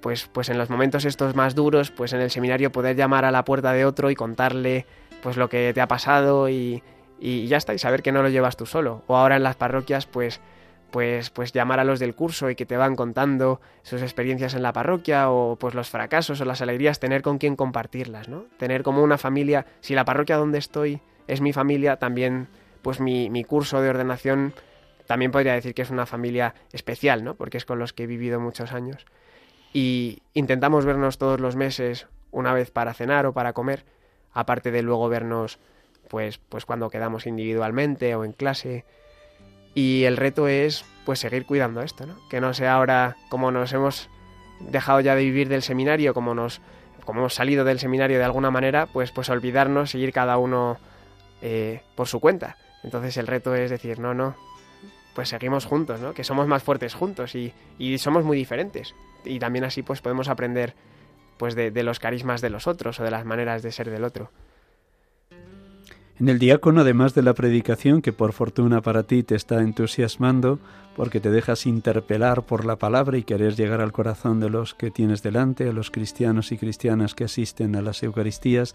pues, 0.00 0.28
pues 0.32 0.48
en 0.48 0.58
los 0.58 0.70
momentos 0.70 1.04
estos 1.04 1.34
más 1.34 1.54
duros, 1.54 1.90
pues 1.90 2.12
en 2.12 2.20
el 2.20 2.30
seminario 2.30 2.72
poder 2.72 2.96
llamar 2.96 3.24
a 3.24 3.30
la 3.30 3.44
puerta 3.44 3.72
de 3.72 3.84
otro 3.84 4.10
y 4.10 4.14
contarle 4.14 4.86
pues 5.22 5.36
lo 5.36 5.48
que 5.48 5.72
te 5.74 5.80
ha 5.80 5.88
pasado 5.88 6.48
y, 6.48 6.82
y 7.20 7.46
ya 7.46 7.56
está, 7.56 7.74
y 7.74 7.78
saber 7.78 8.02
que 8.02 8.12
no 8.12 8.22
lo 8.22 8.28
llevas 8.28 8.56
tú 8.56 8.64
solo. 8.64 9.02
O 9.06 9.16
ahora 9.16 9.36
en 9.36 9.42
las 9.42 9.56
parroquias, 9.56 10.06
pues 10.06 10.40
pues, 10.90 11.30
pues 11.30 11.52
llamar 11.52 11.80
a 11.80 11.84
los 11.84 11.98
del 11.98 12.14
curso 12.14 12.50
y 12.50 12.54
que 12.54 12.66
te 12.66 12.76
van 12.76 12.96
contando 12.96 13.60
sus 13.82 14.02
experiencias 14.02 14.54
en 14.54 14.62
la 14.62 14.72
parroquia 14.72 15.30
o 15.30 15.56
pues 15.56 15.74
los 15.74 15.90
fracasos 15.90 16.40
o 16.40 16.44
las 16.44 16.62
alegrías, 16.62 17.00
tener 17.00 17.22
con 17.22 17.38
quien 17.38 17.56
compartirlas, 17.56 18.28
¿no? 18.28 18.44
Tener 18.56 18.82
como 18.82 19.02
una 19.02 19.18
familia, 19.18 19.66
si 19.80 19.94
la 19.94 20.04
parroquia 20.04 20.36
donde 20.36 20.58
estoy 20.58 21.00
es 21.26 21.40
mi 21.40 21.52
familia, 21.52 21.96
también 21.96 22.48
pues 22.82 23.00
mi, 23.00 23.30
mi 23.30 23.44
curso 23.44 23.80
de 23.80 23.90
ordenación 23.90 24.54
también 25.06 25.30
podría 25.30 25.54
decir 25.54 25.74
que 25.74 25.82
es 25.82 25.90
una 25.90 26.06
familia 26.06 26.54
especial, 26.72 27.24
¿no? 27.24 27.34
Porque 27.34 27.58
es 27.58 27.64
con 27.64 27.78
los 27.78 27.92
que 27.92 28.04
he 28.04 28.06
vivido 28.06 28.40
muchos 28.40 28.72
años. 28.72 29.06
Y 29.72 30.22
intentamos 30.34 30.84
vernos 30.84 31.18
todos 31.18 31.40
los 31.40 31.56
meses 31.56 32.06
una 32.30 32.52
vez 32.52 32.70
para 32.70 32.94
cenar 32.94 33.26
o 33.26 33.32
para 33.32 33.52
comer, 33.52 33.84
aparte 34.32 34.70
de 34.70 34.82
luego 34.82 35.08
vernos 35.08 35.58
pues, 36.08 36.38
pues 36.38 36.64
cuando 36.64 36.90
quedamos 36.90 37.26
individualmente 37.26 38.14
o 38.14 38.24
en 38.24 38.32
clase 38.32 38.84
y 39.76 40.04
el 40.04 40.16
reto 40.16 40.48
es 40.48 40.86
pues 41.04 41.18
seguir 41.18 41.44
cuidando 41.44 41.82
esto, 41.82 42.06
¿no? 42.06 42.16
Que 42.30 42.40
no 42.40 42.54
sea 42.54 42.74
ahora 42.74 43.18
como 43.28 43.52
nos 43.52 43.74
hemos 43.74 44.08
dejado 44.58 45.00
ya 45.00 45.14
de 45.14 45.22
vivir 45.22 45.50
del 45.50 45.62
seminario, 45.62 46.14
como 46.14 46.34
nos 46.34 46.62
como 47.04 47.20
hemos 47.20 47.34
salido 47.34 47.62
del 47.62 47.78
seminario 47.78 48.16
de 48.16 48.24
alguna 48.24 48.50
manera, 48.50 48.86
pues 48.86 49.12
pues 49.12 49.28
olvidarnos, 49.28 49.90
seguir 49.90 50.12
cada 50.14 50.38
uno 50.38 50.78
eh, 51.42 51.82
por 51.94 52.08
su 52.08 52.20
cuenta. 52.20 52.56
Entonces 52.84 53.18
el 53.18 53.26
reto 53.26 53.54
es 53.54 53.70
decir, 53.70 53.98
no, 53.98 54.14
no, 54.14 54.34
pues 55.14 55.28
seguimos 55.28 55.66
juntos, 55.66 56.00
¿no? 56.00 56.14
Que 56.14 56.24
somos 56.24 56.46
más 56.46 56.62
fuertes 56.62 56.94
juntos 56.94 57.34
y, 57.34 57.52
y 57.78 57.98
somos 57.98 58.24
muy 58.24 58.38
diferentes. 58.38 58.94
Y 59.26 59.38
también 59.38 59.66
así 59.66 59.82
pues 59.82 60.00
podemos 60.00 60.28
aprender 60.28 60.74
pues 61.36 61.54
de, 61.54 61.70
de 61.70 61.82
los 61.82 62.00
carismas 62.00 62.40
de 62.40 62.48
los 62.48 62.66
otros 62.66 62.98
o 62.98 63.04
de 63.04 63.10
las 63.10 63.26
maneras 63.26 63.62
de 63.62 63.72
ser 63.72 63.90
del 63.90 64.04
otro. 64.04 64.30
En 66.18 66.30
el 66.30 66.38
diácono, 66.38 66.80
además 66.80 67.14
de 67.14 67.20
la 67.20 67.34
predicación, 67.34 68.00
que 68.00 68.14
por 68.14 68.32
fortuna 68.32 68.80
para 68.80 69.02
ti 69.02 69.22
te 69.22 69.34
está 69.34 69.60
entusiasmando, 69.60 70.58
porque 70.96 71.20
te 71.20 71.30
dejas 71.30 71.66
interpelar 71.66 72.46
por 72.46 72.64
la 72.64 72.76
palabra 72.76 73.18
y 73.18 73.22
querés 73.22 73.58
llegar 73.58 73.82
al 73.82 73.92
corazón 73.92 74.40
de 74.40 74.48
los 74.48 74.72
que 74.72 74.90
tienes 74.90 75.22
delante, 75.22 75.68
a 75.68 75.72
los 75.72 75.90
cristianos 75.90 76.52
y 76.52 76.56
cristianas 76.56 77.14
que 77.14 77.24
asisten 77.24 77.76
a 77.76 77.82
las 77.82 78.02
Eucaristías, 78.02 78.74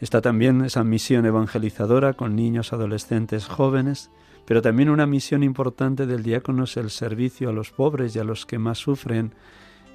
está 0.00 0.20
también 0.20 0.62
esa 0.62 0.84
misión 0.84 1.24
evangelizadora 1.24 2.12
con 2.12 2.36
niños, 2.36 2.74
adolescentes, 2.74 3.46
jóvenes, 3.46 4.10
pero 4.44 4.60
también 4.60 4.90
una 4.90 5.06
misión 5.06 5.42
importante 5.42 6.04
del 6.04 6.22
diácono 6.22 6.64
es 6.64 6.76
el 6.76 6.90
servicio 6.90 7.48
a 7.48 7.52
los 7.54 7.70
pobres 7.70 8.14
y 8.14 8.18
a 8.18 8.24
los 8.24 8.44
que 8.44 8.58
más 8.58 8.76
sufren, 8.76 9.32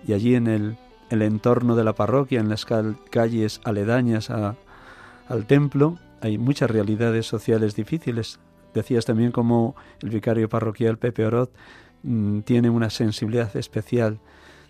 y 0.07 0.13
allí 0.13 0.33
en 0.33 0.47
el, 0.47 0.77
entorno 1.11 1.75
de 1.75 1.83
la 1.83 1.93
parroquia, 1.93 2.39
en 2.39 2.49
las 2.49 2.65
calles 2.65 3.61
aledañas 3.63 4.31
al 4.31 5.45
templo, 5.45 5.99
hay 6.21 6.37
muchas 6.37 6.69
realidades 6.69 7.25
sociales 7.25 7.75
difíciles. 7.75 8.39
Decías 8.73 9.05
también 9.05 9.31
como 9.31 9.75
el 10.01 10.09
vicario 10.09 10.49
parroquial 10.49 10.97
Pepe 10.97 11.25
Orot 11.25 11.51
mm, 12.03 12.41
tiene 12.41 12.69
una 12.69 12.89
sensibilidad 12.89 13.55
especial. 13.55 14.19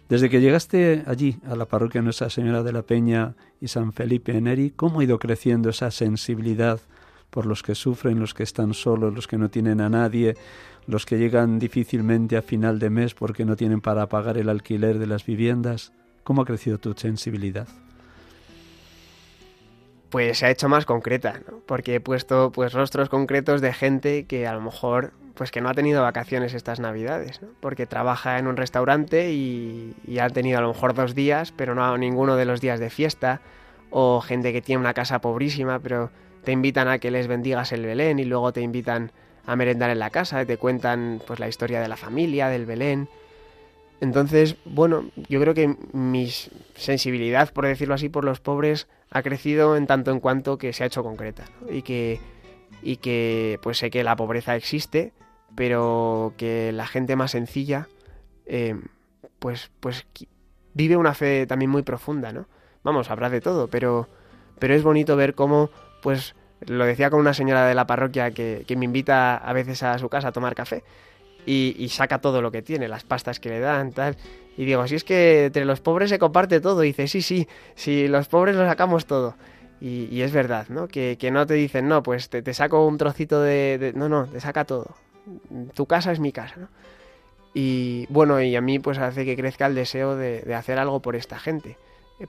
Desde 0.08 0.30
que 0.30 0.42
llegaste 0.42 1.04
allí, 1.06 1.38
a 1.48 1.56
la 1.56 1.68
parroquia 1.68 2.02
Nuestra 2.02 2.30
Señora 2.30 2.64
de 2.64 2.74
la 2.74 2.82
Peña 2.82 3.36
y 3.62 3.68
San 3.68 3.94
Felipe 3.94 4.36
en 4.36 4.46
Neri, 4.46 4.72
¿cómo 4.72 5.00
ha 5.00 5.04
ido 5.04 5.20
creciendo 5.20 5.70
esa 5.70 5.92
sensibilidad 5.92 6.80
por 7.30 7.46
los 7.46 7.62
que 7.62 7.76
sufren, 7.76 8.20
los 8.20 8.34
que 8.34 8.42
están 8.42 8.74
solos, 8.74 9.14
los 9.14 9.28
que 9.28 9.38
no 9.38 9.50
tienen 9.50 9.82
a 9.82 9.90
nadie, 9.90 10.36
los 10.88 11.06
que 11.06 11.20
llegan 11.20 11.60
difícilmente 11.60 12.38
a 12.38 12.42
final 12.42 12.80
de 12.80 12.90
mes 12.90 13.14
porque 13.14 13.46
no 13.46 13.56
tienen 13.56 13.82
para 13.82 14.10
pagar 14.10 14.40
el 14.40 14.50
alquiler 14.50 14.98
de 14.98 15.06
las 15.06 15.26
viviendas? 15.26 15.94
¿Cómo 16.24 16.42
ha 16.42 16.46
crecido 16.46 16.80
tu 16.80 16.94
sensibilidad? 16.94 17.68
Pues 20.10 20.40
se 20.40 20.46
ha 20.46 20.50
hecho 20.52 20.70
más 20.70 20.86
concreta, 20.86 21.40
¿no? 21.48 21.60
porque 21.66 21.96
he 21.96 22.00
puesto 22.00 22.52
pues 22.52 22.74
rostros 22.74 23.10
concretos 23.10 23.62
de 23.62 23.74
gente 23.74 24.26
que 24.26 24.48
a 24.48 24.54
lo 24.54 24.62
mejor 24.62 25.12
pues 25.36 25.52
que 25.52 25.62
no 25.62 25.70
ha 25.70 25.74
tenido 25.74 26.02
vacaciones 26.02 26.54
estas 26.54 26.80
navidades, 26.80 27.42
¿no? 27.42 27.48
porque 27.60 27.86
trabaja 27.86 28.40
en 28.40 28.48
un 28.48 28.58
restaurante 28.58 29.32
y, 29.32 29.96
y 30.06 30.20
ha 30.20 30.30
tenido 30.30 30.58
a 30.58 30.62
lo 30.62 30.70
mejor 30.70 30.94
dos 30.94 31.16
días, 31.16 31.54
pero 31.56 31.76
no 31.76 31.98
ninguno 31.98 32.36
de 32.36 32.46
los 32.46 32.60
días 32.60 32.80
de 32.80 32.90
fiesta, 32.90 33.40
o 33.90 34.22
gente 34.22 34.54
que 34.54 34.62
tiene 34.62 34.80
una 34.82 34.94
casa 34.94 35.20
pobrísima, 35.20 35.80
pero 35.80 36.12
te 36.44 36.52
invitan 36.52 36.88
a 36.88 37.00
que 37.00 37.12
les 37.12 37.28
bendigas 37.28 37.72
el 37.72 37.86
Belén 37.86 38.20
y 38.20 38.26
luego 38.26 38.54
te 38.54 38.62
invitan 38.62 39.12
a 39.46 39.56
merendar 39.56 39.90
en 39.90 40.00
la 40.00 40.10
casa, 40.10 40.46
te 40.46 40.58
cuentan 40.58 41.22
pues 41.26 41.40
la 41.40 41.48
historia 41.48 41.82
de 41.82 41.88
la 41.88 41.98
familia, 41.98 42.50
del 42.50 42.66
Belén. 42.66 43.10
Entonces, 44.02 44.56
bueno, 44.66 45.10
yo 45.28 45.42
creo 45.42 45.54
que 45.54 45.76
mi 45.92 46.30
sensibilidad, 46.76 47.52
por 47.52 47.66
decirlo 47.66 47.96
así, 47.96 48.10
por 48.10 48.24
los 48.24 48.40
pobres 48.40 48.88
ha 49.12 49.22
crecido 49.22 49.76
en 49.76 49.88
tanto 49.88 50.12
en 50.12 50.20
cuanto 50.20 50.58
que 50.58 50.74
se 50.74 50.84
ha 50.84 50.88
hecho 50.88 51.04
concreta 51.04 51.46
y 51.70 51.82
que 51.82 52.20
y 52.82 52.98
que 52.98 53.60
pues 53.62 53.78
sé 53.78 53.90
que 53.90 54.04
la 54.04 54.16
pobreza 54.16 54.56
existe, 54.56 55.14
pero 55.56 56.34
que 56.38 56.72
la 56.72 56.88
gente 56.88 57.16
más 57.16 57.32
sencilla 57.32 57.88
eh, 58.46 58.76
pues 59.40 59.72
pues 59.80 60.06
vive 60.74 60.98
una 60.98 61.14
fe 61.14 61.48
también 61.48 61.72
muy 61.72 61.82
profunda, 61.82 62.32
¿no? 62.32 62.48
Vamos, 62.84 63.10
habrá 63.10 63.30
de 63.30 63.42
todo, 63.42 63.68
pero 63.68 64.08
pero 64.60 64.74
es 64.74 64.84
bonito 64.84 65.16
ver 65.16 65.36
cómo 65.36 65.70
pues 66.02 66.36
lo 66.62 66.86
decía 66.86 67.10
con 67.10 67.20
una 67.20 67.34
señora 67.34 67.66
de 67.66 67.76
la 67.76 67.88
parroquia 67.88 68.32
que, 68.32 68.64
que 68.68 68.76
me 68.76 68.86
invita 68.86 69.38
a 69.38 69.54
veces 69.54 69.82
a 69.84 69.98
su 69.98 70.10
casa 70.10 70.30
a 70.30 70.32
tomar 70.32 70.56
café 70.56 70.84
y, 71.46 71.90
saca 71.90 72.20
todo 72.20 72.42
lo 72.42 72.52
que 72.52 72.62
tiene, 72.62 72.88
las 72.88 73.04
pastas 73.04 73.40
que 73.40 73.50
le 73.50 73.60
dan, 73.60 73.92
tal. 73.92 74.16
Y 74.58 74.66
digo, 74.66 74.86
si 74.88 74.96
es 74.96 75.04
que 75.04 75.46
entre 75.46 75.66
los 75.66 75.80
pobres 75.80 76.10
se 76.10 76.20
comparte 76.20 76.60
todo. 76.60 76.84
Y 76.84 76.88
dice, 76.88 77.08
sí, 77.08 77.22
sí, 77.22 77.48
si 77.76 78.08
los 78.08 78.28
pobres 78.28 78.56
lo 78.56 78.66
sacamos 78.66 79.06
todo. 79.06 79.36
Y, 79.82 80.22
es 80.22 80.32
verdad, 80.32 80.68
¿no? 80.70 80.88
Que, 80.88 81.18
no 81.32 81.46
te 81.46 81.54
dicen, 81.54 81.88
no, 81.88 82.04
pues 82.04 82.30
te, 82.30 82.54
saco 82.54 82.86
un 82.86 82.98
trocito 82.98 83.42
de, 83.42 83.94
No, 83.96 84.10
no, 84.10 84.26
te 84.28 84.40
saca 84.42 84.66
todo. 84.66 84.96
Tu 85.74 85.86
casa 85.86 86.12
es 86.12 86.20
mi 86.20 86.32
casa, 86.32 86.56
¿no? 86.58 86.68
Y 87.54 88.06
bueno, 88.10 88.42
y 88.42 88.56
a 88.56 88.62
mí 88.62 88.78
pues 88.78 89.00
hace 89.00 89.26
que 89.26 89.36
crezca 89.36 89.66
el 89.66 89.74
deseo 89.74 90.16
de, 90.16 90.42
de 90.42 90.54
hacer 90.54 90.78
algo 90.78 91.02
por 91.02 91.16
esta 91.16 91.40
gente. 91.40 91.78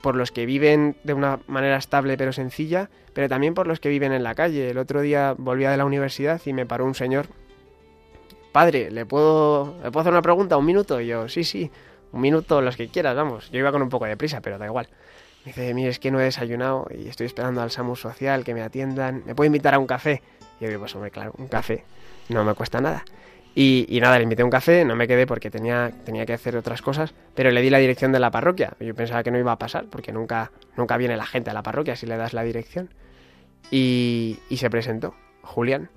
Por 0.00 0.16
los 0.16 0.30
que 0.30 0.46
viven 0.46 0.96
de 1.04 1.14
una 1.14 1.40
manera 1.46 1.76
estable 1.76 2.16
pero 2.16 2.32
sencilla, 2.32 2.88
pero 3.12 3.28
también 3.28 3.54
por 3.54 3.66
los 3.66 3.80
que 3.80 3.88
viven 3.88 4.12
en 4.12 4.22
la 4.22 4.34
calle. 4.34 4.70
El 4.70 4.78
otro 4.78 5.00
día 5.02 5.34
volvía 5.36 5.70
de 5.70 5.76
la 5.76 5.84
universidad 5.84 6.40
y 6.46 6.52
me 6.52 6.64
paró 6.64 6.86
un 6.86 6.94
señor 6.94 7.26
padre, 8.52 8.90
¿le 8.90 9.06
puedo, 9.06 9.76
¿le 9.82 9.90
puedo 9.90 10.00
hacer 10.00 10.12
una 10.12 10.22
pregunta? 10.22 10.56
¿Un 10.56 10.66
minuto? 10.66 11.00
Y 11.00 11.06
yo, 11.06 11.28
sí, 11.28 11.44
sí, 11.44 11.70
un 12.12 12.20
minuto, 12.20 12.60
los 12.60 12.76
que 12.76 12.88
quieras, 12.88 13.14
vamos. 13.16 13.50
Yo 13.50 13.58
iba 13.58 13.72
con 13.72 13.82
un 13.82 13.88
poco 13.88 14.06
de 14.06 14.16
prisa, 14.16 14.40
pero 14.40 14.58
da 14.58 14.66
igual. 14.66 14.88
Me 15.44 15.52
dice, 15.52 15.72
mire, 15.74 15.90
es 15.90 15.98
que 15.98 16.10
no 16.10 16.20
he 16.20 16.24
desayunado 16.24 16.86
y 16.90 17.08
estoy 17.08 17.26
esperando 17.26 17.62
al 17.62 17.70
SAMUR 17.70 17.96
social, 17.96 18.44
que 18.44 18.54
me 18.54 18.62
atiendan. 18.62 19.22
¿Me 19.24 19.34
puede 19.34 19.46
invitar 19.46 19.74
a 19.74 19.78
un 19.78 19.86
café? 19.86 20.22
Y 20.58 20.64
yo 20.64 20.68
digo, 20.68 20.80
pues 20.80 20.94
hombre, 20.94 21.10
claro, 21.10 21.32
un 21.38 21.48
café 21.48 21.84
no 22.28 22.44
me 22.44 22.54
cuesta 22.54 22.80
nada. 22.80 23.04
Y, 23.54 23.98
nada, 24.00 24.16
le 24.18 24.24
invité 24.24 24.42
a 24.42 24.44
un 24.44 24.50
café, 24.50 24.84
no 24.84 24.94
me 24.94 25.08
quedé 25.08 25.26
porque 25.26 25.50
tenía, 25.50 25.90
tenía 26.04 26.24
que 26.24 26.32
hacer 26.32 26.56
otras 26.56 26.82
cosas, 26.82 27.14
pero 27.34 27.50
le 27.50 27.60
di 27.60 27.68
la 27.68 27.78
dirección 27.78 28.12
de 28.12 28.20
la 28.20 28.30
parroquia. 28.30 28.74
Yo 28.78 28.94
pensaba 28.94 29.24
que 29.24 29.32
no 29.32 29.38
iba 29.38 29.50
a 29.50 29.58
pasar, 29.58 29.86
porque 29.90 30.12
nunca, 30.12 30.52
nunca 30.76 30.96
viene 30.96 31.16
la 31.16 31.26
gente 31.26 31.50
a 31.50 31.52
la 31.52 31.62
parroquia 31.62 31.96
si 31.96 32.06
le 32.06 32.16
das 32.16 32.32
la 32.32 32.44
dirección. 32.44 32.90
Y, 33.70 34.38
y 34.48 34.58
se 34.58 34.70
presentó, 34.70 35.14
Julián 35.42 35.90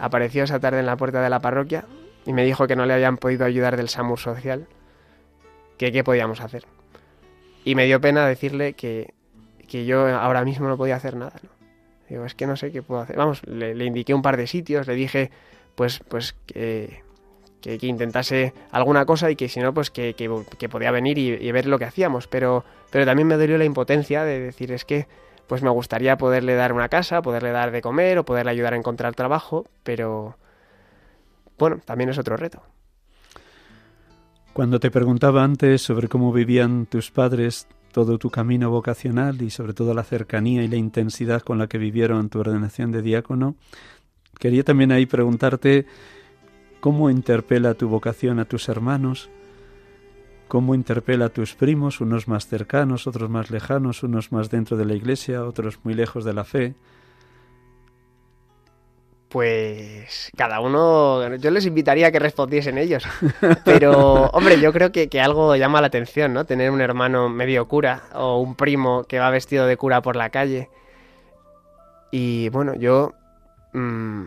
apareció 0.00 0.44
esa 0.44 0.58
tarde 0.58 0.80
en 0.80 0.86
la 0.86 0.96
puerta 0.96 1.22
de 1.22 1.30
la 1.30 1.40
parroquia 1.40 1.84
y 2.26 2.32
me 2.32 2.44
dijo 2.44 2.66
que 2.66 2.76
no 2.76 2.86
le 2.86 2.94
habían 2.94 3.16
podido 3.16 3.44
ayudar 3.44 3.76
del 3.76 3.88
SAMUR 3.88 4.18
social, 4.18 4.66
que 5.78 5.92
qué 5.92 6.04
podíamos 6.04 6.40
hacer. 6.40 6.64
Y 7.64 7.74
me 7.74 7.86
dio 7.86 8.00
pena 8.00 8.26
decirle 8.26 8.72
que, 8.74 9.12
que 9.68 9.84
yo 9.84 10.06
ahora 10.08 10.44
mismo 10.44 10.68
no 10.68 10.76
podía 10.76 10.96
hacer 10.96 11.16
nada. 11.16 11.34
¿no? 11.42 11.50
Digo, 12.08 12.24
es 12.24 12.34
que 12.34 12.46
no 12.46 12.56
sé 12.56 12.72
qué 12.72 12.82
puedo 12.82 13.00
hacer. 13.00 13.16
Vamos, 13.16 13.42
le, 13.46 13.84
indiqué 13.84 14.14
un 14.14 14.22
par 14.22 14.36
de 14.36 14.46
sitios, 14.46 14.86
le 14.86 14.94
dije 14.94 15.30
pues, 15.74 16.00
pues 16.08 16.34
que, 16.46 17.02
que, 17.60 17.78
intentase 17.82 18.52
alguna 18.72 19.04
cosa 19.06 19.30
y 19.30 19.36
que 19.36 19.48
si 19.48 19.60
no, 19.60 19.72
pues 19.72 19.90
que, 19.90 20.14
que, 20.14 20.68
podía 20.68 20.90
venir 20.90 21.18
y, 21.18 21.30
y, 21.32 21.52
ver 21.52 21.66
lo 21.66 21.78
que 21.78 21.84
hacíamos. 21.84 22.26
Pero, 22.26 22.64
pero 22.90 23.06
también 23.06 23.28
me 23.28 23.36
dolió 23.36 23.56
la 23.58 23.64
impotencia 23.64 24.24
de 24.24 24.40
decir, 24.40 24.72
es 24.72 24.84
que 24.84 25.06
pues 25.50 25.64
me 25.64 25.70
gustaría 25.70 26.16
poderle 26.16 26.54
dar 26.54 26.72
una 26.72 26.88
casa, 26.88 27.22
poderle 27.22 27.50
dar 27.50 27.72
de 27.72 27.82
comer 27.82 28.18
o 28.18 28.24
poderle 28.24 28.52
ayudar 28.52 28.74
a 28.74 28.76
encontrar 28.76 29.16
trabajo, 29.16 29.66
pero 29.82 30.36
bueno, 31.58 31.80
también 31.84 32.08
es 32.08 32.18
otro 32.18 32.36
reto. 32.36 32.62
Cuando 34.52 34.78
te 34.78 34.92
preguntaba 34.92 35.42
antes 35.42 35.82
sobre 35.82 36.06
cómo 36.06 36.32
vivían 36.32 36.86
tus 36.86 37.10
padres 37.10 37.66
todo 37.90 38.16
tu 38.16 38.30
camino 38.30 38.70
vocacional 38.70 39.42
y 39.42 39.50
sobre 39.50 39.74
todo 39.74 39.92
la 39.92 40.04
cercanía 40.04 40.62
y 40.62 40.68
la 40.68 40.76
intensidad 40.76 41.42
con 41.42 41.58
la 41.58 41.66
que 41.66 41.78
vivieron 41.78 42.28
tu 42.28 42.38
ordenación 42.38 42.92
de 42.92 43.02
diácono, 43.02 43.56
quería 44.38 44.62
también 44.62 44.92
ahí 44.92 45.06
preguntarte 45.06 45.84
cómo 46.78 47.10
interpela 47.10 47.74
tu 47.74 47.88
vocación 47.88 48.38
a 48.38 48.44
tus 48.44 48.68
hermanos, 48.68 49.30
cómo 50.50 50.74
interpela 50.74 51.26
a 51.26 51.28
tus 51.28 51.54
primos, 51.54 52.00
unos 52.00 52.26
más 52.26 52.48
cercanos, 52.48 53.06
otros 53.06 53.30
más 53.30 53.52
lejanos, 53.52 54.02
unos 54.02 54.32
más 54.32 54.50
dentro 54.50 54.76
de 54.76 54.84
la 54.84 54.94
iglesia, 54.94 55.44
otros 55.44 55.78
muy 55.84 55.94
lejos 55.94 56.24
de 56.24 56.34
la 56.34 56.42
fe. 56.42 56.74
Pues 59.28 60.28
cada 60.36 60.58
uno, 60.58 61.36
yo 61.36 61.52
les 61.52 61.66
invitaría 61.66 62.08
a 62.08 62.10
que 62.10 62.18
respondiesen 62.18 62.78
ellos. 62.78 63.04
Pero, 63.64 64.26
hombre, 64.32 64.60
yo 64.60 64.72
creo 64.72 64.90
que, 64.90 65.08
algo 65.20 65.54
llama 65.54 65.80
la 65.80 65.86
atención, 65.86 66.34
¿no? 66.34 66.44
Tener 66.44 66.72
un 66.72 66.80
hermano 66.80 67.28
medio 67.28 67.68
cura 67.68 68.02
o 68.12 68.40
un 68.40 68.56
primo 68.56 69.04
que 69.04 69.20
va 69.20 69.30
vestido 69.30 69.66
de 69.66 69.76
cura 69.76 70.02
por 70.02 70.16
la 70.16 70.30
calle. 70.30 70.68
Y 72.10 72.48
bueno, 72.48 72.74
yo 72.74 73.12
mm, 73.72 74.24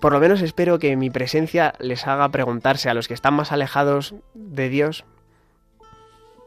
por 0.00 0.12
lo 0.12 0.18
menos 0.18 0.42
espero 0.42 0.80
que 0.80 0.96
mi 0.96 1.10
presencia 1.10 1.74
les 1.78 2.08
haga 2.08 2.28
preguntarse 2.30 2.90
a 2.90 2.94
los 2.94 3.06
que 3.06 3.14
están 3.14 3.34
más 3.34 3.52
alejados 3.52 4.16
de 4.34 4.68
Dios 4.68 5.04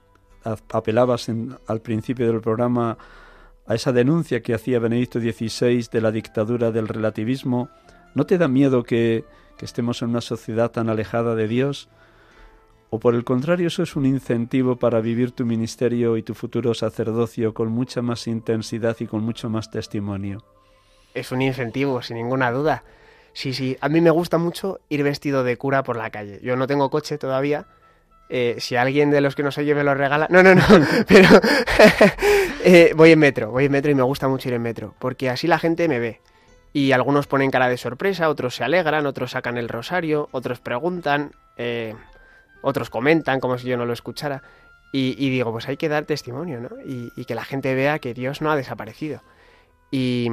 apelabas 0.72 1.30
al 1.68 1.82
principio 1.82 2.28
del 2.28 2.40
programa 2.40 2.98
a 3.66 3.76
esa 3.76 3.92
denuncia 3.92 4.42
que 4.42 4.54
hacía 4.54 4.80
Benedicto 4.80 5.20
XVI 5.20 5.90
de 5.92 6.02
la 6.02 6.12
dictadura 6.12 6.72
del 6.72 6.88
relativismo. 6.88 7.70
¿No 8.16 8.26
te 8.26 8.38
da 8.38 8.48
miedo 8.48 8.84
que 8.84 9.26
estemos 9.60 10.02
en 10.02 10.10
una 10.10 10.22
sociedad 10.22 10.72
tan 10.72 10.90
alejada 10.90 11.36
de 11.36 11.50
Dios? 11.50 11.90
¿O 12.90 13.00
por 13.00 13.14
el 13.14 13.26
contrario 13.26 13.68
eso 13.68 13.84
es 13.84 13.98
un 13.98 14.06
incentivo 14.06 14.78
para 14.78 15.02
vivir 15.02 15.32
tu 15.32 15.46
ministerio 15.46 16.16
y 16.16 16.24
tu 16.24 16.34
futuro 16.34 16.74
sacerdocio 16.74 17.54
con 17.54 17.70
mucha 17.70 18.02
más 18.02 18.28
intensidad 18.28 18.96
y 19.02 19.08
con 19.08 19.22
mucho 19.24 19.50
más 19.50 19.70
testimonio? 19.70 20.57
Es 21.18 21.32
un 21.32 21.42
incentivo, 21.42 22.02
sin 22.04 22.18
ninguna 22.18 22.52
duda. 22.52 22.84
Sí, 23.34 23.54
sí, 23.54 23.78
a 23.82 23.90
mí 23.90 24.02
me 24.02 24.12
gusta 24.12 24.38
mucho 24.38 24.80
ir 24.90 25.04
vestido 25.04 25.44
de 25.44 25.58
cura 25.58 25.84
por 25.84 25.96
la 25.96 26.12
calle. 26.12 26.40
Yo 26.44 26.56
no 26.56 26.68
tengo 26.68 26.90
coche 26.90 27.18
todavía. 27.18 27.66
Eh, 28.30 28.58
si 28.60 28.76
alguien 28.76 29.10
de 29.10 29.22
los 29.22 29.36
que 29.36 29.42
nos 29.42 29.58
oye 29.58 29.74
me 29.74 29.84
lo 29.84 29.96
regala. 29.96 30.28
No, 30.30 30.44
no, 30.44 30.54
no, 30.54 30.64
pero 31.08 31.30
eh, 32.64 32.94
voy 32.96 33.12
en 33.12 33.20
metro, 33.20 33.52
voy 33.52 33.66
en 33.66 33.72
metro 33.72 33.92
y 33.92 33.96
me 33.96 34.04
gusta 34.04 34.28
mucho 34.28 34.50
ir 34.50 34.54
en 34.54 34.62
metro, 34.62 34.94
porque 35.00 35.30
así 35.30 35.48
la 35.48 35.58
gente 35.58 35.88
me 35.88 36.00
ve. 36.00 36.22
Y 36.72 36.92
algunos 36.92 37.26
ponen 37.26 37.50
cara 37.50 37.68
de 37.68 37.78
sorpresa, 37.78 38.30
otros 38.30 38.56
se 38.56 38.64
alegran, 38.64 39.08
otros 39.08 39.32
sacan 39.32 39.58
el 39.58 39.70
rosario, 39.70 40.30
otros 40.32 40.60
preguntan, 40.60 41.32
eh, 41.58 41.96
otros 42.62 42.92
comentan 42.92 43.40
como 43.40 43.58
si 43.58 43.68
yo 43.68 43.78
no 43.78 43.86
lo 43.86 43.94
escuchara. 43.94 44.44
Y, 44.94 45.30
digo, 45.30 45.52
pues 45.52 45.68
hay 45.68 45.78
que 45.78 45.90
dar 45.90 46.06
testimonio, 46.06 46.60
¿no? 46.60 46.70
Y, 46.86 47.12
y, 47.16 47.26
que 47.26 47.36
la 47.36 47.44
gente 47.44 47.76
vea 47.76 48.00
que 48.00 48.14
Dios 48.14 48.42
no 48.42 48.52
ha 48.52 48.56
desaparecido. 48.56 49.22
Y, 49.92 50.30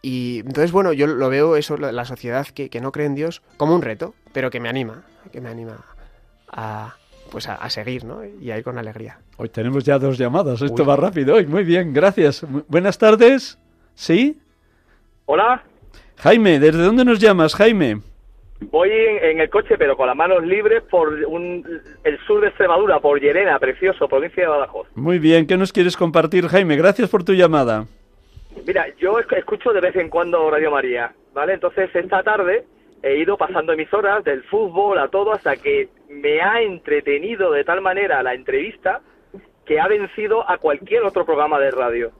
y 0.00 0.40
entonces, 0.40 0.70
bueno, 0.70 0.92
yo 0.92 1.06
lo 1.06 1.28
veo 1.28 1.56
eso, 1.56 1.76
la 1.76 2.04
sociedad 2.04 2.46
que, 2.46 2.70
no 2.80 2.92
cree 2.92 3.06
en 3.06 3.14
Dios, 3.14 3.42
como 3.56 3.74
un 3.74 3.82
reto, 3.82 4.14
pero 4.32 4.50
que 4.50 4.60
me 4.60 4.68
anima, 4.68 5.04
que 5.32 5.40
me 5.40 5.48
anima 5.48 5.84
a, 6.48 6.94
pues 7.30 7.48
a, 7.48 7.68
seguir, 7.70 8.04
¿no? 8.04 8.20
Y 8.24 8.50
a 8.50 8.58
ir 8.58 8.64
con 8.64 8.78
alegría. 8.78 9.18
Hoy 9.36 9.48
tenemos 9.48 9.84
ya 9.84 9.98
dos 9.98 10.16
llamadas, 10.16 10.62
esto 10.62 10.84
va 10.84 10.96
rápido 10.96 11.34
hoy. 11.34 11.46
Muy 11.46 11.64
bien, 11.64 11.92
gracias. 11.92 12.46
buenas 12.68 12.98
tardes. 12.98 13.58
¿Sí? 13.94 14.40
Hola. 15.26 15.64
Jaime, 16.18 16.60
¿desde 16.60 16.82
dónde 16.82 17.04
nos 17.04 17.18
llamas, 17.18 17.54
Jaime? 17.54 18.00
Voy 18.60 18.90
en, 18.90 19.40
el 19.40 19.50
coche, 19.50 19.76
pero 19.78 19.96
con 19.96 20.06
las 20.06 20.16
manos 20.16 20.44
libres 20.44 20.82
por 20.90 21.12
el 21.12 22.18
sur 22.26 22.40
de 22.40 22.48
Extremadura, 22.48 22.98
por 22.98 23.20
Llerena, 23.20 23.58
precioso, 23.58 24.08
provincia 24.08 24.44
de 24.44 24.48
Badajoz. 24.48 24.88
Muy 24.94 25.18
bien, 25.18 25.46
¿qué 25.46 25.56
nos 25.56 25.72
quieres 25.72 25.96
compartir, 25.96 26.46
Jaime? 26.48 26.76
Gracias 26.76 27.08
por 27.08 27.22
tu 27.24 27.34
llamada. 27.34 27.86
Mira, 28.66 28.88
yo 28.98 29.18
escucho 29.18 29.72
de 29.72 29.80
vez 29.80 29.96
en 29.96 30.08
cuando 30.08 30.50
Radio 30.50 30.70
María, 30.70 31.12
¿vale? 31.32 31.54
Entonces 31.54 31.90
esta 31.94 32.22
tarde 32.22 32.64
he 33.02 33.16
ido 33.16 33.36
pasando 33.36 33.72
emisoras 33.72 34.24
del 34.24 34.42
fútbol 34.44 34.98
a 34.98 35.08
todo 35.08 35.32
hasta 35.32 35.56
que 35.56 35.88
me 36.08 36.40
ha 36.40 36.60
entretenido 36.60 37.52
de 37.52 37.64
tal 37.64 37.80
manera 37.80 38.22
la 38.22 38.34
entrevista 38.34 39.00
que 39.64 39.78
ha 39.78 39.86
vencido 39.86 40.48
a 40.48 40.58
cualquier 40.58 41.02
otro 41.04 41.24
programa 41.24 41.60
de 41.60 41.70
radio. 41.70 42.12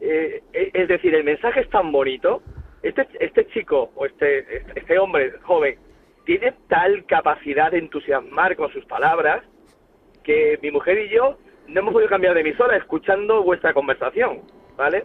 Eh, 0.00 0.42
e, 0.52 0.70
es 0.74 0.88
decir, 0.88 1.14
el 1.14 1.24
mensaje 1.24 1.60
es 1.60 1.70
tan 1.70 1.90
bonito. 1.90 2.42
Este, 2.82 3.08
este 3.18 3.46
chico 3.48 3.90
o 3.94 4.06
este, 4.06 4.64
este 4.74 4.98
hombre 4.98 5.32
joven 5.42 5.78
tiene 6.24 6.54
tal 6.68 7.04
capacidad 7.06 7.72
de 7.72 7.78
entusiasmar 7.78 8.54
con 8.56 8.70
sus 8.72 8.84
palabras 8.84 9.42
que 10.22 10.58
mi 10.62 10.70
mujer 10.70 10.98
y 10.98 11.08
yo 11.08 11.38
no 11.68 11.80
hemos 11.80 11.92
podido 11.92 12.10
cambiar 12.10 12.34
de 12.34 12.40
emisora 12.40 12.76
escuchando 12.76 13.42
vuestra 13.42 13.72
conversación, 13.72 14.42
¿vale? 14.76 15.04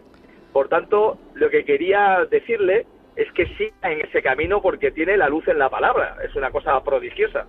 Por 0.52 0.68
tanto, 0.68 1.18
lo 1.34 1.50
que 1.50 1.64
quería 1.64 2.26
decirle 2.30 2.86
es 3.16 3.30
que 3.32 3.46
siga 3.56 3.90
en 3.90 4.02
ese 4.02 4.22
camino 4.22 4.60
porque 4.62 4.90
tiene 4.90 5.16
la 5.16 5.28
luz 5.28 5.46
en 5.48 5.58
la 5.58 5.70
palabra, 5.70 6.16
es 6.24 6.34
una 6.34 6.50
cosa 6.50 6.82
prodigiosa. 6.82 7.46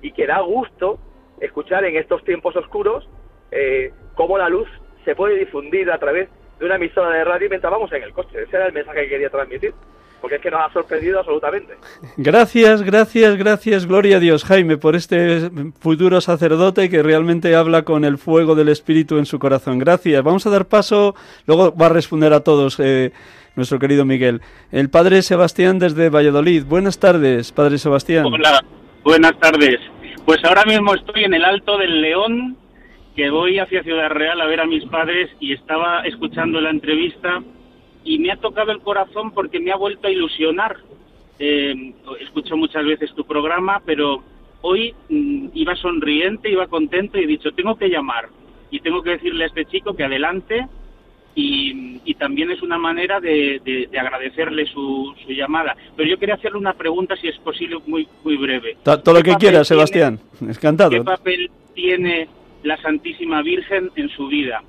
Y 0.00 0.12
que 0.12 0.26
da 0.26 0.40
gusto 0.40 0.98
escuchar 1.40 1.84
en 1.84 1.96
estos 1.96 2.24
tiempos 2.24 2.56
oscuros 2.56 3.08
eh, 3.50 3.92
cómo 4.14 4.38
la 4.38 4.48
luz 4.48 4.68
se 5.04 5.14
puede 5.14 5.36
difundir 5.36 5.90
a 5.90 5.98
través 5.98 6.28
de 6.58 6.66
una 6.66 6.76
emisora 6.76 7.10
de 7.10 7.24
radio 7.24 7.48
mientras 7.48 7.72
vamos 7.72 7.92
en 7.92 8.02
el 8.02 8.12
coche. 8.12 8.42
Ese 8.42 8.56
era 8.56 8.66
el 8.66 8.72
mensaje 8.72 9.02
que 9.02 9.08
quería 9.08 9.30
transmitir 9.30 9.74
porque 10.22 10.36
es 10.36 10.40
que 10.40 10.50
nos 10.52 10.60
ha 10.60 10.72
sorprendido 10.72 11.18
absolutamente. 11.18 11.74
Gracias, 12.16 12.82
gracias, 12.82 13.36
gracias, 13.36 13.86
gloria 13.86 14.18
a 14.18 14.20
Dios, 14.20 14.44
Jaime, 14.44 14.78
por 14.78 14.94
este 14.94 15.50
futuro 15.80 16.20
sacerdote 16.20 16.88
que 16.88 17.02
realmente 17.02 17.56
habla 17.56 17.82
con 17.82 18.04
el 18.04 18.18
fuego 18.18 18.54
del 18.54 18.68
Espíritu 18.68 19.18
en 19.18 19.26
su 19.26 19.40
corazón. 19.40 19.80
Gracias. 19.80 20.22
Vamos 20.22 20.46
a 20.46 20.50
dar 20.50 20.66
paso, 20.66 21.16
luego 21.46 21.74
va 21.74 21.86
a 21.86 21.88
responder 21.88 22.32
a 22.32 22.40
todos 22.40 22.78
eh, 22.78 23.12
nuestro 23.56 23.80
querido 23.80 24.04
Miguel. 24.04 24.40
El 24.70 24.90
padre 24.90 25.22
Sebastián 25.22 25.80
desde 25.80 26.08
Valladolid. 26.08 26.64
Buenas 26.64 27.00
tardes, 27.00 27.50
padre 27.50 27.78
Sebastián. 27.78 28.24
Hola, 28.26 28.64
buenas 29.02 29.36
tardes. 29.40 29.80
Pues 30.24 30.42
ahora 30.44 30.64
mismo 30.64 30.94
estoy 30.94 31.24
en 31.24 31.34
el 31.34 31.44
Alto 31.44 31.76
del 31.78 32.00
León, 32.00 32.56
que 33.16 33.28
voy 33.28 33.58
hacia 33.58 33.82
Ciudad 33.82 34.08
Real 34.08 34.40
a 34.40 34.46
ver 34.46 34.60
a 34.60 34.66
mis 34.66 34.84
padres 34.84 35.30
y 35.40 35.52
estaba 35.52 36.02
escuchando 36.02 36.60
la 36.60 36.70
entrevista 36.70 37.42
y 38.04 38.18
me 38.18 38.30
ha 38.32 38.36
tocado 38.36 38.72
el 38.72 38.80
corazón 38.80 39.32
porque 39.32 39.60
me 39.60 39.72
ha 39.72 39.76
vuelto 39.76 40.06
a 40.06 40.10
ilusionar. 40.10 40.76
Eh, 41.38 41.94
escucho 42.20 42.56
muchas 42.56 42.84
veces 42.84 43.12
tu 43.14 43.24
programa, 43.24 43.82
pero 43.84 44.22
hoy 44.60 44.94
mm, 45.08 45.48
iba 45.54 45.74
sonriente, 45.76 46.50
iba 46.50 46.66
contento 46.66 47.18
y 47.18 47.24
he 47.24 47.26
dicho, 47.26 47.52
tengo 47.52 47.76
que 47.76 47.88
llamar 47.88 48.28
y 48.70 48.80
tengo 48.80 49.02
que 49.02 49.10
decirle 49.10 49.44
a 49.44 49.46
este 49.48 49.64
chico 49.66 49.94
que 49.94 50.04
adelante 50.04 50.66
y, 51.34 52.14
también 52.18 52.52
es 52.52 52.62
una 52.62 52.78
manera 52.78 53.18
de, 53.20 53.88
agradecerle 53.98 54.64
su, 54.66 55.12
llamada. 55.28 55.76
Pero 55.96 56.08
yo 56.08 56.18
quería 56.18 56.36
hacerle 56.36 56.58
una 56.58 56.74
pregunta, 56.74 57.16
si 57.16 57.26
es 57.26 57.36
posible, 57.38 57.78
muy, 57.86 58.06
muy 58.22 58.36
breve. 58.36 58.76
Todo 58.84 59.14
lo 59.14 59.22
que 59.22 59.34
quiera, 59.34 59.64
Sebastián. 59.64 60.20
Encantado. 60.40 60.90
¿Qué 60.90 61.00
papel 61.00 61.50
tiene 61.74 62.28
la 62.62 62.76
Santísima 62.80 63.42
Virgen 63.42 63.90
en 63.96 64.08
su 64.10 64.28
vida? 64.28 64.62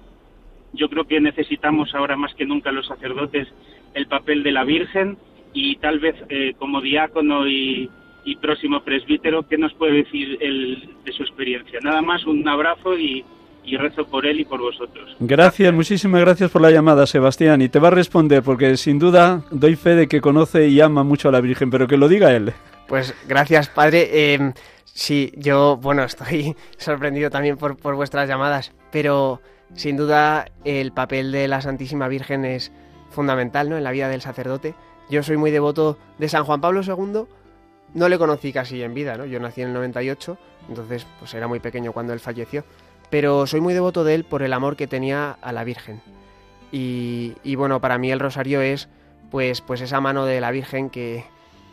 Yo 0.73 0.89
creo 0.89 1.05
que 1.05 1.19
necesitamos 1.19 1.93
ahora 1.93 2.15
más 2.15 2.33
que 2.33 2.45
nunca 2.45 2.71
los 2.71 2.87
sacerdotes 2.87 3.47
el 3.93 4.07
papel 4.07 4.43
de 4.43 4.51
la 4.51 4.63
Virgen 4.63 5.17
y 5.53 5.75
tal 5.77 5.99
vez 5.99 6.15
eh, 6.29 6.53
como 6.57 6.81
diácono 6.81 7.47
y, 7.47 7.89
próximo 8.41 8.83
presbítero, 8.83 9.47
¿qué 9.47 9.57
nos 9.57 9.73
puede 9.73 10.03
decir 10.03 10.37
de 10.37 11.11
su 11.13 11.23
experiencia? 11.23 11.79
Nada 11.81 12.01
más 12.01 12.25
un 12.25 12.45
abrazo 12.47 12.97
y, 12.97 13.23
rezo 13.77 14.05
por 14.05 14.25
él 14.25 14.41
y 14.41 14.45
por 14.45 14.59
vosotros. 14.59 15.15
Gracias, 15.19 15.73
muchísimas 15.73 16.19
gracias 16.19 16.51
por 16.51 16.61
la 16.61 16.71
llamada, 16.71 17.07
Sebastián. 17.07 17.61
Y 17.61 17.69
te 17.69 17.79
va 17.79 17.87
a 17.87 17.91
responder, 17.91 18.43
porque 18.43 18.75
sin 18.75 18.99
duda 18.99 19.43
doy 19.51 19.75
fe 19.75 19.95
de 19.95 20.07
que 20.07 20.19
conoce 20.19 20.67
y 20.67 20.81
ama 20.81 21.03
mucho 21.03 21.29
a 21.29 21.31
la 21.31 21.39
Virgen, 21.39 21.69
pero 21.69 21.87
que 21.87 21.95
lo 21.95 22.09
diga 22.09 22.35
él. 22.35 22.51
Pues 22.87 23.15
gracias, 23.27 23.69
padre. 23.69 24.09
Eh, 24.11 24.53
sí, 24.83 25.31
yo, 25.37 25.77
bueno, 25.77 26.03
estoy 26.03 26.55
sorprendido 26.77 27.29
también 27.29 27.57
por, 27.57 27.77
por 27.77 27.95
vuestras 27.95 28.27
llamadas, 28.27 28.73
pero 28.91 29.39
sin 29.75 29.97
duda, 29.97 30.45
el 30.63 30.91
papel 30.91 31.31
de 31.31 31.47
la 31.47 31.61
Santísima 31.61 32.07
Virgen 32.07 32.45
es 32.45 32.71
fundamental 33.09 33.69
¿no? 33.69 33.77
en 33.77 33.83
la 33.83 33.91
vida 33.91 34.07
del 34.07 34.21
sacerdote. 34.21 34.75
Yo 35.09 35.23
soy 35.23 35.37
muy 35.37 35.51
devoto 35.51 35.97
de 36.17 36.29
San 36.29 36.43
Juan 36.43 36.61
Pablo 36.61 36.81
II. 36.83 37.25
No 37.93 38.09
le 38.09 38.17
conocí 38.17 38.53
casi 38.53 38.81
en 38.81 38.93
vida, 38.93 39.17
¿no? 39.17 39.25
Yo 39.25 39.39
nací 39.39 39.61
en 39.61 39.67
el 39.67 39.73
98, 39.73 40.37
entonces 40.69 41.05
pues 41.19 41.33
era 41.33 41.47
muy 41.47 41.59
pequeño 41.59 41.91
cuando 41.91 42.13
él 42.13 42.19
falleció. 42.19 42.63
Pero 43.09 43.45
soy 43.45 43.61
muy 43.61 43.73
devoto 43.73 44.03
de 44.03 44.15
él 44.15 44.23
por 44.23 44.41
el 44.41 44.53
amor 44.53 44.75
que 44.75 44.87
tenía 44.87 45.37
a 45.41 45.51
la 45.51 45.63
Virgen. 45.63 46.01
Y, 46.71 47.55
bueno, 47.55 47.79
para 47.81 47.99
mí 47.99 48.11
el 48.11 48.19
rosario 48.19 48.61
es 48.61 48.89
pues, 49.29 49.61
pues 49.61 49.81
esa 49.81 50.01
mano 50.01 50.25
de 50.25 50.41
la 50.41 50.49
Virgen 50.49 50.89
que, 50.89 51.23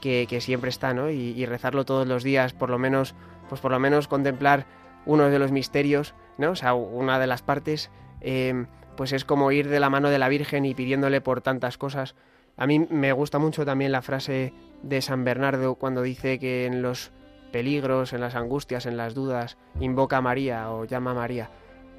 que, 0.03 0.41
siempre 0.43 0.69
está, 0.69 0.93
¿no? 0.93 1.09
Y, 1.11 1.31
y, 1.31 1.47
rezarlo 1.47 1.87
todos 1.87 2.07
los 2.07 2.23
días, 2.23 2.53
por 2.53 2.69
lo 2.69 2.79
menos, 2.79 3.15
pues 3.49 3.63
por 3.63 3.71
lo 3.71 3.79
menos 3.79 4.09
contemplar 4.09 4.67
uno 5.07 5.31
de 5.31 5.39
los 5.39 5.53
misterios, 5.53 6.15
¿no? 6.39 6.51
O 6.51 6.57
sea, 6.57 6.75
una 6.75 7.19
de 7.19 7.27
las 7.27 7.43
partes, 7.43 7.91
em, 8.21 8.67
pues 8.97 9.13
es 9.13 9.25
como 9.25 9.53
ir 9.53 9.69
de 9.69 9.81
la 9.81 9.91
mano 9.91 10.11
de 10.11 10.19
la 10.19 10.29
Virgen 10.29 10.65
y 10.65 10.75
pidiéndole 10.75 11.21
por 11.21 11.41
tantas 11.41 11.79
cosas. 11.79 12.15
A 12.57 12.67
mí 12.67 12.87
me 12.91 13.13
gusta 13.13 13.39
mucho 13.39 13.65
también 13.65 13.93
la 13.93 14.03
frase 14.03 14.53
de 14.83 15.03
San 15.03 15.25
Bernardo 15.25 15.77
cuando 15.77 16.03
dice 16.03 16.39
que 16.39 16.67
en 16.67 16.83
los 16.83 17.13
peligros, 17.53 18.13
en 18.13 18.21
las 18.21 18.35
angustias, 18.35 18.87
en 18.87 18.97
las 18.97 19.15
dudas, 19.15 19.57
invoca 19.81 20.19
a 20.19 20.21
María 20.21 20.71
o 20.71 20.85
llama 20.85 21.13
a 21.13 21.15
María. 21.15 21.51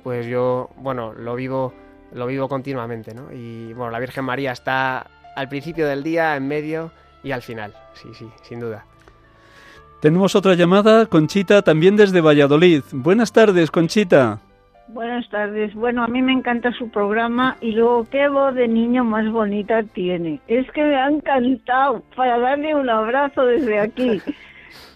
Pues 0.03 0.25
yo, 0.25 0.69
bueno, 0.77 1.13
lo 1.13 1.35
vivo, 1.35 1.73
lo 2.13 2.27
vivo 2.27 2.47
continuamente, 2.47 3.13
¿no? 3.13 3.31
Y 3.31 3.73
bueno, 3.73 3.91
la 3.91 3.99
Virgen 3.99 4.25
María 4.25 4.51
está 4.51 5.07
al 5.35 5.49
principio 5.49 5.87
del 5.87 6.03
día, 6.03 6.35
en 6.35 6.47
medio 6.47 6.91
y 7.23 7.31
al 7.31 7.41
final. 7.41 7.73
Sí, 7.93 8.09
sí, 8.13 8.29
sin 8.43 8.59
duda. 8.59 8.85
Tenemos 10.01 10.35
otra 10.35 10.55
llamada, 10.55 11.05
Conchita, 11.05 11.61
también 11.61 11.95
desde 11.95 12.21
Valladolid. 12.21 12.81
Buenas 12.91 13.31
tardes, 13.31 13.69
Conchita. 13.69 14.39
Buenas 14.87 15.29
tardes. 15.29 15.75
Bueno, 15.75 16.03
a 16.03 16.07
mí 16.07 16.23
me 16.23 16.33
encanta 16.33 16.71
su 16.71 16.89
programa 16.89 17.55
y 17.61 17.73
luego 17.73 18.07
qué 18.09 18.27
voz 18.27 18.55
de 18.55 18.67
niño 18.67 19.03
más 19.03 19.31
bonita 19.31 19.83
tiene. 19.83 20.39
Es 20.47 20.69
que 20.71 20.83
me 20.83 20.95
ha 20.95 21.07
encantado 21.07 22.01
para 22.15 22.39
darle 22.39 22.73
un 22.73 22.89
abrazo 22.89 23.45
desde 23.45 23.79
aquí. 23.79 24.21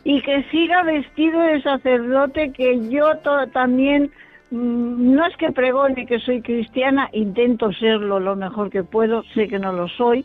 Y 0.08 0.22
que 0.22 0.44
siga 0.52 0.84
vestido 0.84 1.40
de 1.42 1.64
sacerdote, 1.64 2.52
que 2.52 2.90
yo 2.92 3.18
también, 3.52 4.12
mm, 4.52 5.16
no 5.16 5.26
es 5.26 5.36
que 5.38 5.52
pregone 5.52 6.06
que 6.06 6.20
soy 6.20 6.44
cristiana, 6.44 7.10
intento 7.12 7.74
serlo 7.74 8.20
lo 8.20 8.36
mejor 8.36 8.70
que 8.70 8.84
puedo, 8.84 9.24
sé 9.34 9.48
que 9.48 9.58
no 9.58 9.74
lo 9.74 9.88
soy, 9.88 10.24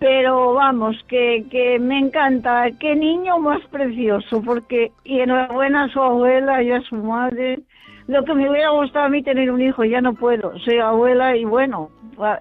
pero 0.00 0.54
vamos, 0.54 0.96
que, 1.08 1.44
que 1.50 1.78
me 1.78 1.98
encanta, 1.98 2.70
qué 2.80 2.96
niño 2.96 3.38
más 3.38 3.60
precioso, 3.70 4.42
porque, 4.42 4.92
y 5.04 5.20
enhorabuena 5.20 5.84
a 5.84 5.88
su 5.88 6.00
abuela 6.00 6.62
y 6.62 6.72
a 6.72 6.80
su 6.80 6.96
madre. 6.96 7.60
Lo 8.08 8.24
que 8.24 8.34
me 8.34 8.50
hubiera 8.50 8.70
gustado 8.70 9.04
a 9.04 9.08
mí 9.10 9.22
tener 9.22 9.50
un 9.52 9.60
hijo, 9.60 9.84
ya 9.84 10.00
no 10.00 10.14
puedo, 10.14 10.58
soy 10.60 10.78
abuela 10.78 11.36
y 11.36 11.44
bueno, 11.44 11.90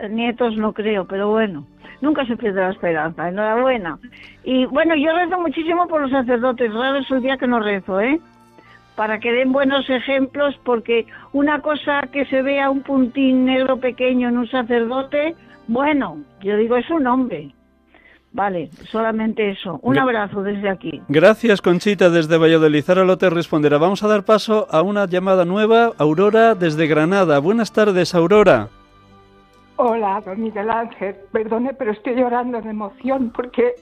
nietos 0.09 0.55
no 0.55 0.71
creo, 0.71 1.05
pero 1.05 1.29
bueno, 1.29 1.65
nunca 2.01 2.25
se 2.25 2.37
pierde 2.37 2.61
la 2.61 2.71
esperanza, 2.71 3.27
enhorabuena. 3.27 3.99
Y 4.45 4.65
bueno, 4.65 4.95
yo 4.95 5.13
rezo 5.13 5.39
muchísimo 5.39 5.85
por 5.87 6.01
los 6.01 6.11
sacerdotes, 6.11 6.73
raro 6.73 6.99
es 6.99 7.11
el 7.11 7.21
día 7.21 7.37
que 7.37 7.47
no 7.47 7.59
rezo, 7.59 7.99
¿eh? 7.99 8.21
Para 8.95 9.19
que 9.19 9.33
den 9.33 9.51
buenos 9.51 9.89
ejemplos, 9.89 10.57
porque 10.63 11.05
una 11.33 11.61
cosa 11.61 12.01
que 12.11 12.25
se 12.25 12.41
vea 12.41 12.69
un 12.69 12.83
puntín 12.83 13.45
negro 13.45 13.77
pequeño 13.77 14.29
en 14.29 14.37
un 14.37 14.47
sacerdote, 14.47 15.35
bueno, 15.69 16.23
yo 16.41 16.57
digo, 16.57 16.77
es 16.77 16.89
un 16.89 17.05
hombre. 17.05 17.53
Vale, 18.31 18.71
solamente 18.91 19.51
eso. 19.51 19.79
Un 19.83 19.99
abrazo 19.99 20.41
desde 20.41 20.67
aquí. 20.67 20.99
Gracias, 21.07 21.61
Conchita, 21.61 22.09
desde 22.09 22.39
Valladolid. 22.39 22.83
Ahora 22.87 23.03
lo 23.03 23.19
te 23.19 23.29
responderá. 23.29 23.77
Vamos 23.77 24.01
a 24.01 24.07
dar 24.07 24.25
paso 24.25 24.67
a 24.71 24.81
una 24.81 25.05
llamada 25.05 25.45
nueva. 25.45 25.91
Aurora, 25.99 26.55
desde 26.55 26.87
Granada. 26.87 27.37
Buenas 27.37 27.71
tardes, 27.71 28.15
Aurora. 28.15 28.69
Hola, 29.75 30.23
don 30.25 30.41
Miguel 30.41 30.71
Ángel. 30.71 31.15
Perdone, 31.31 31.75
pero 31.75 31.91
estoy 31.91 32.15
llorando 32.15 32.59
de 32.61 32.71
emoción 32.71 33.29
porque 33.29 33.75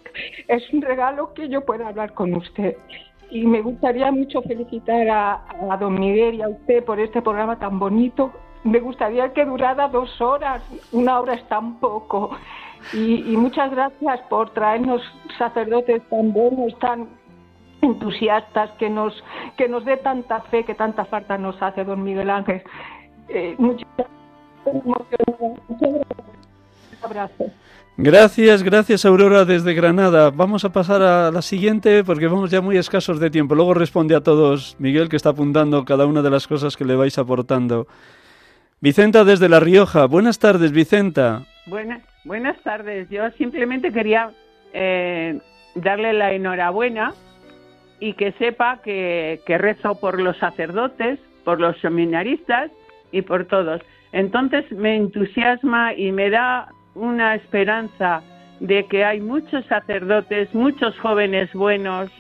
es 0.49 0.63
un 0.73 0.81
regalo 0.81 1.33
que 1.33 1.47
yo 1.47 1.61
pueda 1.61 1.87
hablar 1.87 2.13
con 2.13 2.33
usted. 2.33 2.75
Y 3.31 3.45
me 3.45 3.61
gustaría 3.61 4.11
mucho 4.11 4.41
felicitar 4.41 5.07
a, 5.09 5.41
a 5.71 5.77
don 5.77 5.97
Miguel 5.97 6.35
y 6.35 6.41
a 6.41 6.49
usted 6.49 6.83
por 6.83 6.99
este 6.99 7.21
programa 7.21 7.57
tan 7.57 7.79
bonito 7.79 8.33
me 8.63 8.79
gustaría 8.79 9.33
que 9.33 9.45
durara 9.45 9.87
dos 9.87 10.19
horas, 10.21 10.61
una 10.91 11.19
hora 11.19 11.33
es 11.33 11.47
tan 11.47 11.79
poco. 11.79 12.31
Y, 12.93 13.35
muchas 13.35 13.71
gracias 13.71 14.21
por 14.29 14.51
traernos 14.51 15.01
sacerdotes 15.37 16.01
tan 16.09 16.31
buenos, 16.31 16.77
tan 16.79 17.09
entusiastas, 17.81 18.71
que 18.79 18.89
nos, 18.89 19.13
que 19.57 19.67
nos 19.67 19.83
dé 19.83 19.97
tanta 19.97 20.41
fe, 20.41 20.63
que 20.63 20.73
tanta 20.73 21.05
falta 21.05 21.37
nos 21.37 21.61
hace 21.61 21.83
don 21.83 22.03
Miguel 22.03 22.29
Ángel. 22.29 22.61
Eh, 23.29 23.55
muchas 23.57 23.87
gracias. 27.09 27.51
Gracias, 27.99 28.61
gracias 28.61 29.05
Aurora 29.05 29.43
desde 29.43 29.73
Granada. 29.73 30.29
Vamos 30.29 30.63
a 30.63 30.71
pasar 30.71 31.01
a 31.01 31.31
la 31.31 31.41
siguiente 31.41 32.03
porque 32.03 32.27
vamos 32.27 32.51
ya 32.51 32.61
muy 32.61 32.77
escasos 32.77 33.19
de 33.19 33.31
tiempo. 33.31 33.55
Luego 33.55 33.73
responde 33.73 34.15
a 34.15 34.21
todos 34.21 34.75
Miguel 34.77 35.09
que 35.09 35.15
está 35.15 35.29
apuntando 35.29 35.83
cada 35.83 36.05
una 36.05 36.21
de 36.21 36.29
las 36.29 36.47
cosas 36.47 36.77
que 36.77 36.85
le 36.85 36.95
vais 36.95 37.17
aportando. 37.17 37.87
Vicenta 38.79 39.23
desde 39.23 39.49
La 39.49 39.59
Rioja. 39.59 40.05
Buenas 40.05 40.37
tardes, 40.37 40.71
Vicenta. 40.71 41.41
Buenas, 41.65 42.03
buenas 42.23 42.55
tardes. 42.61 43.09
Yo 43.09 43.27
simplemente 43.31 43.91
quería 43.91 44.29
eh, 44.71 45.39
darle 45.73 46.13
la 46.13 46.31
enhorabuena 46.33 47.15
y 47.99 48.13
que 48.13 48.33
sepa 48.33 48.79
que, 48.83 49.41
que 49.47 49.57
rezo 49.57 49.99
por 49.99 50.21
los 50.21 50.37
sacerdotes, 50.37 51.17
por 51.43 51.59
los 51.59 51.75
seminaristas 51.79 52.69
y 53.11 53.23
por 53.23 53.45
todos. 53.45 53.81
Entonces 54.11 54.71
me 54.71 54.95
entusiasma 54.95 55.95
y 55.95 56.11
me 56.11 56.29
da 56.29 56.67
una 56.93 57.33
esperanza 57.33 58.21
de 58.59 58.85
que 58.85 59.03
hay 59.03 59.19
muchos 59.21 59.65
sacerdotes, 59.65 60.53
muchos 60.53 60.95
jóvenes 60.99 61.51
buenos 61.53 62.11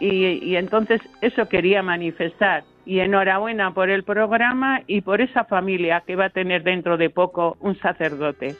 y, 0.00 0.44
y 0.44 0.56
entonces 0.56 1.00
eso 1.20 1.48
quería 1.48 1.84
manifestar 1.84 2.64
y 2.86 3.00
enhorabuena 3.00 3.72
por 3.72 3.90
el 3.90 4.04
programa 4.04 4.82
y 4.86 5.00
por 5.00 5.20
esa 5.20 5.44
familia 5.44 6.02
que 6.06 6.16
va 6.16 6.26
a 6.26 6.30
tener 6.30 6.62
dentro 6.62 6.96
de 6.96 7.10
poco 7.10 7.56
un 7.60 7.78
sacerdote. 7.78 8.56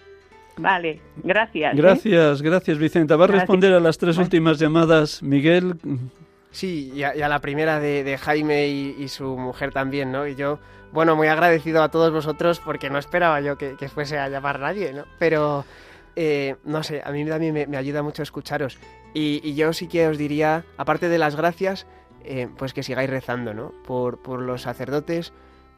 Vale, 0.56 1.00
gracias. 1.16 1.74
¿eh? 1.74 1.76
Gracias, 1.76 2.42
gracias 2.42 2.78
Vicenta. 2.78 3.16
Va 3.16 3.24
a 3.24 3.28
responder 3.28 3.72
a 3.72 3.80
las 3.80 3.98
tres 3.98 4.18
últimas 4.18 4.58
llamadas, 4.58 5.22
Miguel. 5.22 5.74
Sí, 6.50 6.92
y 6.94 7.02
a, 7.02 7.28
la 7.28 7.40
primera 7.40 7.80
de, 7.80 8.16
Jaime 8.16 8.68
y, 8.68 9.08
su 9.08 9.36
mujer 9.36 9.72
también, 9.72 10.12
¿no? 10.12 10.26
Y 10.26 10.36
yo, 10.36 10.60
bueno, 10.92 11.16
muy 11.16 11.26
agradecido 11.26 11.82
a 11.82 11.90
todos 11.90 12.12
vosotros 12.12 12.60
porque 12.60 12.90
no 12.90 12.98
esperaba 12.98 13.40
yo 13.40 13.58
que, 13.58 13.76
fuese 13.88 14.18
a 14.18 14.28
llamar 14.28 14.60
nadie, 14.60 14.92
¿no? 14.92 15.04
Pero, 15.18 15.64
eh, 16.14 16.54
no 16.64 16.84
sé, 16.84 17.02
a 17.04 17.10
mí 17.10 17.24
también 17.26 17.68
me, 17.68 17.76
ayuda 17.76 18.04
mucho 18.04 18.22
escucharos. 18.22 18.78
Y, 19.12 19.40
y 19.42 19.56
yo 19.56 19.72
sí 19.72 19.88
que 19.88 20.06
os 20.06 20.16
diría, 20.16 20.64
aparte 20.76 21.08
de 21.08 21.18
las 21.18 21.34
gracias, 21.34 21.88
eh, 22.24 22.48
pues 22.56 22.72
que 22.72 22.82
sigáis 22.82 23.10
rezando, 23.10 23.54
¿no? 23.54 23.72
Por, 23.86 24.22
por 24.22 24.40
los 24.40 24.62
sacerdotes, 24.62 25.32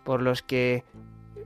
por 0.04 0.22
los 0.22 0.42
que 0.42 0.84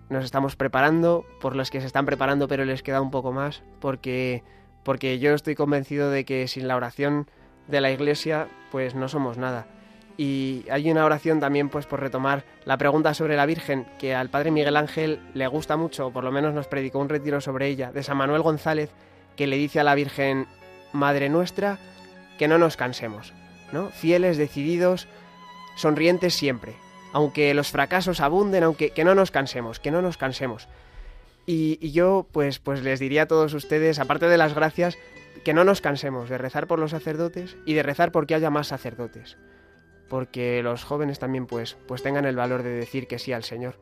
nos 0.08 0.24
estamos 0.24 0.56
preparando, 0.56 1.24
por 1.40 1.56
los 1.56 1.70
que 1.70 1.80
se 1.80 1.86
están 1.86 2.04
preparando 2.04 2.48
pero 2.48 2.64
les 2.64 2.82
queda 2.82 3.00
un 3.00 3.10
poco 3.10 3.32
más, 3.32 3.62
porque, 3.80 4.42
porque 4.84 5.18
yo 5.18 5.34
estoy 5.34 5.54
convencido 5.54 6.10
de 6.10 6.24
que 6.24 6.48
sin 6.48 6.68
la 6.68 6.76
oración 6.76 7.28
de 7.68 7.80
la 7.80 7.90
Iglesia, 7.90 8.48
pues 8.70 8.94
no 8.94 9.08
somos 9.08 9.38
nada. 9.38 9.66
Y 10.16 10.66
hay 10.70 10.90
una 10.90 11.06
oración 11.06 11.40
también, 11.40 11.70
pues 11.70 11.86
por 11.86 12.00
retomar 12.00 12.44
la 12.64 12.76
pregunta 12.76 13.14
sobre 13.14 13.36
la 13.36 13.46
Virgen, 13.46 13.86
que 13.98 14.14
al 14.14 14.28
Padre 14.28 14.50
Miguel 14.50 14.76
Ángel 14.76 15.20
le 15.32 15.46
gusta 15.46 15.76
mucho, 15.76 16.08
o 16.08 16.12
por 16.12 16.24
lo 16.24 16.32
menos 16.32 16.52
nos 16.52 16.66
predicó 16.66 16.98
un 16.98 17.08
retiro 17.08 17.40
sobre 17.40 17.68
ella, 17.68 17.90
de 17.90 18.02
San 18.02 18.18
Manuel 18.18 18.42
González, 18.42 18.90
que 19.36 19.46
le 19.46 19.56
dice 19.56 19.80
a 19.80 19.84
la 19.84 19.94
Virgen, 19.94 20.46
Madre 20.92 21.30
nuestra, 21.30 21.78
que 22.38 22.48
no 22.48 22.58
nos 22.58 22.76
cansemos, 22.76 23.32
Fieles, 23.92 24.36
decididos, 24.36 25.08
sonrientes 25.76 26.34
siempre. 26.34 26.74
Aunque 27.12 27.54
los 27.54 27.70
fracasos 27.70 28.20
abunden, 28.20 28.62
aunque 28.62 28.90
que 28.90 29.04
no 29.04 29.14
nos 29.14 29.30
cansemos, 29.30 29.80
que 29.80 29.90
no 29.90 30.02
nos 30.02 30.16
cansemos. 30.16 30.68
Y, 31.46 31.90
yo, 31.90 32.26
pues, 32.30 32.58
pues 32.58 32.82
les 32.82 33.00
diría 33.00 33.22
a 33.22 33.26
todos 33.26 33.54
ustedes, 33.54 33.98
aparte 33.98 34.28
de 34.28 34.36
las 34.38 34.54
gracias, 34.54 34.98
que 35.44 35.54
no 35.54 35.64
nos 35.64 35.80
cansemos 35.80 36.28
de 36.28 36.38
rezar 36.38 36.66
por 36.66 36.78
los 36.78 36.92
sacerdotes 36.92 37.56
y 37.64 37.74
de 37.74 37.82
rezar 37.82 38.12
porque 38.12 38.34
haya 38.34 38.50
más 38.50 38.68
sacerdotes. 38.68 39.36
Porque 40.08 40.62
los 40.62 40.84
jóvenes 40.84 41.18
también, 41.18 41.46
pues, 41.46 41.76
pues 41.88 42.02
tengan 42.02 42.24
el 42.24 42.36
valor 42.36 42.62
de 42.62 42.70
decir 42.70 43.06
que 43.06 43.18
sí 43.18 43.32
al 43.32 43.42
Señor. 43.42 43.78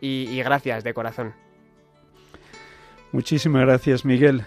Y, 0.00 0.28
y 0.30 0.42
gracias 0.42 0.84
de 0.84 0.94
corazón. 0.94 1.34
Muchísimas 3.10 3.62
gracias, 3.62 4.04
Miguel. 4.04 4.44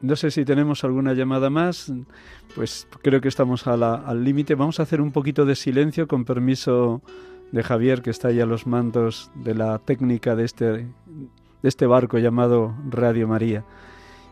No 0.00 0.14
sé 0.14 0.30
si 0.30 0.44
tenemos 0.44 0.84
alguna 0.84 1.12
llamada 1.12 1.50
más, 1.50 1.92
pues 2.54 2.86
creo 3.02 3.20
que 3.20 3.28
estamos 3.28 3.66
al 3.66 4.24
límite. 4.24 4.54
Vamos 4.54 4.78
a 4.78 4.84
hacer 4.84 5.00
un 5.00 5.10
poquito 5.10 5.44
de 5.44 5.56
silencio 5.56 6.06
con 6.06 6.24
permiso 6.24 7.02
de 7.50 7.62
Javier, 7.64 8.02
que 8.02 8.10
está 8.10 8.28
ahí 8.28 8.40
a 8.40 8.46
los 8.46 8.66
mandos 8.66 9.30
de 9.34 9.54
la 9.54 9.78
técnica 9.80 10.36
de 10.36 10.44
este, 10.44 10.64
de 10.64 10.88
este 11.62 11.86
barco 11.86 12.18
llamado 12.18 12.74
Radio 12.88 13.26
María. 13.26 13.64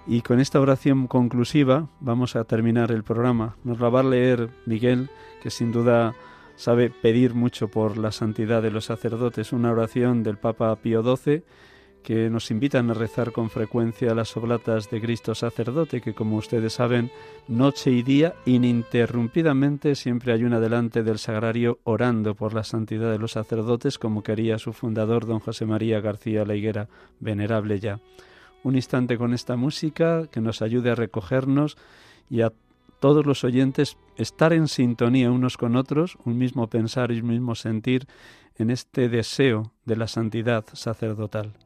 Y 0.06 0.20
con 0.20 0.38
esta 0.38 0.60
oración 0.60 1.08
conclusiva 1.08 1.88
vamos 1.98 2.36
a 2.36 2.44
terminar 2.44 2.92
el 2.92 3.02
programa. 3.02 3.56
Nos 3.64 3.80
la 3.80 3.88
va 3.88 4.00
a 4.00 4.04
leer 4.04 4.50
Miguel, 4.66 5.10
que 5.42 5.50
sin 5.50 5.72
duda 5.72 6.14
sabe 6.54 6.90
pedir 6.90 7.34
mucho 7.34 7.66
por 7.68 7.98
la 7.98 8.12
santidad 8.12 8.62
de 8.62 8.70
los 8.70 8.84
sacerdotes. 8.84 9.52
Una 9.52 9.72
oración 9.72 10.22
del 10.22 10.36
Papa 10.36 10.76
Pío 10.76 11.02
XII 11.02 11.42
que 12.06 12.30
nos 12.30 12.52
invitan 12.52 12.88
a 12.88 12.94
rezar 12.94 13.32
con 13.32 13.50
frecuencia 13.50 14.14
las 14.14 14.36
oblatas 14.36 14.88
de 14.90 15.00
Cristo 15.00 15.34
sacerdote, 15.34 16.00
que 16.00 16.14
como 16.14 16.36
ustedes 16.36 16.74
saben, 16.74 17.10
noche 17.48 17.90
y 17.90 18.04
día, 18.04 18.36
ininterrumpidamente, 18.44 19.96
siempre 19.96 20.32
hay 20.32 20.44
una 20.44 20.60
delante 20.60 21.02
del 21.02 21.18
sagrario 21.18 21.80
orando 21.82 22.36
por 22.36 22.54
la 22.54 22.62
santidad 22.62 23.10
de 23.10 23.18
los 23.18 23.32
sacerdotes, 23.32 23.98
como 23.98 24.22
quería 24.22 24.60
su 24.60 24.72
fundador, 24.72 25.26
don 25.26 25.40
José 25.40 25.66
María 25.66 25.98
García 25.98 26.44
La 26.44 26.54
Higuera, 26.54 26.88
venerable 27.18 27.80
ya. 27.80 27.98
Un 28.62 28.76
instante 28.76 29.18
con 29.18 29.34
esta 29.34 29.56
música 29.56 30.28
que 30.30 30.40
nos 30.40 30.62
ayude 30.62 30.92
a 30.92 30.94
recogernos 30.94 31.76
y 32.30 32.42
a 32.42 32.52
todos 33.00 33.26
los 33.26 33.42
oyentes 33.42 33.96
estar 34.16 34.52
en 34.52 34.68
sintonía 34.68 35.32
unos 35.32 35.56
con 35.56 35.74
otros, 35.74 36.18
un 36.24 36.38
mismo 36.38 36.68
pensar 36.68 37.10
y 37.10 37.18
un 37.18 37.26
mismo 37.26 37.56
sentir 37.56 38.06
en 38.54 38.70
este 38.70 39.08
deseo 39.08 39.72
de 39.84 39.96
la 39.96 40.06
santidad 40.06 40.66
sacerdotal. 40.72 41.65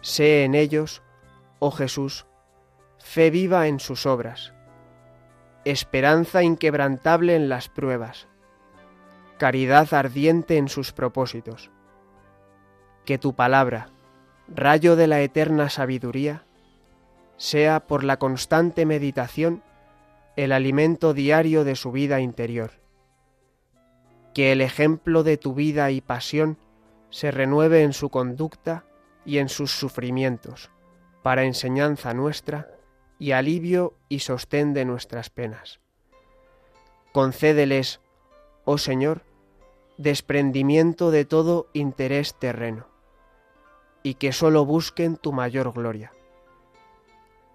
Sé 0.00 0.44
en 0.44 0.54
ellos, 0.54 1.02
oh 1.58 1.70
Jesús, 1.70 2.26
fe 2.98 3.30
viva 3.30 3.66
en 3.66 3.80
sus 3.80 4.06
obras, 4.06 4.54
esperanza 5.64 6.42
inquebrantable 6.42 7.34
en 7.34 7.48
las 7.48 7.68
pruebas, 7.68 8.28
caridad 9.38 9.92
ardiente 9.92 10.56
en 10.56 10.68
sus 10.68 10.92
propósitos. 10.92 11.70
Que 13.04 13.18
tu 13.18 13.34
palabra, 13.34 13.88
rayo 14.48 14.94
de 14.94 15.06
la 15.06 15.20
eterna 15.20 15.68
sabiduría, 15.68 16.44
sea 17.36 17.86
por 17.86 18.04
la 18.04 18.18
constante 18.18 18.86
meditación 18.86 19.62
el 20.36 20.52
alimento 20.52 21.14
diario 21.14 21.64
de 21.64 21.74
su 21.74 21.90
vida 21.90 22.20
interior. 22.20 22.70
Que 24.34 24.52
el 24.52 24.60
ejemplo 24.60 25.24
de 25.24 25.36
tu 25.36 25.54
vida 25.54 25.90
y 25.90 26.00
pasión 26.00 26.58
se 27.10 27.30
renueve 27.30 27.82
en 27.82 27.92
su 27.92 28.10
conducta 28.10 28.84
y 29.28 29.40
en 29.40 29.50
sus 29.50 29.72
sufrimientos, 29.72 30.70
para 31.22 31.44
enseñanza 31.44 32.14
nuestra 32.14 32.70
y 33.18 33.32
alivio 33.32 33.92
y 34.08 34.20
sostén 34.20 34.72
de 34.72 34.86
nuestras 34.86 35.28
penas. 35.28 35.80
Concédeles, 37.12 38.00
oh 38.64 38.78
Señor, 38.78 39.26
desprendimiento 39.98 41.10
de 41.10 41.26
todo 41.26 41.68
interés 41.74 42.36
terreno, 42.38 42.86
y 44.02 44.14
que 44.14 44.32
sólo 44.32 44.64
busquen 44.64 45.18
tu 45.18 45.34
mayor 45.34 45.74
gloria. 45.74 46.14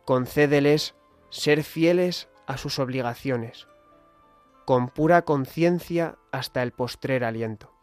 Concédeles 0.06 0.94
ser 1.32 1.64
fieles 1.64 2.30
a 2.46 2.58
sus 2.58 2.78
obligaciones, 2.78 3.68
con 4.66 4.90
pura 4.90 5.24
conciencia 5.24 6.20
hasta 6.32 6.62
el 6.62 6.72
postrer 6.72 7.24
aliento. 7.24 7.74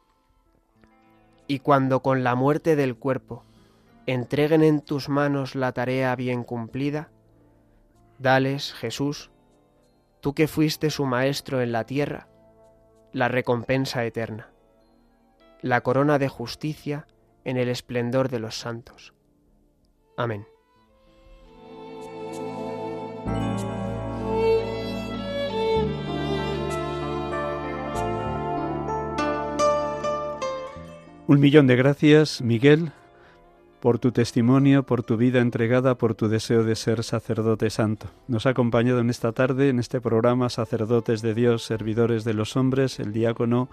Y 1.48 1.58
cuando 1.58 2.04
con 2.04 2.22
la 2.22 2.36
muerte 2.36 2.76
del 2.76 2.94
cuerpo 2.94 3.42
entreguen 4.06 4.62
en 4.62 4.80
tus 4.80 5.08
manos 5.08 5.54
la 5.54 5.72
tarea 5.72 6.14
bien 6.16 6.44
cumplida, 6.44 7.10
dales, 8.18 8.72
Jesús, 8.74 9.30
tú 10.20 10.34
que 10.34 10.48
fuiste 10.48 10.90
su 10.90 11.06
maestro 11.06 11.60
en 11.62 11.72
la 11.72 11.84
tierra, 11.84 12.28
la 13.12 13.28
recompensa 13.28 14.04
eterna, 14.04 14.50
la 15.62 15.80
corona 15.82 16.18
de 16.18 16.28
justicia 16.28 17.06
en 17.44 17.56
el 17.56 17.68
esplendor 17.68 18.28
de 18.28 18.40
los 18.40 18.58
santos. 18.58 19.14
Amén. 20.16 20.46
Un 31.26 31.38
millón 31.38 31.68
de 31.68 31.76
gracias, 31.76 32.42
Miguel, 32.42 32.92
por 33.80 33.98
tu 33.98 34.12
testimonio, 34.12 34.82
por 34.84 35.02
tu 35.02 35.16
vida 35.16 35.40
entregada, 35.40 35.96
por 35.96 36.14
tu 36.14 36.28
deseo 36.28 36.64
de 36.64 36.76
ser 36.76 37.02
sacerdote 37.02 37.70
santo. 37.70 38.08
Nos 38.28 38.46
ha 38.46 38.50
acompañado 38.50 39.00
en 39.00 39.10
esta 39.10 39.32
tarde, 39.32 39.70
en 39.70 39.78
este 39.78 40.00
programa 40.00 40.50
Sacerdotes 40.50 41.22
de 41.22 41.34
Dios, 41.34 41.64
Servidores 41.64 42.24
de 42.24 42.34
los 42.34 42.56
Hombres, 42.56 43.00
el 43.00 43.12
diácono 43.12 43.70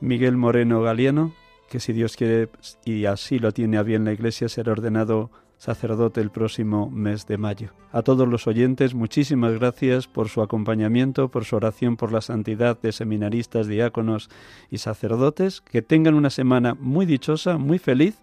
Miguel 0.00 0.36
Moreno 0.36 0.80
Galiano, 0.80 1.34
que 1.68 1.80
si 1.80 1.92
Dios 1.92 2.16
quiere 2.16 2.48
y 2.84 3.04
así 3.04 3.38
lo 3.38 3.52
tiene 3.52 3.78
a 3.78 3.82
bien 3.82 4.04
la 4.04 4.12
Iglesia, 4.12 4.48
será 4.48 4.72
ordenado 4.72 5.30
sacerdote 5.58 6.22
el 6.22 6.30
próximo 6.30 6.88
mes 6.90 7.26
de 7.26 7.36
mayo. 7.36 7.72
A 7.92 8.00
todos 8.00 8.26
los 8.26 8.46
oyentes, 8.46 8.94
muchísimas 8.94 9.52
gracias 9.58 10.06
por 10.06 10.30
su 10.30 10.40
acompañamiento, 10.40 11.28
por 11.28 11.44
su 11.44 11.56
oración 11.56 11.98
por 11.98 12.12
la 12.12 12.22
santidad 12.22 12.80
de 12.80 12.92
seminaristas, 12.92 13.66
diáconos 13.66 14.30
y 14.70 14.78
sacerdotes. 14.78 15.60
Que 15.60 15.82
tengan 15.82 16.14
una 16.14 16.30
semana 16.30 16.74
muy 16.80 17.04
dichosa, 17.04 17.58
muy 17.58 17.78
feliz 17.78 18.18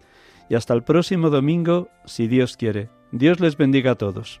y 0.48 0.54
hasta 0.54 0.74
el 0.74 0.82
próximo 0.82 1.30
domingo, 1.30 1.88
si 2.04 2.26
Dios 2.26 2.56
quiere. 2.56 2.90
Dios 3.12 3.40
les 3.40 3.56
bendiga 3.56 3.92
a 3.92 3.94
todos. 3.96 4.40